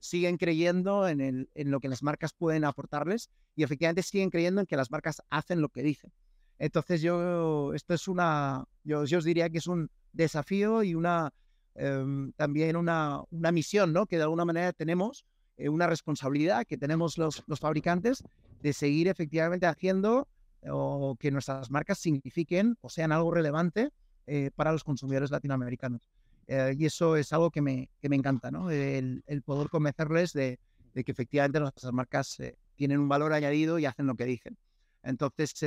siguen 0.00 0.36
creyendo 0.36 1.08
en, 1.08 1.48
lo 1.54 1.80
que 1.80 1.88
las 1.88 2.02
marcas 2.02 2.32
pueden 2.32 2.64
aportarles 2.64 3.30
y 3.56 3.62
efectivamente 3.64 4.02
siguen 4.02 4.30
creyendo 4.30 4.60
en 4.60 4.66
que 4.66 4.76
las 4.76 4.90
marcas 4.90 5.22
hacen 5.30 5.60
lo 5.60 5.68
que 5.68 5.82
dicen. 5.82 6.12
Entonces 6.58 7.02
yo, 7.02 7.72
esto 7.74 7.94
es 7.94 8.08
una, 8.08 8.64
yo, 8.84 9.00
os 9.00 9.24
diría 9.24 9.48
que 9.48 9.58
es 9.58 9.66
un 9.66 9.90
desafío 10.12 10.82
y 10.82 10.94
una, 10.94 11.32
em, 11.78 12.32
también 12.32 12.76
una, 12.76 13.22
una 13.30 13.52
misión, 13.52 13.92
¿no? 13.92 14.06
Que 14.06 14.16
de 14.16 14.24
alguna 14.24 14.44
manera 14.44 14.72
tenemos, 14.72 15.24
eh, 15.56 15.68
una 15.68 15.86
responsabilidad 15.86 16.66
que 16.66 16.76
tenemos 16.76 17.18
los, 17.18 17.42
los 17.46 17.60
fabricantes 17.60 18.22
de 18.60 18.72
seguir 18.72 19.08
efectivamente 19.08 19.66
haciendo 19.66 20.28
o 20.66 21.16
que 21.18 21.30
nuestras 21.30 21.70
marcas 21.70 21.98
signifiquen 21.98 22.76
o 22.80 22.88
sean 22.88 23.12
algo 23.12 23.30
relevante 23.30 23.90
eh, 24.26 24.50
para 24.54 24.72
los 24.72 24.84
consumidores 24.84 25.30
latinoamericanos. 25.30 26.02
Eh, 26.46 26.74
y 26.78 26.86
eso 26.86 27.16
es 27.16 27.32
algo 27.32 27.50
que 27.50 27.62
me, 27.62 27.90
que 28.00 28.08
me 28.08 28.16
encanta, 28.16 28.50
¿no? 28.50 28.70
El, 28.70 29.22
poder 29.44 29.68
convencerles 29.68 30.32
de, 30.32 30.58
que 30.94 31.12
efectivamente 31.12 31.60
nuestras 31.60 31.92
marcas 31.92 32.40
eh, 32.40 32.56
tienen 32.74 33.00
un 33.00 33.08
valor 33.08 33.32
añadido 33.32 33.78
y 33.78 33.86
hacen 33.86 34.06
lo 34.06 34.16
que 34.16 34.24
dicen. 34.24 34.58
Entonces, 35.02 35.62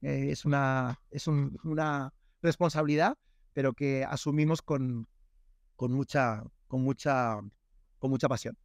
es, 0.00 0.44
una, 0.44 1.00
es 1.10 1.26
una 1.26 2.12
responsabilidad, 2.40 3.16
pero 3.58 3.72
que 3.72 4.04
asumimos 4.04 4.62
con, 4.62 5.08
con, 5.74 5.90
mucha, 5.90 6.44
con, 6.68 6.80
mucha, 6.80 7.40
con 7.98 8.08
mucha 8.08 8.28
pasión. 8.28 8.56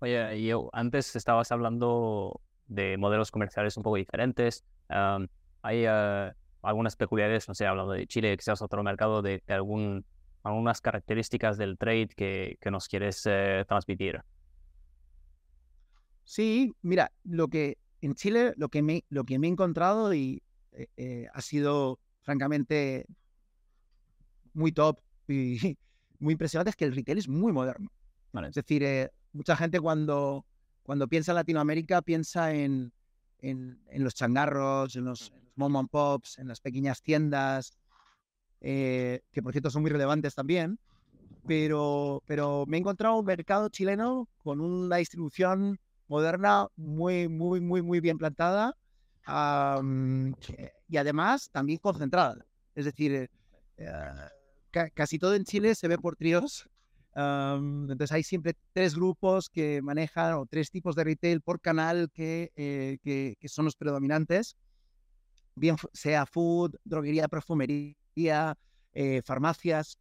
Oye, 0.00 0.44
yo 0.44 0.68
antes 0.74 1.16
estabas 1.16 1.50
hablando 1.50 2.42
de 2.66 2.98
modelos 2.98 3.30
comerciales 3.30 3.74
un 3.78 3.82
poco 3.82 3.96
diferentes. 3.96 4.66
hay 4.90 5.84
eh, 5.88 6.32
algunas 6.60 6.94
peculiaridades, 6.96 7.48
no 7.48 7.54
sé, 7.54 7.64
hablando 7.64 7.92
de 7.92 8.06
Chile, 8.06 8.36
quizás 8.36 8.60
otro 8.60 8.82
mercado 8.82 9.22
de, 9.22 9.42
algún 9.48 10.04
algunas 10.42 10.82
características 10.82 11.56
del 11.56 11.78
trade 11.78 12.08
que, 12.08 12.58
que 12.60 12.70
nos 12.70 12.86
quieres 12.86 13.22
eh, 13.24 13.64
transmitir. 13.66 14.20
Sí, 16.24 16.70
mira, 16.82 17.10
lo 17.22 17.48
que 17.48 17.78
en 18.02 18.14
Chile 18.14 18.52
lo 18.58 18.68
que 18.68 18.82
me, 18.82 19.06
lo 19.08 19.24
que 19.24 19.38
me 19.38 19.46
he 19.46 19.50
encontrado 19.50 20.12
y 20.12 20.42
eh, 20.72 20.88
eh, 20.98 21.28
ha 21.32 21.40
sido 21.40 21.98
francamente 22.20 23.06
muy 24.54 24.72
top 24.72 24.98
y 25.28 25.76
muy 26.18 26.32
impresionante 26.32 26.70
es 26.70 26.76
que 26.76 26.84
el 26.84 26.94
retail 26.94 27.18
es 27.18 27.28
muy 27.28 27.52
moderno. 27.52 27.90
Es 28.48 28.54
decir, 28.54 29.10
mucha 29.32 29.56
gente 29.56 29.78
cuando, 29.80 30.44
cuando 30.82 31.06
piensa 31.06 31.32
en 31.32 31.36
Latinoamérica 31.36 32.02
piensa 32.02 32.52
en, 32.52 32.92
en, 33.38 33.78
los 33.92 34.14
changarros, 34.14 34.96
en 34.96 35.04
los, 35.04 35.32
mom 35.56 35.76
and 35.76 35.88
pops, 35.88 36.38
en 36.38 36.48
las 36.48 36.60
pequeñas 36.60 37.00
tiendas, 37.00 37.76
que 38.60 39.20
por 39.42 39.52
cierto 39.52 39.70
son 39.70 39.82
muy 39.82 39.90
relevantes 39.90 40.34
también. 40.34 40.78
Pero, 41.46 42.22
pero 42.26 42.64
me 42.66 42.78
he 42.78 42.80
encontrado 42.80 43.16
un 43.16 43.26
mercado 43.26 43.68
chileno 43.68 44.28
con 44.42 44.60
una 44.60 44.96
distribución 44.96 45.78
moderna, 46.08 46.66
muy, 46.76 47.28
muy, 47.28 47.60
muy, 47.60 47.82
muy 47.82 48.00
bien 48.00 48.16
plantada 48.18 48.74
y 50.88 50.96
además 50.96 51.50
también 51.50 51.78
concentrada. 51.78 52.44
Es 52.74 52.86
decir, 52.86 53.30
eh, 53.76 53.90
casi 54.94 55.18
todo 55.18 55.34
en 55.34 55.44
Chile 55.44 55.74
se 55.74 55.88
ve 55.88 55.98
por 55.98 56.16
tríos. 56.16 56.68
entonces 57.14 58.12
hay 58.12 58.22
siempre 58.22 58.54
tres 58.72 58.94
grupos 58.94 59.48
que 59.48 59.80
manejan 59.82 60.34
o 60.34 60.46
tres 60.46 60.70
tipos 60.70 60.94
de 60.96 61.04
retail 61.04 61.40
por 61.40 61.60
canal 61.60 62.10
que, 62.12 62.52
eh, 62.56 62.98
que, 63.02 63.48
son 63.48 63.64
los 63.66 63.76
predominantes, 63.76 64.56
bien 65.54 65.76
sea 65.92 66.26
food, 66.26 66.74
droguería, 66.84 67.28
perfumería, 67.28 68.56
eh, 68.92 69.22
farmacias. 69.24 69.98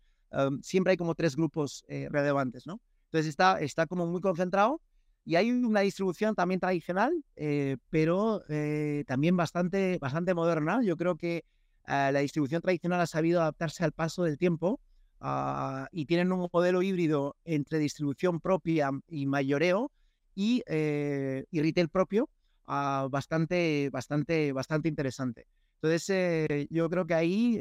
siempre 0.62 0.92
hay 0.92 0.98
como 0.98 1.16
tres 1.16 1.36
grupos 1.36 1.84
relevantes, 1.88 2.66
¿no? 2.66 2.80
Entonces 3.06 3.30
está, 3.30 3.60
está 3.60 3.86
como 3.86 4.08
muy 4.08 4.22
concentrado 4.22 4.82
y 5.26 5.36
hay 5.36 5.52
una 5.52 5.82
distribución 5.82 6.36
también 6.36 6.60
tradicional, 6.60 7.14
eh, 7.36 7.78
pero 7.90 8.44
eh, 8.50 9.04
también 9.08 9.38
bastante, 9.38 9.98
bastante 10.00 10.34
moderna. 10.34 10.82
Yo 10.84 10.98
creo 10.98 11.16
que 11.16 11.46
eh, 11.88 12.12
la 12.12 12.20
distribución 12.20 12.62
tradicional 12.62 13.02
ha 13.02 13.08
sabido 13.08 13.42
adaptarse 13.42 13.84
al 13.84 13.92
paso 13.92 14.24
del 14.24 14.38
tiempo 14.38 14.80
ah, 15.20 15.88
y 15.92 16.06
tienen 16.06 16.32
un 16.32 16.48
modelo 16.52 16.82
híbrido 16.82 17.36
entre 17.46 17.80
distribución 17.80 18.40
propia 18.40 18.92
y 19.08 19.26
mayoreo 19.26 19.92
y, 20.36 20.64
y 20.68 21.62
retail 21.62 21.90
propio 21.90 22.30
ah, 22.68 23.08
bastante, 23.10 23.90
bastante, 23.92 24.52
bastante 24.52 24.90
interesante. 24.90 25.48
Entonces, 25.82 26.68
yo 26.70 26.90
creo 26.90 27.06
que 27.06 27.14
ahí 27.14 27.60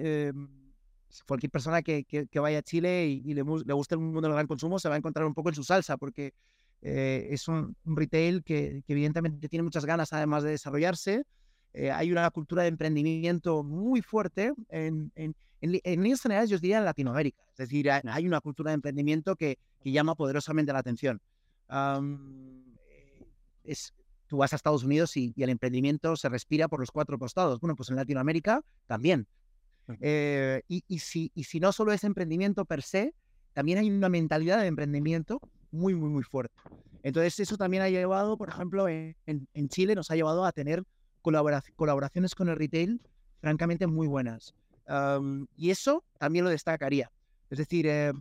cualquier 1.26 1.50
persona 1.50 1.82
que, 1.82 2.04
que, 2.04 2.38
vaya 2.38 2.58
a 2.58 2.62
Chile 2.62 3.06
y, 3.06 3.34
le, 3.34 3.42
le 3.42 3.72
guste 3.74 3.94
el 3.94 4.00
mundo 4.00 4.22
del 4.22 4.32
gran 4.32 4.46
consumo 4.46 4.78
se 4.78 4.88
va 4.88 4.94
a 4.94 4.98
encontrar 4.98 5.26
un 5.26 5.34
poco 5.34 5.48
en 5.48 5.54
su 5.54 5.64
salsa, 5.64 5.96
porque 5.96 6.32
eh, 6.82 7.28
es 7.30 7.46
un, 7.48 7.76
retail 7.84 8.42
que, 8.42 8.82
evidentemente 8.88 9.48
tiene 9.48 9.62
muchas 9.62 9.84
ganas 9.84 10.12
además 10.12 10.42
de 10.42 10.50
desarrollarse. 10.50 11.24
Eh, 11.74 11.90
hay 11.90 12.12
una 12.12 12.30
cultura 12.30 12.62
de 12.62 12.68
emprendimiento 12.68 13.62
muy 13.62 14.02
fuerte 14.02 14.52
en, 14.68 15.10
en, 15.14 15.34
en, 15.60 16.02
líneas 16.02 16.20
generales, 16.20 16.50
yo 16.50 16.58
diría 16.58 16.78
en 16.78 16.84
Latinoamérica. 16.84 17.42
Es 17.52 17.56
decir, 17.56 17.90
hay 17.90 18.26
una 18.26 18.40
cultura 18.40 18.70
de 18.70 18.74
emprendimiento 18.74 19.36
que, 19.36 19.58
que 19.82 19.90
llama 19.90 20.14
poderosamente 20.14 20.72
la 20.72 20.80
atención. 20.80 21.20
es, 23.64 23.94
tú 24.26 24.38
vas 24.38 24.52
a 24.52 24.56
Estados 24.56 24.84
Unidos 24.84 25.16
y, 25.16 25.32
el 25.36 25.48
emprendimiento 25.48 26.16
se 26.16 26.28
respira 26.28 26.68
por 26.68 26.80
los 26.80 26.90
cuatro 26.90 27.18
costados. 27.18 27.58
Bueno, 27.60 27.74
pues 27.74 27.88
en 27.88 27.96
Latinoamérica 27.96 28.62
también. 28.86 29.26
Eh, 30.00 30.62
y, 30.68 30.84
y, 30.88 30.98
si, 30.98 31.30
y 31.34 31.44
si 31.44 31.58
no 31.58 31.72
solo 31.72 31.92
es 31.92 32.04
emprendimiento 32.04 32.64
per 32.64 32.82
se, 32.82 33.14
también 33.54 33.78
hay 33.78 33.90
una 33.90 34.08
mentalidad 34.08 34.60
de 34.60 34.66
emprendimiento 34.66 35.40
muy, 35.70 35.94
muy, 35.94 36.10
muy 36.10 36.22
fuerte. 36.22 36.54
Entonces, 37.02 37.40
eso 37.40 37.56
también 37.56 37.82
ha 37.82 37.88
llevado, 37.88 38.36
por 38.36 38.48
ejemplo, 38.48 38.88
en, 38.88 39.16
en 39.26 39.68
Chile 39.68 39.94
nos 39.94 40.10
ha 40.10 40.16
llevado 40.16 40.44
a 40.44 40.52
tener 40.52 40.84
colaboraciones 41.22 42.34
con 42.34 42.48
el 42.48 42.56
retail 42.56 43.00
francamente 43.40 43.86
muy 43.86 44.06
buenas. 44.06 44.54
y 45.56 45.70
eso 45.70 46.04
también 46.18 46.44
lo 46.44 46.50
destacaría. 46.50 47.10
Es 47.50 47.58
decir, 47.58 47.86
eh, 47.86 48.12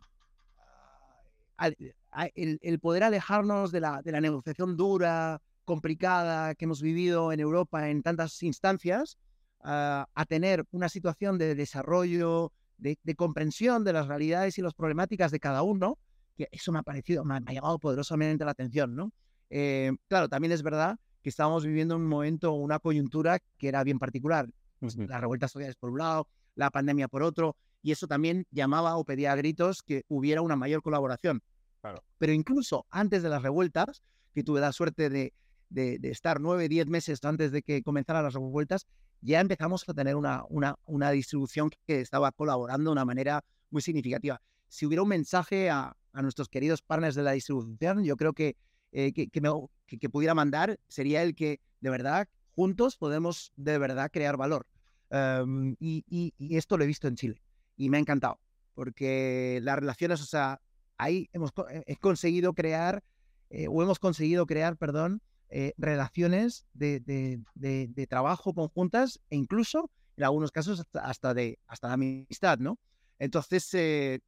el, 2.36 2.60
el, 2.62 2.80
poder 2.80 3.04
alejarnos 3.04 3.72
de 3.72 3.80
la, 3.80 4.02
de 4.02 4.12
la 4.12 4.22
negociación 4.22 4.76
dura, 4.76 5.42
complicada 5.66 6.56
que 6.56 6.66
hemos 6.66 6.82
vivido 6.82 7.32
en 7.32 7.40
Europa 7.40 7.90
en 7.90 8.04
tantas 8.04 8.42
instancias, 8.44 9.18
ah, 9.62 10.08
a 10.14 10.26
tener 10.26 10.66
una 10.72 10.90
situación 10.90 11.38
de 11.38 11.56
desarrollo, 11.56 12.52
de, 12.78 12.98
de, 13.04 13.16
comprensión 13.16 13.84
de 13.84 13.94
las 13.94 14.08
realidades 14.08 14.58
y 14.58 14.62
las 14.62 14.74
problemáticas 14.74 15.32
de 15.32 15.40
cada 15.40 15.62
uno, 15.62 15.98
que 16.36 16.48
eso 16.52 16.72
me 16.72 16.80
ha 16.80 16.84
parecido, 16.84 17.24
me 17.24 17.36
ha, 17.36 17.40
llamado 17.40 17.80
poderosamente 17.80 18.44
la 18.44 18.52
atención, 18.52 18.96
¿no? 18.96 19.14
Eh, 19.50 19.92
claro, 20.08 20.30
también 20.30 20.52
es 20.52 20.64
verdad 20.64 20.98
que 21.22 21.30
estábamos 21.30 21.66
viviendo 21.66 21.96
un 21.96 22.08
momento, 22.08 22.52
una 22.54 22.80
coyuntura 22.80 23.40
que 23.58 23.68
era 23.68 23.84
bien 23.84 24.00
particular. 24.00 24.50
Las 24.80 25.22
revueltas 25.22 25.52
sociales 25.52 25.76
por 25.76 25.92
un 25.92 26.00
lado, 26.00 26.28
la 26.56 26.72
pandemia 26.72 27.08
por 27.08 27.22
otro, 27.22 27.56
y 27.84 27.92
eso 27.92 28.08
también 28.08 28.48
llamaba 28.52 28.98
o 28.98 29.06
pedía 29.06 29.32
a 29.32 29.36
gritos 29.36 29.84
que 29.84 30.04
hubiera 30.08 30.42
una 30.42 30.56
mayor 30.56 30.82
colaboración. 30.82 31.44
Claro. 31.82 32.04
Pero 32.18 32.34
incluso 32.34 32.86
antes 32.90 33.22
de 33.24 33.30
las 33.30 33.44
revueltas, 33.44 34.02
que 34.34 34.44
tuve 34.44 34.60
la 34.60 34.72
suerte 34.72 35.10
de, 35.10 35.34
de, 35.70 36.00
estar 36.10 36.40
nueve, 36.40 36.68
diez 36.70 36.88
meses 36.88 37.24
antes 37.24 37.52
de 37.52 37.62
que 37.62 37.82
comenzaran 37.82 38.24
las 38.24 38.34
revueltas, 38.34 38.88
ya 39.22 39.40
empezamos 39.40 39.88
a 39.88 39.94
tener 39.94 40.16
una, 40.16 40.44
una, 40.50 40.76
una 40.86 41.12
distribución 41.12 41.70
que 41.86 42.02
estaba 42.02 42.32
colaborando 42.32 42.90
de 42.90 42.94
una 42.94 43.06
manera 43.06 43.44
muy 43.70 43.82
significativa. 43.82 44.42
Si 44.68 44.86
hubiera 44.86 45.04
un 45.04 45.10
mensaje 45.10 45.70
a, 45.70 45.96
a 46.14 46.22
nuestros 46.22 46.50
queridos 46.50 46.82
partners 46.82 47.16
de 47.16 47.24
la 47.24 47.32
distribución, 47.32 48.04
yo 48.04 48.16
creo 48.18 48.34
que, 48.34 48.56
eh, 48.92 49.14
que, 49.14 49.28
que, 49.28 50.10
pudiera 50.10 50.34
mandar 50.34 50.80
sería 50.88 51.24
el 51.24 51.36
que 51.36 51.60
de 51.80 51.90
verdad 51.90 52.28
juntos 52.56 52.98
podemos 52.98 53.52
de 53.56 53.78
verdad 53.78 54.12
crear 54.12 54.38
valor. 54.38 54.68
Em, 55.10 55.76
y, 55.80 56.04
y, 56.10 56.56
esto 56.58 56.78
lo 56.78 56.84
he 56.84 56.88
visto 56.88 57.08
en 57.08 57.16
Chile 57.16 57.42
y 57.76 57.90
me 57.90 57.98
ha 57.98 58.00
encantado 58.00 58.40
porque 58.74 59.60
las 59.64 59.78
relaciones, 59.78 60.22
o 60.22 60.26
sea, 60.26 60.62
ahí 60.98 61.30
hemos 61.34 61.52
he 61.86 61.96
conseguido 61.98 62.54
crear 62.54 63.04
eh, 63.50 63.68
o 63.68 63.84
hemos 63.84 64.00
conseguido 64.00 64.46
crear, 64.46 64.78
perdón, 64.78 65.22
eh, 65.50 65.74
relaciones 65.78 66.66
de, 66.74 67.02
de, 67.02 67.42
de, 67.56 68.08
trabajo 68.08 68.54
conjuntas 68.54 69.20
e 69.30 69.36
incluso 69.36 69.92
en 70.16 70.24
algunos 70.24 70.52
casos 70.52 70.86
hasta, 70.94 71.34
de 71.34 71.60
hasta 71.68 71.90
de 71.90 71.94
amistad, 71.94 72.60
¿no? 72.60 72.80
Entonces, 73.20 73.70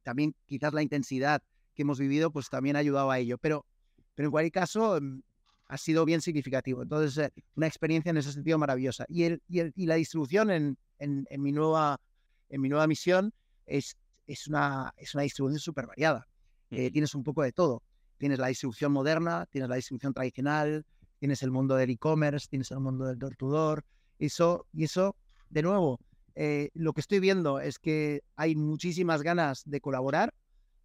también 0.02 0.34
quizás 0.46 0.74
la 0.74 0.82
intensidad 0.82 1.42
que 1.74 1.82
hemos 1.82 1.98
vivido, 1.98 2.30
pues 2.30 2.48
también 2.48 2.76
ha 2.76 2.80
ayudado 2.80 3.10
a 3.10 3.18
ello. 3.18 3.38
Pero, 3.38 3.66
pero 4.14 4.28
en 4.28 4.30
cualquier 4.30 4.52
caso, 4.52 4.98
mm, 5.00 5.20
ha 5.68 5.78
sido 5.78 6.04
bien 6.04 6.20
significativo. 6.20 6.82
Entonces, 6.82 7.18
eh, 7.18 7.32
una 7.56 7.66
experiencia 7.66 8.10
en 8.10 8.16
ese 8.18 8.32
sentido 8.32 8.58
maravillosa. 8.58 9.06
Y, 9.08 9.24
el, 9.24 9.42
y, 9.48 9.86
la 9.86 9.94
distribución 9.94 10.50
en, 10.50 10.78
en, 10.98 11.26
mi 11.42 11.52
nueva, 11.52 12.00
en 12.48 12.60
mi 12.60 12.68
nueva 12.68 12.86
misión 12.86 13.32
es, 13.66 13.96
es, 14.26 14.46
una, 14.46 14.92
es 14.96 15.14
una 15.14 15.22
distribución 15.22 15.58
súper 15.58 15.86
variada. 15.86 16.26
Eh, 16.70 16.90
tienes 16.90 17.14
un 17.14 17.22
poco 17.22 17.42
de 17.42 17.52
todo. 17.52 17.82
Tienes 18.18 18.38
la 18.38 18.48
distribución 18.48 18.92
moderna, 18.92 19.46
tienes 19.46 19.68
la 19.68 19.76
distribución 19.76 20.14
tradicional, 20.14 20.84
tienes 21.18 21.42
el 21.42 21.50
mundo 21.50 21.76
del 21.76 21.90
e-commerce, 21.90 22.46
tienes 22.48 22.70
el 22.70 22.80
mundo 22.80 23.06
del 23.06 23.18
door 23.18 23.36
to 23.36 23.48
door. 23.48 23.84
Eso, 24.18 24.66
y 24.72 24.84
eso, 24.84 25.16
de 25.50 25.62
nuevo, 25.62 25.98
eh, 26.34 26.70
lo 26.74 26.92
que 26.92 27.00
estoy 27.00 27.20
viendo 27.20 27.60
es 27.60 27.78
que 27.78 28.22
hay 28.36 28.54
muchísimas 28.54 29.22
ganas 29.22 29.62
de 29.64 29.80
colaborar 29.80 30.32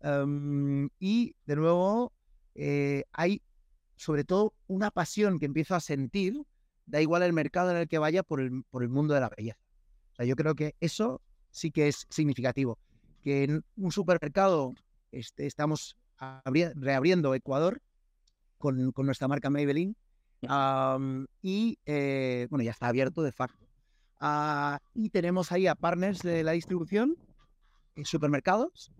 Em, 0.01 0.89
y 0.99 1.35
de 1.45 1.55
nuevo, 1.55 2.13
eh, 2.55 3.03
hay 3.11 3.41
sobre 3.95 4.23
todo 4.23 4.53
una 4.67 4.91
pasión 4.91 5.39
que 5.39 5.45
empiezo 5.45 5.75
a 5.75 5.79
sentir, 5.79 6.41
da 6.85 7.01
igual 7.01 7.23
el 7.23 7.33
mercado 7.33 7.71
en 7.71 7.77
el 7.77 7.87
que 7.87 7.97
vaya, 7.97 8.23
por 8.23 8.39
el, 8.39 8.63
por 8.69 8.83
el 8.83 8.89
mundo 8.89 9.13
de 9.13 9.19
la 9.19 9.29
belleza. 9.29 9.59
O 10.13 10.15
sea, 10.15 10.25
yo 10.25 10.35
creo 10.35 10.55
que 10.55 10.75
eso 10.79 11.21
sí 11.51 11.71
que 11.71 11.87
es 11.89 12.07
significativo. 12.09 12.79
Que 13.21 13.43
en 13.43 13.65
un 13.75 13.91
supermercado 13.91 14.73
este, 15.11 15.45
estamos 15.45 15.97
reabriendo 16.75 17.35
Ecuador 17.35 17.81
con, 18.57 18.91
con, 18.91 19.05
nuestra 19.05 19.27
marca 19.27 19.49
Maybelline 19.49 19.95
y, 21.41 21.79
eh, 21.85 22.47
bueno, 22.49 22.63
ya 22.63 22.71
está 22.71 22.87
abierto 22.87 23.21
de 23.21 23.31
facto. 23.31 23.67
Ah, 24.19 24.79
y 24.93 25.09
tenemos 25.09 25.51
ahí 25.51 25.67
a 25.67 25.75
partners 25.75 26.19
de 26.21 26.43
la 26.43 26.51
distribución, 26.51 27.17
en 27.95 28.05
supermercados, 28.05 28.91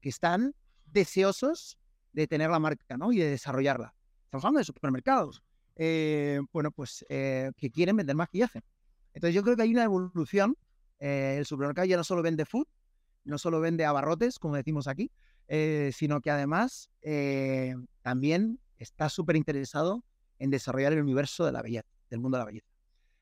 que 0.00 0.08
están 0.08 0.54
deseosos 0.86 1.78
de 2.12 2.26
tener 2.26 2.50
la 2.50 2.58
marca 2.58 2.96
¿no? 2.96 3.12
y 3.12 3.18
de 3.18 3.30
desarrollarla. 3.30 3.94
Estamos 4.24 4.44
hablando 4.44 4.58
de 4.58 4.64
supermercados. 4.64 5.42
Eh, 5.76 6.40
bueno, 6.52 6.70
pues 6.70 7.04
eh, 7.08 7.50
que 7.56 7.70
quieren 7.70 7.96
vender 7.96 8.16
maquillaje. 8.16 8.62
Entonces 9.14 9.34
yo 9.34 9.42
creo 9.42 9.56
que 9.56 9.62
hay 9.62 9.72
una 9.72 9.84
evolución. 9.84 10.56
Eh, 10.98 11.36
el 11.38 11.46
supermercado 11.46 11.86
ya 11.86 11.96
no 11.96 12.04
solo 12.04 12.22
vende 12.22 12.44
food, 12.44 12.66
no 13.24 13.38
solo 13.38 13.60
vende 13.60 13.84
abarrotes, 13.84 14.38
como 14.38 14.56
decimos 14.56 14.86
aquí, 14.86 15.10
sino 15.92 16.20
que 16.20 16.30
además 16.30 16.88
también 18.00 18.58
está 18.78 19.08
súper 19.08 19.36
interesado 19.36 20.02
en 20.38 20.50
desarrollar 20.50 20.92
el 20.92 21.02
universo 21.02 21.44
de 21.44 21.52
la 21.52 21.60
belleza, 21.60 21.88
del 22.08 22.20
mundo 22.20 22.38
de 22.38 22.40
la 22.40 22.46
belleza. 22.46 22.66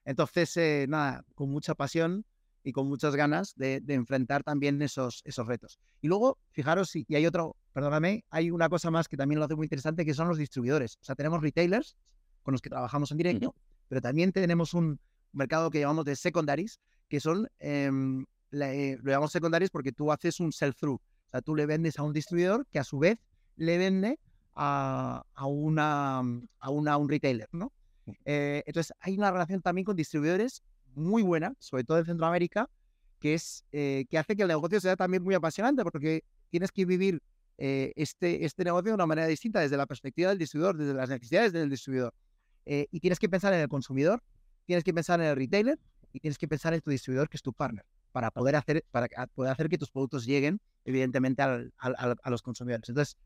Entonces, 0.05 0.89
nada, 0.89 1.25
con 1.35 1.51
mucha 1.51 1.75
pasión 1.75 2.25
y 2.63 2.73
con 2.73 2.89
muchas 2.89 3.17
ganas 3.17 3.55
de, 3.57 3.83
enfrentar 3.89 4.43
también 4.43 4.81
esos, 4.83 5.23
esos 5.25 5.47
retos. 5.47 5.79
Y 6.01 6.09
luego, 6.09 6.39
fijaros, 6.53 6.95
y 6.95 7.07
hay 7.15 7.27
otro, 7.27 7.57
perdóname, 7.73 8.25
hay 8.31 8.51
una 8.51 8.69
cosa 8.69 8.91
más 8.91 9.09
que 9.09 9.17
también 9.17 9.39
lo 9.39 9.45
hace 9.45 9.57
muy 9.57 9.67
interesante, 9.67 10.05
que 10.05 10.15
son 10.15 10.29
los 10.29 10.39
distribuidores. 10.39 10.99
O 11.01 11.05
sea, 11.05 11.15
tenemos 11.15 11.41
retailers 11.41 11.97
con 12.43 12.53
los 12.53 12.61
que 12.61 12.71
trabajamos 12.71 13.11
en 13.11 13.19
directo, 13.19 13.55
pero 13.89 14.01
también 14.01 14.33
tenemos 14.33 14.75
un 14.75 14.99
mercado 15.33 15.71
que 15.71 15.81
llamamos 15.81 16.05
de 16.05 16.17
secondaries, 16.17 16.81
que 17.09 17.21
son, 17.21 17.49
em, 17.59 18.25
eh, 18.53 18.99
lo 19.03 19.11
llamamos 19.11 19.33
secondarios 19.33 19.71
porque 19.71 19.93
tú 19.93 20.13
haces 20.13 20.41
un 20.41 20.53
sell-through. 20.53 20.97
O 20.97 21.31
sea, 21.31 21.41
tú 21.43 21.55
le 21.55 21.67
vendes 21.67 21.99
a 21.99 22.03
un 22.03 22.13
distribuidor 22.13 22.67
que 22.71 22.79
a 22.79 22.85
su 22.85 22.99
vez 22.99 23.19
le 23.57 23.79
vende 23.79 24.19
a, 24.55 25.25
a, 25.35 25.47
una, 25.47 26.19
a, 26.59 26.71
una, 26.71 26.97
un 26.97 27.09
retailer, 27.09 27.49
¿no? 27.53 27.73
Eh, 28.25 28.63
entonces, 28.67 28.93
hay 29.01 29.17
una 29.17 29.31
relación 29.31 29.63
también 29.63 29.85
con 29.85 29.97
distribuidores 29.97 30.63
muy 30.95 31.23
buena, 31.23 31.55
sobre 31.59 31.85
todo 31.85 31.99
en 31.99 32.07
Centroamérica, 32.07 32.69
que, 33.19 33.35
es, 33.35 33.65
eh, 33.73 34.07
que 34.11 34.19
hace 34.19 34.37
que 34.37 34.43
el 34.43 34.49
negocio 34.49 34.81
sea 34.81 34.97
también 34.97 35.23
muy 35.23 35.35
apasionante, 35.35 35.83
porque 35.83 36.25
tienes 36.51 36.73
que 36.73 36.85
vivir 36.85 37.23
eh, 37.59 37.93
este, 37.97 38.45
este 38.45 38.65
negocio 38.65 38.91
de 38.91 38.95
una 38.95 39.07
manera 39.07 39.27
distinta 39.27 39.61
desde 39.61 39.77
la 39.77 39.87
perspectiva 39.87 40.31
del 40.31 40.39
distribuidor, 40.39 40.77
desde 40.77 40.95
las 40.95 41.09
necesidades 41.09 41.53
del 41.53 41.69
distribuidor. 41.69 42.15
y 42.65 43.01
tienes 43.01 43.19
que 43.19 43.29
pensar 43.29 43.53
en 43.53 43.61
el 43.61 43.69
consumidor, 43.69 44.23
tienes 44.67 44.85
que 44.85 44.95
pensar 44.95 45.21
en 45.21 45.27
el 45.27 45.37
retailer 45.37 45.79
y 46.13 46.21
tienes 46.21 46.39
que 46.39 46.49
pensar 46.49 46.73
en 46.75 46.81
tu 46.81 46.91
distribuidor, 46.91 47.29
que 47.29 47.37
es 47.37 47.43
tu 47.43 47.53
partner, 47.53 47.85
para 48.13 48.31
poder 48.31 48.57
hacer, 48.57 48.85
para 48.91 49.09
poder 49.35 49.53
hacer 49.53 49.69
que 49.69 49.79
tus 49.79 49.91
productos 49.91 50.25
lleguen, 50.25 50.61
evidentemente, 50.85 51.43
al, 51.43 51.73
a 51.79 52.31
los 52.31 52.43
consumidores. 52.43 52.89
Entonces, 52.89 53.17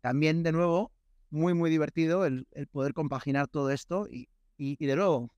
también, 0.00 0.42
de 0.42 0.52
nuevo, 0.52 0.92
muy, 1.34 1.52
muy 1.52 1.68
divertido 1.68 2.24
el, 2.24 2.46
poder 2.70 2.94
compaginar 2.94 3.48
todo 3.48 3.70
esto 3.70 4.06
y, 4.08 4.28
y, 4.56 4.86
de 4.86 4.96
nuevo, 4.96 5.30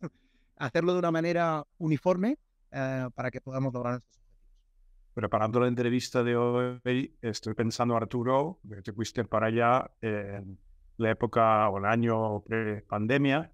hacerlo 0.56 0.92
de 0.92 0.98
una 0.98 1.10
manera 1.10 1.64
uniforme 1.78 2.38
eh, 2.70 3.08
para 3.14 3.30
que 3.30 3.40
podamos 3.40 3.72
lograr 3.72 3.92
nuestros 3.92 4.16
objetivos. 4.16 5.12
Preparando 5.14 5.60
la 5.60 5.68
entrevista 5.68 6.22
de 6.22 6.36
hoy, 6.36 7.16
estoy 7.22 7.54
pensando, 7.54 7.96
Arturo, 7.96 8.60
que 8.68 8.82
te 8.82 8.92
fuiste 8.92 9.24
para 9.24 9.46
allá 9.46 9.90
en 10.00 10.58
la 10.98 11.10
época 11.10 11.68
o 11.68 11.78
el 11.78 11.86
año 11.86 12.40
pre-pandemia. 12.40 13.52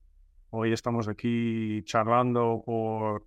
Hoy 0.50 0.72
estamos 0.72 1.09
aquí 1.09 1.82
charlando 1.84 2.62
por, 2.66 3.26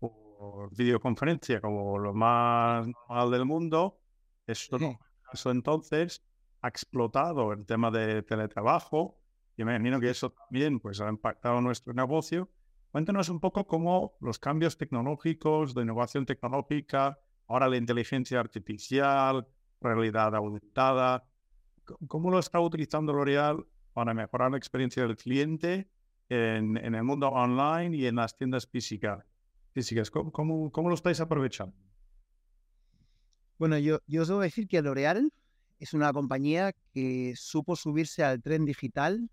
por, 0.00 0.74
videoconferencia 0.76 1.60
como 1.60 1.98
lo 1.98 2.12
más 2.12 2.86
normal 2.86 3.30
del 3.30 3.44
mundo. 3.44 4.00
Esto 4.46 4.78
no 4.78 4.98
pasó 5.30 5.50
entonces 5.50 6.22
ha 6.62 6.68
explotado 6.68 7.52
el 7.52 7.64
tema 7.66 7.90
de 7.90 8.22
teletrabajo. 8.22 9.18
Y 9.56 9.64
me 9.64 9.74
imagino 9.74 10.00
que 10.00 10.10
eso 10.10 10.30
también 10.30 10.80
pues, 10.80 11.00
ha 11.00 11.08
impactado 11.08 11.60
nuestro 11.60 11.94
negocio. 11.94 12.50
Cuéntanos 12.96 13.28
un 13.28 13.40
poco 13.40 13.66
cómo 13.66 14.16
los 14.20 14.38
cambios 14.38 14.78
tecnológicos, 14.78 15.74
de 15.74 15.82
innovación 15.82 16.24
tecnológica, 16.24 17.20
ahora 17.46 17.68
la 17.68 17.76
inteligencia 17.76 18.40
artificial, 18.40 19.46
realidad 19.82 20.34
aumentada, 20.34 21.28
cómo 22.08 22.30
lo 22.30 22.38
está 22.38 22.58
utilizando 22.58 23.12
L'Oreal 23.12 23.66
para 23.92 24.14
mejorar 24.14 24.50
la 24.52 24.56
experiencia 24.56 25.02
del 25.02 25.14
cliente 25.14 25.90
en, 26.30 26.78
en, 26.78 26.94
el 26.94 27.04
mundo 27.04 27.28
online 27.28 27.94
y 27.94 28.06
en 28.06 28.14
las 28.16 28.34
tiendas 28.34 28.66
físicas. 28.66 29.26
físicas. 29.74 30.10
¿Cómo, 30.10 30.32
cómo, 30.32 30.72
cómo 30.72 30.88
lo 30.88 30.94
estáis 30.94 31.20
aprovechando? 31.20 31.76
Bueno, 33.58 33.76
yo, 33.76 34.00
yo 34.06 34.22
os 34.22 34.30
a 34.30 34.38
decir 34.38 34.66
que 34.68 34.80
L'Oreal 34.80 35.30
es 35.78 35.92
una 35.92 36.14
compañía 36.14 36.72
que 36.94 37.34
supo 37.36 37.76
subirse 37.76 38.24
al 38.24 38.40
tren 38.40 38.64
digital 38.64 39.28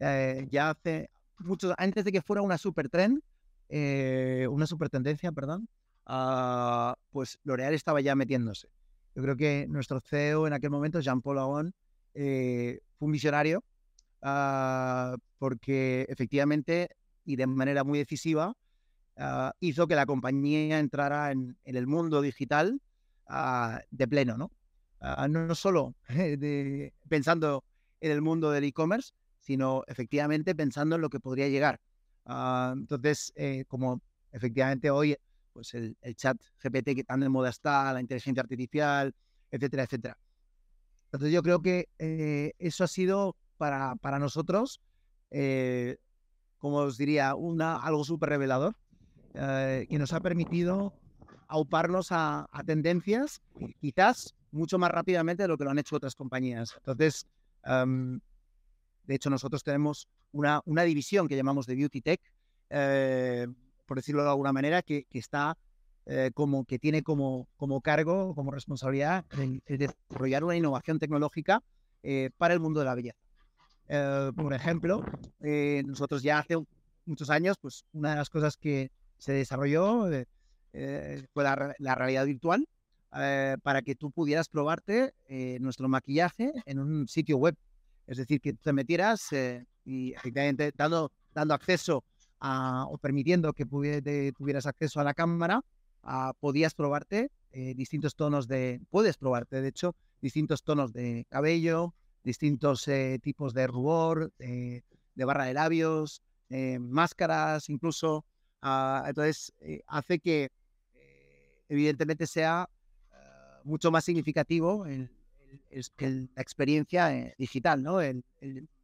eh, 0.00 0.46
ya 0.50 0.68
hace 0.68 1.08
muchos 1.40 1.74
antes 1.78 2.04
de 2.04 2.12
que 2.12 2.22
fuera 2.22 2.42
una 2.42 2.58
super 2.58 2.88
tren, 2.88 3.22
eh, 3.68 4.46
una 4.50 4.66
super 4.66 4.88
tendencia, 4.88 5.32
perdón, 5.32 5.68
uh, 6.08 6.92
pues 7.10 7.38
L'Oreal 7.44 7.74
estaba 7.74 8.00
ya 8.00 8.14
metiéndose. 8.14 8.68
Yo 9.14 9.22
creo 9.22 9.36
que 9.36 9.66
nuestro 9.68 10.00
CEO 10.00 10.46
en 10.46 10.52
aquel 10.52 10.70
momento, 10.70 11.00
Jean-Paul 11.00 11.38
Agon, 11.38 11.74
eh, 12.14 12.80
fue 12.98 13.06
un 13.06 13.12
visionario 13.12 13.64
ah, 14.22 15.16
porque 15.38 16.06
efectivamente 16.08 16.90
y 17.24 17.36
de 17.36 17.46
manera 17.46 17.84
muy 17.84 17.98
decisiva 17.98 18.52
hizo 19.60 19.86
que 19.86 19.94
la 19.94 20.06
compañía 20.06 20.78
entrara 20.78 21.30
en, 21.30 21.56
el 21.64 21.86
mundo 21.86 22.22
digital 22.22 22.80
de 23.90 24.08
pleno, 24.08 24.38
¿no? 24.38 24.50
Ah, 25.00 25.28
no 25.28 25.54
solo 25.54 25.94
pensando 27.08 27.64
en 28.00 28.12
el 28.12 28.22
mundo 28.22 28.50
del 28.50 28.64
e-commerce, 28.64 29.12
sino 29.40 29.82
efectivamente 29.86 30.54
pensando 30.54 30.96
en 30.96 31.02
lo 31.02 31.10
que 31.10 31.20
podría 31.20 31.48
llegar. 31.48 31.80
Ah, 32.26 32.72
entonces, 32.76 33.32
eh, 33.34 33.64
como 33.66 34.00
efectivamente 34.32 34.90
hoy, 34.90 35.16
pues 35.52 35.74
el, 35.74 35.96
chat 36.14 36.36
GPT 36.62 36.94
que 36.94 37.04
tan 37.04 37.20
de 37.20 37.28
moda 37.28 37.50
está, 37.50 37.92
la 37.92 38.00
inteligencia 38.00 38.42
artificial, 38.42 39.14
etcétera, 39.50 39.84
etcétera. 39.84 40.18
Entonces 41.06 41.32
yo 41.32 41.42
creo 41.42 41.60
que 41.60 41.88
eh, 41.98 42.52
eso 42.58 42.84
ha 42.84 42.86
sido 42.86 43.36
para, 43.56 43.96
para 43.96 44.18
nosotros, 44.18 44.80
eh, 45.30 45.96
como 46.58 46.76
os 46.78 46.98
diría, 46.98 47.34
una, 47.34 47.76
algo 47.76 48.04
súper 48.04 48.28
revelador, 48.28 48.76
que 49.32 49.96
nos 49.98 50.12
ha 50.12 50.20
permitido 50.20 50.92
auparnos 51.46 52.10
a, 52.10 52.48
a 52.50 52.64
tendencias 52.64 53.40
quizás 53.80 54.34
mucho 54.50 54.78
más 54.78 54.90
rápidamente 54.90 55.44
de 55.44 55.48
lo 55.48 55.56
que 55.56 55.64
lo 55.64 55.70
han 55.70 55.78
hecho 55.78 55.96
otras 55.96 56.14
compañías. 56.14 56.74
Entonces, 56.78 57.26
de 59.04 59.14
hecho, 59.14 59.30
nosotros 59.30 59.62
tenemos 59.62 60.08
una, 60.32 60.60
una, 60.64 60.82
división 60.82 61.28
que 61.28 61.36
llamamos 61.36 61.66
de 61.66 61.74
Beauty 61.74 62.00
Tech, 62.00 62.20
eh, 62.70 63.46
por 63.86 63.96
decirlo 63.96 64.22
de 64.22 64.28
alguna 64.28 64.52
manera, 64.52 64.82
que, 64.82 65.04
que 65.10 65.18
está 65.18 65.58
eh, 66.06 66.30
como 66.34 66.64
que 66.64 66.78
tiene 66.78 67.02
como, 67.02 67.48
como 67.56 67.80
cargo, 67.80 68.34
como 68.34 68.50
responsabilidad, 68.50 69.24
desarrollar 69.66 70.44
una 70.44 70.56
innovación 70.56 70.98
tecnológica 70.98 71.62
eh, 72.02 72.30
para 72.36 72.54
el 72.54 72.60
mundo 72.60 72.80
de 72.80 72.86
la 72.86 72.94
belleza. 72.94 73.18
por 74.36 74.54
ejemplo, 74.54 75.04
nosotros 75.40 76.22
ya 76.22 76.38
hace 76.38 76.56
muchos 77.04 77.30
años, 77.30 77.56
pues 77.60 77.84
una 77.92 78.10
de 78.10 78.16
las 78.16 78.30
cosas 78.30 78.56
que 78.56 78.90
se 79.18 79.32
desarrolló 79.32 80.08
fue 81.32 81.44
la, 81.44 81.94
realidad 81.96 82.26
virtual, 82.26 82.68
para 83.10 83.82
que 83.82 83.96
tú 83.96 84.12
pudieras 84.12 84.48
probarte 84.48 85.12
nuestro 85.58 85.88
maquillaje 85.88 86.52
en 86.64 86.78
un 86.78 87.08
sitio 87.08 87.36
web. 87.36 87.56
Es 88.10 88.16
decir, 88.16 88.40
que 88.40 88.54
te 88.54 88.72
metieras 88.72 89.32
eh, 89.32 89.64
y 89.84 90.12
efectivamente 90.14 90.72
dando, 90.74 91.12
dando 91.32 91.54
acceso 91.54 92.02
a, 92.40 92.84
o 92.88 92.98
permitiendo 92.98 93.52
que 93.52 93.64
tuvieras 93.64 94.66
acceso 94.66 94.98
a 94.98 95.04
la 95.04 95.14
cámara, 95.14 95.60
ah, 96.02 96.32
podías 96.40 96.74
probarte 96.74 97.30
distintos 97.52 98.14
tonos 98.14 98.46
de, 98.46 98.80
puedes 98.90 99.16
probarte, 99.16 99.60
de 99.60 99.68
hecho, 99.68 99.96
distintos 100.20 100.62
tonos 100.62 100.92
de 100.92 101.26
cabello, 101.28 101.94
distintos 102.22 102.88
tipos 103.22 103.54
de 103.54 103.66
rubor, 103.66 104.32
de 104.38 104.84
barra 105.16 105.46
de 105.46 105.54
labios, 105.54 106.22
máscaras 106.78 107.68
incluso. 107.68 108.24
Ah, 108.62 109.04
entonces, 109.08 109.52
hace 109.88 110.20
que 110.20 110.50
evidentemente 111.68 112.28
sea 112.28 112.68
mucho 113.64 113.90
más 113.90 114.04
significativo 114.04 114.86
el, 114.86 115.10
la 115.98 116.42
experiencia 116.42 117.14
eh, 117.16 117.34
digital, 117.38 117.82
¿no? 117.82 118.00
El, 118.00 118.24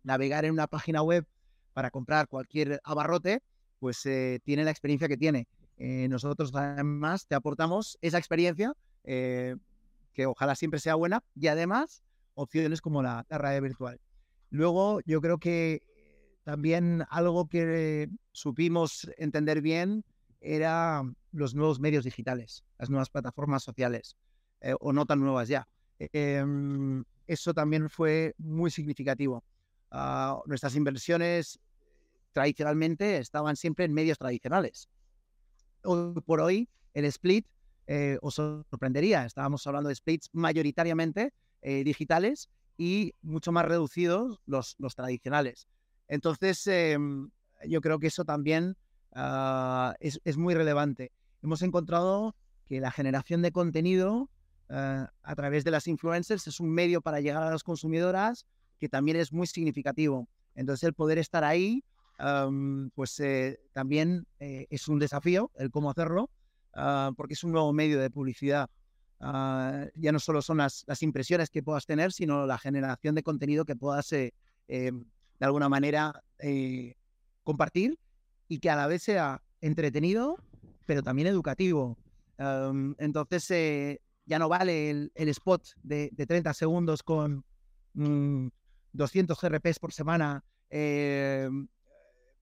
navegar 0.03 0.45
en 0.45 0.53
una 0.53 0.67
página 0.67 1.03
web 1.03 1.27
para 1.73 1.91
comprar 1.91 2.29
cualquier 2.29 2.81
abarrote, 2.85 3.43
pues 3.81 4.07
eh, 4.07 4.41
tiene 4.45 4.65
la 4.65 4.71
experiencia 4.71 5.09
que 5.09 5.17
tiene. 5.17 5.49
Eh, 5.79 6.07
nosotros 6.09 6.55
además 6.55 7.27
te 7.27 7.35
aportamos 7.35 7.99
esa 8.01 8.19
experiencia, 8.19 8.73
que 9.05 10.27
ojalá 10.27 10.55
siempre 10.55 10.81
sea 10.81 10.95
buena, 10.95 11.23
y 11.35 11.47
además 11.49 12.03
opciones 12.35 12.81
como 12.81 13.03
la, 13.03 13.25
la 13.29 13.61
virtual. 13.61 14.01
Luego, 14.51 15.01
yo 15.05 15.21
creo 15.21 15.39
que 15.39 15.83
también 16.45 17.05
algo 17.11 17.47
que 17.47 18.09
supimos 18.33 19.09
entender 19.19 19.61
bien 19.61 20.05
era 20.41 21.03
los 21.33 21.55
nuevos 21.55 21.79
medios 21.79 22.05
digitales, 22.05 22.65
las 22.79 22.91
nuevas 22.91 23.11
plataformas 23.11 23.63
sociales. 23.63 24.17
O 24.81 24.93
no 24.93 25.07
tan 25.07 25.21
nuevas 25.21 25.49
ya. 25.49 25.69
Em, 25.99 27.05
eso 27.27 27.55
también 27.55 27.89
fue 27.91 28.35
muy 28.39 28.71
significativo. 28.71 29.45
Ah, 29.91 30.41
nuestras 30.47 30.75
inversiones 30.77 31.59
tradicionalmente 32.33 33.19
estaban 33.19 33.57
siempre 33.57 33.85
en 33.85 33.95
medios 33.95 34.19
tradicionales. 34.19 34.89
Hoy 35.83 36.21
por 36.21 36.41
hoy, 36.41 36.69
el 36.93 37.05
split 37.07 37.47
eh, 37.87 38.19
os 38.21 38.35
sorprendería. 38.35 39.25
Estábamos 39.25 39.67
hablando 39.67 39.89
de 39.89 39.95
splits 39.95 40.29
mayoritariamente 40.33 41.33
eh, 41.63 41.85
digitales 41.85 42.51
y 42.77 43.15
mucho 43.23 43.53
más 43.53 43.65
reducidos 43.65 44.41
los, 44.47 44.75
los 44.79 44.95
tradicionales. 44.95 45.67
Entonces, 46.09 46.67
em, 46.67 47.31
yo 47.67 47.81
creo 47.81 47.99
que 47.99 48.09
eso 48.09 48.25
también 48.25 48.77
ah, 49.15 49.95
es, 50.01 50.21
es, 50.25 50.37
muy 50.37 50.55
relevante. 50.55 51.13
Hemos 51.43 51.63
encontrado 51.63 52.35
que 52.69 52.81
la 52.81 52.91
generación 52.91 53.43
de 53.43 53.53
contenido 53.53 54.29
eh, 54.69 55.07
a 55.23 55.35
través 55.35 55.65
de 55.65 55.71
las 55.71 55.87
influencers 55.87 56.47
es 56.47 56.61
un 56.61 56.71
medio 56.71 57.01
para 57.01 57.21
llegar 57.21 57.43
a 57.43 57.51
las 57.51 57.63
consumidoras 57.63 58.47
que 58.79 58.89
también 58.89 59.17
es 59.17 59.33
muy 59.33 59.47
significativo. 59.47 60.29
Entonces 60.55 60.85
el 60.85 60.95
poder 60.95 61.19
estar 61.19 61.45
ahí, 61.45 61.83
pues 62.95 63.21
eh, 63.21 63.61
también 63.73 64.27
eh, 64.41 64.67
es 64.71 64.89
un 64.89 64.99
desafío 64.99 65.51
el 65.57 65.71
cómo 65.71 65.91
hacerlo, 65.91 66.31
ah, 66.75 67.13
porque 67.17 67.35
es 67.35 67.45
un 67.45 67.53
nuevo 67.53 67.73
medio 67.73 68.01
de 68.01 68.11
publicidad. 68.11 68.71
Ah, 69.21 69.87
ya 69.95 70.13
no 70.13 70.19
solo 70.19 70.43
son 70.43 70.59
las, 70.59 70.85
las, 70.87 71.03
impresiones 71.03 71.49
que 71.49 71.63
puedas 71.63 71.87
tener, 71.87 72.13
sino 72.13 72.47
la 72.47 72.59
generación 72.59 73.15
de 73.15 73.23
contenido 73.23 73.65
que 73.65 73.75
puedas 73.75 74.13
eh, 74.13 74.35
eh, 74.69 74.93
de 74.93 75.47
alguna 75.47 75.71
manera 75.71 76.23
eh, 76.39 76.95
compartir 77.43 77.99
y 78.47 78.59
que 78.59 78.69
a 78.69 78.77
la 78.77 78.87
vez 78.87 79.03
sea 79.03 79.43
entretenido, 79.61 80.39
pero 80.85 81.03
también 81.03 81.29
educativo. 81.29 81.97
entonces, 82.99 84.01
ya 84.27 84.39
no 84.39 84.49
vale 84.49 84.91
el, 84.91 85.13
el 85.15 85.29
spot 85.31 85.65
de, 85.83 86.11
de, 86.13 86.27
30 86.27 86.53
segundos 86.53 87.03
con 87.03 87.45
200 87.95 88.53
mm, 88.93 89.47
GRPs 89.47 89.79
por 89.79 89.93
semana 89.93 90.45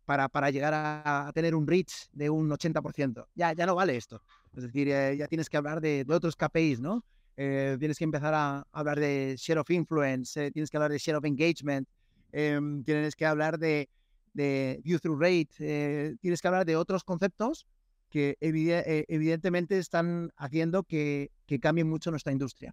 para, 0.05 0.29
para, 0.29 0.51
llegar 0.51 0.73
a, 0.75 1.31
tener 1.35 1.55
un 1.55 1.67
reach 1.67 2.09
de 2.13 2.31
un 2.31 2.51
80%. 2.51 3.27
Ya, 3.35 3.53
ya 3.53 3.67
no 3.67 3.75
vale 3.75 3.97
esto. 3.97 4.23
Es 4.57 4.63
decir, 4.63 4.89
eh, 4.89 5.17
ya 5.17 5.29
tienes 5.29 5.49
que 5.49 5.57
hablar 5.57 5.81
de, 5.81 6.05
otros 6.09 6.37
KPIs, 6.37 6.81
¿no? 6.81 7.05
Eh, 7.37 7.77
tienes 7.79 7.99
que 7.99 8.05
empezar 8.05 8.33
a 8.35 8.67
hablar 8.73 8.99
de 8.99 9.35
share 9.37 9.59
of 9.59 9.71
influence, 9.71 10.47
eh, 10.47 10.51
tienes 10.51 10.71
que 10.71 10.77
hablar 10.77 10.93
de 10.93 10.99
share 10.99 11.17
of 11.17 11.25
engagement, 11.25 11.89
em, 12.33 12.85
tienes 12.85 13.17
que 13.17 13.27
hablar 13.27 13.59
de, 13.59 13.89
de 14.33 14.81
view-through 14.85 15.21
rate, 15.21 16.17
tienes 16.21 16.41
que 16.41 16.49
hablar 16.49 16.65
de 16.65 16.77
otros 16.77 17.03
conceptos 17.03 17.67
que 18.15 18.37
evidentemente 18.39 19.77
están 19.77 20.31
haciendo 20.37 20.85
que, 20.85 21.33
que 21.47 21.59
cambie 21.59 21.83
mucho 21.83 22.13
nuestra 22.13 22.31
industria. 22.31 22.73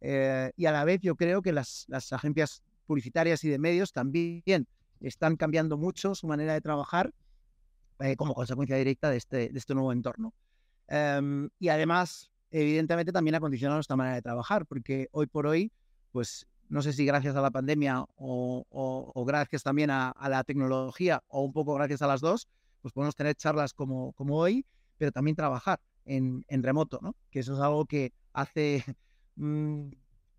y 0.00 0.64
a 0.64 0.72
la 0.72 0.84
vez 0.84 1.02
yo 1.02 1.14
creo 1.14 1.42
que 1.42 1.52
las, 1.52 1.84
las 1.88 2.10
agencias 2.14 2.62
publicitarias 2.86 3.44
y 3.44 3.50
de 3.50 3.58
medios 3.58 3.92
también 3.92 4.66
están 5.00 5.36
cambiando 5.36 5.76
mucho 5.76 6.14
su 6.14 6.26
manera 6.26 6.54
de 6.54 6.62
trabajar 6.62 7.12
como 8.16 8.32
consecuencia 8.32 8.76
directa 8.76 9.10
de 9.10 9.18
este, 9.18 9.50
de 9.50 9.58
este 9.58 9.74
nuevo 9.74 9.92
entorno. 9.92 10.32
Em, 10.86 11.50
y 11.58 11.68
además, 11.68 12.30
evidentemente, 12.50 13.12
también 13.12 13.34
ha 13.34 13.40
condicionado 13.40 13.76
nuestra 13.76 13.96
manera 13.96 14.14
de 14.16 14.22
trabajar, 14.22 14.64
porque 14.64 15.08
hoy 15.12 15.26
por 15.26 15.46
hoy, 15.46 15.70
pues 16.12 16.46
no 16.70 16.80
sé 16.80 16.94
si 16.94 17.04
gracias 17.04 17.36
a 17.36 17.42
la 17.42 17.50
pandemia 17.50 18.06
o, 18.16 19.24
gracias 19.26 19.62
también 19.62 19.90
a, 19.90 20.14
la 20.30 20.44
tecnología 20.44 21.22
o 21.28 21.42
un 21.42 21.52
poco 21.52 21.74
gracias 21.74 22.00
a 22.00 22.06
las 22.06 22.22
dos, 22.22 22.48
pues 22.80 22.94
podemos 22.94 23.16
tener 23.16 23.34
charlas 23.34 23.74
como, 23.74 24.12
como 24.12 24.38
hoy, 24.38 24.64
pero 24.98 25.12
también 25.12 25.36
trabajar 25.36 25.80
en, 26.04 26.44
remoto, 26.62 26.98
¿no? 27.02 27.14
Que 27.30 27.40
eso 27.40 27.54
es 27.54 27.60
algo 27.60 27.86
que 27.86 28.12
hace 28.32 28.84
mm, 29.36 29.88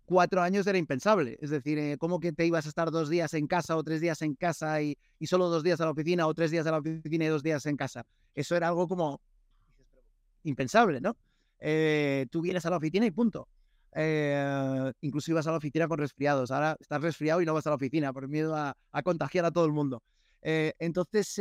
cuatro 0.04 0.42
años 0.42 0.66
era 0.66 0.78
impensable. 0.78 1.38
Es 1.40 1.50
decir, 1.50 1.78
eh, 1.78 1.96
¿cómo 1.98 2.20
que 2.20 2.32
te 2.32 2.46
ibas 2.46 2.66
a 2.66 2.68
estar 2.68 2.90
dos 2.90 3.08
días 3.08 3.32
en 3.34 3.46
casa 3.46 3.76
o 3.76 3.82
tres 3.82 4.00
días 4.00 4.20
en 4.22 4.34
casa 4.34 4.82
y, 4.82 4.96
solo 5.22 5.48
dos 5.48 5.62
días 5.62 5.80
a 5.80 5.84
la 5.84 5.92
oficina 5.92 6.26
o 6.26 6.34
tres 6.34 6.50
días 6.50 6.66
a 6.66 6.72
la 6.72 6.78
oficina 6.78 7.24
y 7.24 7.28
dos 7.28 7.42
días 7.42 7.64
en 7.66 7.76
casa? 7.76 8.04
Eso 8.34 8.56
era 8.56 8.68
algo 8.68 8.86
como 8.86 9.20
impensable, 10.44 11.00
¿no? 11.00 11.16
Eh, 11.58 12.26
tú 12.30 12.40
vienes 12.40 12.64
a 12.66 12.70
la 12.70 12.76
oficina 12.76 13.06
y 13.06 13.10
punto. 13.10 13.48
Eh, 13.92 14.92
incluso 15.00 15.30
ibas 15.32 15.46
a 15.46 15.52
la 15.52 15.58
oficina 15.58 15.88
con 15.88 15.98
resfriados. 15.98 16.50
Ahora 16.50 16.76
estás 16.80 17.00
resfriado 17.02 17.40
y 17.42 17.46
no 17.46 17.54
vas 17.54 17.66
a 17.66 17.70
la 17.70 17.76
oficina 17.76 18.12
por 18.12 18.28
miedo 18.28 18.56
a, 18.56 18.76
contagiar 19.04 19.44
a 19.44 19.50
todo 19.50 19.64
el 19.66 19.72
mundo. 19.72 20.02
Eh, 20.42 20.72
entonces, 20.78 21.38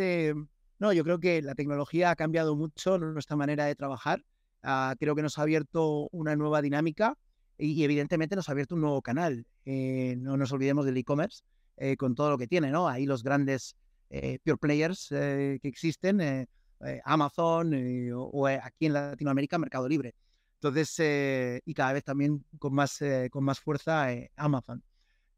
no, 0.80 0.94
yo 0.94 1.04
creo 1.04 1.20
que 1.20 1.42
la 1.42 1.56
tecnología 1.56 2.12
ha 2.12 2.16
cambiado 2.16 2.56
mucho 2.56 2.98
nuestra 2.98 3.36
manera 3.36 3.66
de 3.66 3.76
trabajar. 3.76 4.24
Ah, 4.64 4.96
creo 5.00 5.16
que 5.16 5.22
nos 5.22 5.38
ha 5.38 5.44
abierto 5.44 6.10
una 6.12 6.36
nueva 6.36 6.62
dinámica 6.62 7.18
y, 7.58 7.84
evidentemente 7.84 8.36
nos 8.36 8.50
ha 8.50 8.54
abierto 8.54 8.76
un 8.76 8.82
nuevo 8.82 9.02
canal. 9.02 9.46
no 9.66 10.38
nos 10.38 10.52
olvidemos 10.52 10.86
del 10.86 10.98
e-commerce 10.98 11.44
con 11.98 12.16
todo 12.16 12.32
lo 12.32 12.38
que 12.38 12.48
tiene, 12.48 12.72
¿no? 12.72 12.88
Ahí 12.88 13.06
los 13.06 13.24
grandes 13.24 13.76
pure 14.10 14.58
players 14.58 15.08
que 15.10 15.60
existen 15.64 16.48
eh, 16.86 17.02
Amazon 17.04 17.74
eh, 17.74 18.12
o, 18.14 18.48
eh, 18.48 18.60
aquí 18.64 18.86
en 18.86 18.94
Latinoamérica 18.94 19.58
Mercado 19.58 19.88
Libre. 19.88 20.16
Entonces, 20.62 21.62
y 21.66 21.74
cada 21.74 21.94
vez 21.94 22.04
también 22.04 22.46
con 22.58 22.74
más, 22.74 23.00
con 23.32 23.46
más 23.46 23.62
fuerza 23.62 24.08
Amazon. 24.36 24.84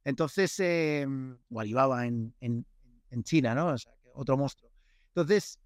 Entonces, 0.03 0.59
o 0.59 1.59
Alibaba 1.59 2.07
en, 2.07 2.33
en, 2.39 2.65
en 3.11 3.23
China, 3.23 3.53
¿no? 3.53 3.67
O 3.67 3.77
sea, 3.77 3.93
otro 4.15 4.35
monstruo. 4.35 4.70
Entonces, 5.16 5.59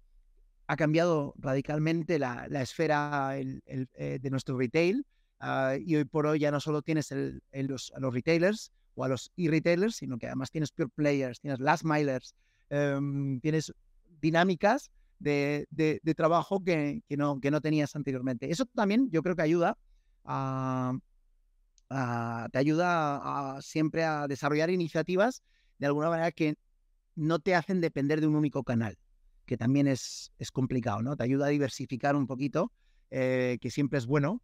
ha 0.66 0.76
cambiado 0.76 1.34
radicalmente 1.38 2.18
la, 2.18 2.46
esfera 2.60 3.30
de 3.34 4.30
nuestro 4.30 4.58
retail 4.58 5.06
ah, 5.40 5.76
y 5.78 5.96
hoy 5.96 6.04
por 6.04 6.26
hoy 6.26 6.40
ya 6.40 6.50
no 6.50 6.60
solo 6.60 6.82
tienes 6.82 7.12
el, 7.12 7.42
a 7.52 8.00
los 8.00 8.14
retailers 8.14 8.72
o 8.94 9.04
a 9.04 9.08
los 9.08 9.30
e-retailers, 9.36 9.96
sino 9.96 10.18
que 10.18 10.26
además 10.26 10.50
tienes 10.50 10.72
pure 10.72 10.88
players, 10.88 11.40
tienes 11.40 11.60
last 11.60 11.84
milers, 11.84 12.34
em, 12.70 13.38
tienes 13.40 13.72
dinámicas 14.20 14.90
de, 15.18 15.66
trabajo 16.16 16.62
que, 16.62 17.02
que, 17.08 17.16
no, 17.16 17.40
que 17.40 17.50
no 17.50 17.60
tenías 17.60 17.94
anteriormente. 17.94 18.50
Eso 18.50 18.64
también 18.66 19.10
yo 19.10 19.22
creo 19.22 19.36
que 19.36 19.42
ayuda 19.42 19.78
a, 20.24 20.94
te 22.50 22.58
ayuda 22.58 23.56
a, 23.56 23.62
siempre 23.62 24.04
a 24.04 24.26
desarrollar 24.26 24.70
iniciativas 24.70 25.42
de 25.78 25.86
alguna 25.86 26.10
manera 26.10 26.32
que 26.32 26.56
no 27.14 27.38
te 27.38 27.54
hacen 27.54 27.80
depender 27.80 28.20
de 28.20 28.26
un 28.26 28.34
único 28.34 28.62
canal, 28.62 28.98
que 29.46 29.56
también 29.56 29.86
es, 29.86 30.32
es 30.38 30.50
complicado, 30.50 31.02
¿no? 31.02 31.16
Te 31.16 31.24
ayuda 31.24 31.46
a 31.46 31.50
diversificar 31.50 32.16
un 32.16 32.26
poquito, 32.26 32.72
eh, 33.10 33.58
que 33.60 33.70
siempre 33.70 33.98
es 33.98 34.06
bueno. 34.06 34.42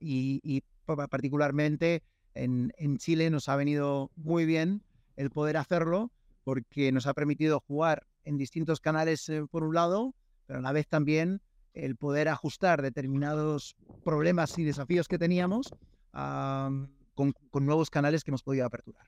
y, 0.00 0.40
y, 0.42 0.62
particularmente 1.08 2.02
en, 2.34 2.72
en 2.76 2.98
Chile 2.98 3.30
nos 3.30 3.48
ha 3.48 3.54
venido 3.54 4.10
muy 4.16 4.44
bien 4.44 4.82
el 5.16 5.30
poder 5.30 5.56
hacerlo 5.56 6.10
porque 6.42 6.90
nos 6.90 7.06
ha 7.06 7.14
permitido 7.14 7.60
jugar 7.60 8.06
en 8.24 8.36
distintos 8.36 8.80
canales 8.80 9.28
eh, 9.28 9.44
por 9.50 9.62
un 9.62 9.74
lado, 9.74 10.14
pero 10.46 10.58
a 10.58 10.62
la 10.62 10.72
vez 10.72 10.88
también 10.88 11.40
el 11.74 11.96
poder 11.96 12.28
ajustar 12.28 12.82
determinados 12.82 13.76
problemas 14.04 14.58
y 14.58 14.64
desafíos 14.64 15.08
que 15.08 15.18
teníamos 15.18 15.72
con, 16.12 17.34
nuevos 17.52 17.90
canales 17.90 18.24
que 18.24 18.30
hemos 18.30 18.42
podido 18.42 18.66
aperturar. 18.66 19.06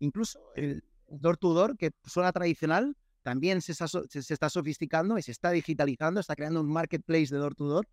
Incluso 0.00 0.40
el 0.56 0.84
door 1.08 1.36
to 1.36 1.54
door, 1.54 1.76
que 1.76 1.92
suena 2.04 2.32
tradicional, 2.32 2.96
también 3.26 3.60
se 3.60 3.72
está, 3.72 3.88
se, 3.88 4.20
está 4.20 4.48
sofisticando 4.48 5.18
y 5.18 5.22
se 5.22 5.32
está 5.32 5.50
digitalizando, 5.50 6.20
está 6.20 6.36
creando 6.36 6.60
un 6.60 6.72
marketplace 6.72 7.34
de 7.34 7.38
door 7.38 7.56
to 7.56 7.64
door 7.64 7.88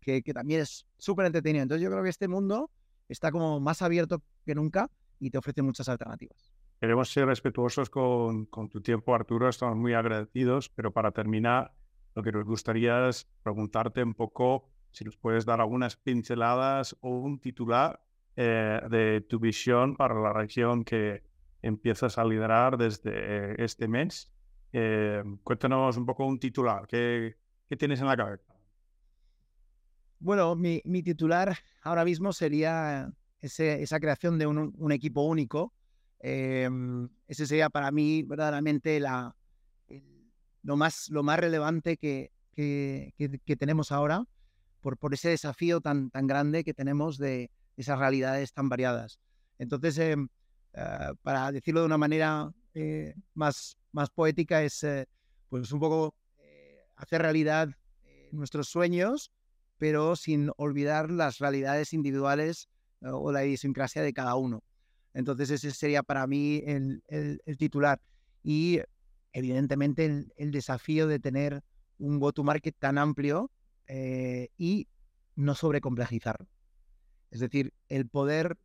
que, 0.00 0.22
que 0.22 0.32
también 0.32 0.62
es 0.62 0.86
súper 0.96 1.26
entretenido. 1.26 1.62
Entonces 1.62 1.84
yo 1.84 1.90
creo 1.90 2.02
que 2.02 2.08
este 2.08 2.26
mundo 2.26 2.70
está 3.06 3.30
como 3.30 3.60
más 3.60 3.82
abierto 3.82 4.22
que 4.46 4.54
nunca 4.54 4.90
y 5.20 5.28
te 5.28 5.36
ofrece 5.36 5.60
muchas 5.60 5.90
alternativas. 5.90 6.54
Queremos 6.80 7.12
ser 7.12 7.26
respetuosos 7.26 7.90
con, 7.90 8.46
con, 8.46 8.70
tu 8.70 8.80
tiempo, 8.80 9.14
Arturo. 9.14 9.50
Estamos 9.50 9.76
muy 9.76 9.92
agradecidos, 9.92 10.70
pero 10.70 10.90
para 10.90 11.10
terminar, 11.10 11.74
lo 12.14 12.22
que 12.22 12.32
nos 12.32 12.46
gustaría 12.46 13.10
es 13.10 13.28
preguntarte 13.42 14.02
un 14.02 14.14
poco 14.14 14.70
si 14.90 15.04
nos 15.04 15.18
puedes 15.18 15.44
dar 15.44 15.60
algunas 15.60 15.96
pinceladas 15.96 16.96
o 17.02 17.10
un 17.10 17.40
titular 17.40 18.00
eh, 18.36 18.80
de 18.88 19.20
tu 19.20 19.38
visión 19.38 19.96
para 19.96 20.14
la 20.14 20.32
región 20.32 20.82
que 20.82 21.24
empiezas 21.60 22.16
a 22.16 22.24
liderar 22.24 22.78
desde 22.78 23.62
este 23.62 23.86
mes. 23.86 24.32
Eh, 24.72 25.22
cuéntanos 25.42 25.96
un 25.96 26.06
poco 26.06 26.26
un 26.26 26.38
titular. 26.38 26.86
¿Qué, 26.86 27.36
tienes 27.78 28.00
en 28.00 28.06
la 28.06 28.16
cabeza? 28.16 28.54
Bueno, 30.20 30.56
mi, 30.56 30.80
titular 31.02 31.56
ahora 31.82 32.04
mismo 32.04 32.32
sería 32.32 33.12
esa 33.40 34.00
creación 34.00 34.38
de 34.38 34.46
un, 34.46 34.92
equipo 34.92 35.22
único 35.22 35.72
Em, 36.20 37.08
ese 37.28 37.46
sería 37.46 37.70
para 37.70 37.90
mí 37.92 38.22
verdaderamente 38.24 39.00
lo, 40.62 40.76
más, 40.76 41.08
lo 41.10 41.22
más 41.22 41.38
relevante 41.38 41.96
que, 41.96 42.32
que, 42.52 43.14
que, 43.44 43.56
tenemos 43.56 43.92
ahora 43.92 44.24
por, 44.80 44.98
por 44.98 45.14
ese 45.14 45.28
desafío 45.30 45.80
tan, 45.80 46.10
tan 46.10 46.26
grande 46.26 46.64
que 46.64 46.74
tenemos 46.74 47.18
de 47.18 47.50
esas 47.76 47.98
realidades 47.98 48.52
tan 48.52 48.68
variadas. 48.68 49.20
Entonces, 49.58 49.98
em, 49.98 50.28
eh, 50.72 51.12
para 51.22 51.52
decirlo 51.52 51.80
de 51.80 51.86
una 51.86 51.98
manera 51.98 52.52
eh, 52.74 53.14
más, 53.34 53.78
más 53.92 54.10
poética, 54.10 54.62
es 54.62 54.82
eh, 54.84 55.06
pues 55.48 55.72
un 55.72 55.80
poco 55.80 56.14
hacer 56.96 57.22
realidad 57.22 57.68
nuestros 58.32 58.68
sueños, 58.68 59.30
pero 59.78 60.16
sin 60.16 60.50
olvidar 60.56 61.10
las 61.10 61.38
realidades 61.38 61.92
individuales 61.92 62.68
o 63.00 63.30
la 63.30 63.44
idiosincrasia 63.44 64.02
de 64.02 64.12
cada 64.12 64.34
uno. 64.34 64.62
Entonces 65.14 65.50
ese 65.50 65.70
sería 65.72 66.02
para 66.02 66.26
mí 66.26 66.62
el, 66.66 67.02
titular. 67.58 68.00
Y 68.42 68.80
evidentemente 69.32 70.26
el, 70.36 70.50
desafío 70.50 71.06
de 71.06 71.18
tener 71.18 71.62
un 71.98 72.18
go-to-market 72.20 72.76
tan 72.78 72.98
amplio 72.98 73.50
eh, 73.86 74.48
y 74.56 74.88
no 75.34 75.54
sobrecomplejizarlo. 75.54 76.46
Es 77.30 77.40
decir, 77.40 77.72
el 77.88 78.08
poder 78.08 78.56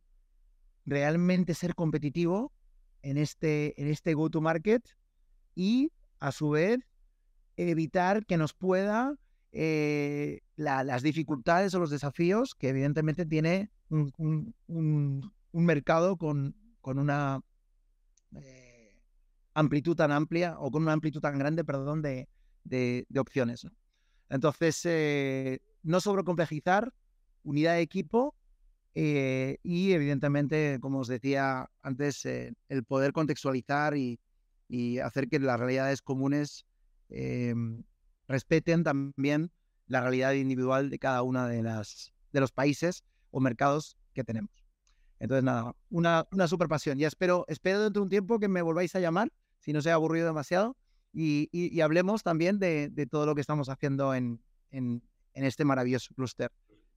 realmente 0.84 1.54
ser 1.54 1.74
competitivo 1.74 2.52
en 3.04 3.18
este, 3.18 3.80
en 3.80 3.88
este 3.88 4.14
go-to-market 4.14 4.82
y 5.54 5.92
a 6.18 6.32
su 6.32 6.50
vez 6.50 6.80
evitar 7.56 8.26
que 8.26 8.36
nos 8.36 8.52
pueda 8.54 9.14
eh, 9.52 10.40
las 10.56 11.02
dificultades 11.02 11.74
o 11.74 11.78
los 11.78 11.90
desafíos 11.90 12.54
que 12.54 12.70
evidentemente 12.70 13.24
tiene 13.24 13.70
un, 13.88 14.12
un 15.54 15.64
mercado 15.64 16.16
con, 16.16 16.56
con 16.80 16.98
una 16.98 17.40
eh, 18.34 19.00
amplitud 19.54 19.94
tan 19.94 20.10
amplia 20.10 20.58
o 20.58 20.70
con 20.70 20.82
una 20.82 20.92
amplitud 20.92 21.20
tan 21.20 21.38
grande, 21.38 21.64
perdón, 21.64 22.02
de, 22.02 22.28
de, 22.64 23.06
opciones. 23.18 23.66
Entonces, 24.28 24.80
eh, 24.84 25.60
no 25.84 26.00
sobrecomplejizar, 26.00 26.92
unidad 27.44 27.74
de 27.74 27.82
equipo 27.82 28.34
eh, 28.94 29.58
y 29.62 29.92
evidentemente, 29.92 30.78
como 30.80 31.00
os 31.00 31.08
decía 31.08 31.68
antes, 31.82 32.24
eh, 32.26 32.54
el 32.68 32.84
poder 32.84 33.12
contextualizar 33.12 33.96
y, 33.96 34.20
y, 34.68 34.98
hacer 34.98 35.28
que 35.28 35.40
las 35.40 35.58
realidades 35.58 36.00
comunes 36.00 36.64
em, 37.08 37.82
respeten 38.28 38.84
también 38.84 39.50
la 39.86 40.00
realidad 40.00 40.32
individual 40.32 40.90
de 40.90 40.98
cada 40.98 41.22
una 41.22 41.48
de, 41.48 41.62
las, 41.62 42.12
de 42.32 42.40
los 42.40 42.52
países 42.52 43.04
o 43.30 43.40
mercados 43.40 43.96
que 44.14 44.22
tenemos. 44.22 44.50
Entonces, 45.18 45.42
nada, 45.42 45.74
una, 45.90 46.26
una 46.30 46.46
super 46.46 46.68
pasión. 46.68 46.98
Ya 46.98 47.08
espero, 47.08 47.44
espero 47.48 47.82
dentro 47.82 48.00
de 48.00 48.04
un 48.04 48.10
tiempo 48.10 48.38
que 48.38 48.48
me 48.48 48.62
volváis 48.62 48.94
a 48.94 49.00
llamar, 49.00 49.32
si 49.58 49.72
no 49.72 49.82
se 49.82 49.90
ha 49.90 49.94
aburrido 49.94 50.26
demasiado, 50.26 50.76
y, 51.12 51.48
y, 51.52 51.74
y 51.74 51.80
hablemos 51.80 52.22
también 52.22 52.58
de, 52.58 52.90
de, 52.90 53.06
todo 53.06 53.26
lo 53.26 53.34
que 53.34 53.40
estamos 53.40 53.68
haciendo 53.68 54.14
en, 54.14 54.40
en, 54.70 55.02
en 55.32 55.44
este 55.44 55.64
maravilloso 55.64 56.14
clúster. 56.14 56.50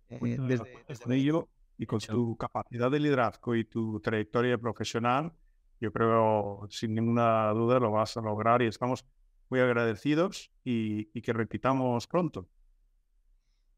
Eh, 0.10 0.38
desde, 0.48 0.86
desde 0.88 1.16
ello, 1.16 1.50
y 1.78 1.86
con 1.86 2.00
tu 2.00 2.36
capacidad 2.38 2.90
de 2.90 3.00
liderazgo 3.00 3.56
y 3.56 3.64
tu 3.64 4.00
trayectoria 4.00 4.58
profesional, 4.58 5.34
yo 5.80 5.92
creo 5.92 6.68
sin 6.70 6.96
ninguna 6.96 7.50
duda 7.52 7.80
lo 7.80 7.92
vas 7.92 8.18
a 8.18 8.22
lograr 8.22 8.62
y 8.62 8.68
estamos 8.68 9.06
muy 9.50 9.60
agradecidos 9.60 10.52
y, 10.64 11.10
y 11.18 11.22
que 11.22 11.34
repitamos 11.34 12.08
pronto. 12.08 12.50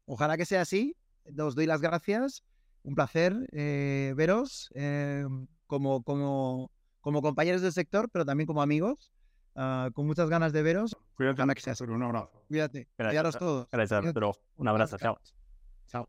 Ojalá 0.06 0.36
que 0.36 0.44
sea 0.44 0.62
así. 0.62 0.96
Os 1.38 1.54
doy 1.54 1.66
las 1.66 1.80
gracias. 1.80 2.42
Un 2.82 2.94
placer 2.94 3.48
eh, 3.52 4.14
veros 4.16 4.70
eh, 4.74 5.24
como, 5.66 6.02
como, 6.02 6.72
como 7.00 7.22
compañeros 7.22 7.62
del 7.62 7.72
sector, 7.72 8.08
pero 8.10 8.24
también 8.24 8.46
como 8.46 8.62
amigos. 8.62 9.12
Uh, 9.54 9.90
con 9.92 10.06
muchas 10.06 10.30
ganas 10.30 10.52
de 10.52 10.62
veros. 10.62 10.96
Cuídate, 11.16 11.42
que 11.54 11.60
sea 11.60 11.72
así. 11.72 11.84
Un 11.84 12.02
abrazo. 12.02 12.44
Cuídate. 12.48 12.88
Cuidaros 12.96 13.36
todos. 13.36 13.68
Gracias, 13.70 14.00
Cuídate. 14.00 14.18
Arturo. 14.18 14.36
Un 14.56 14.68
abrazo. 14.68 14.96
Chao. 14.96 15.18
Chao. 15.86 16.08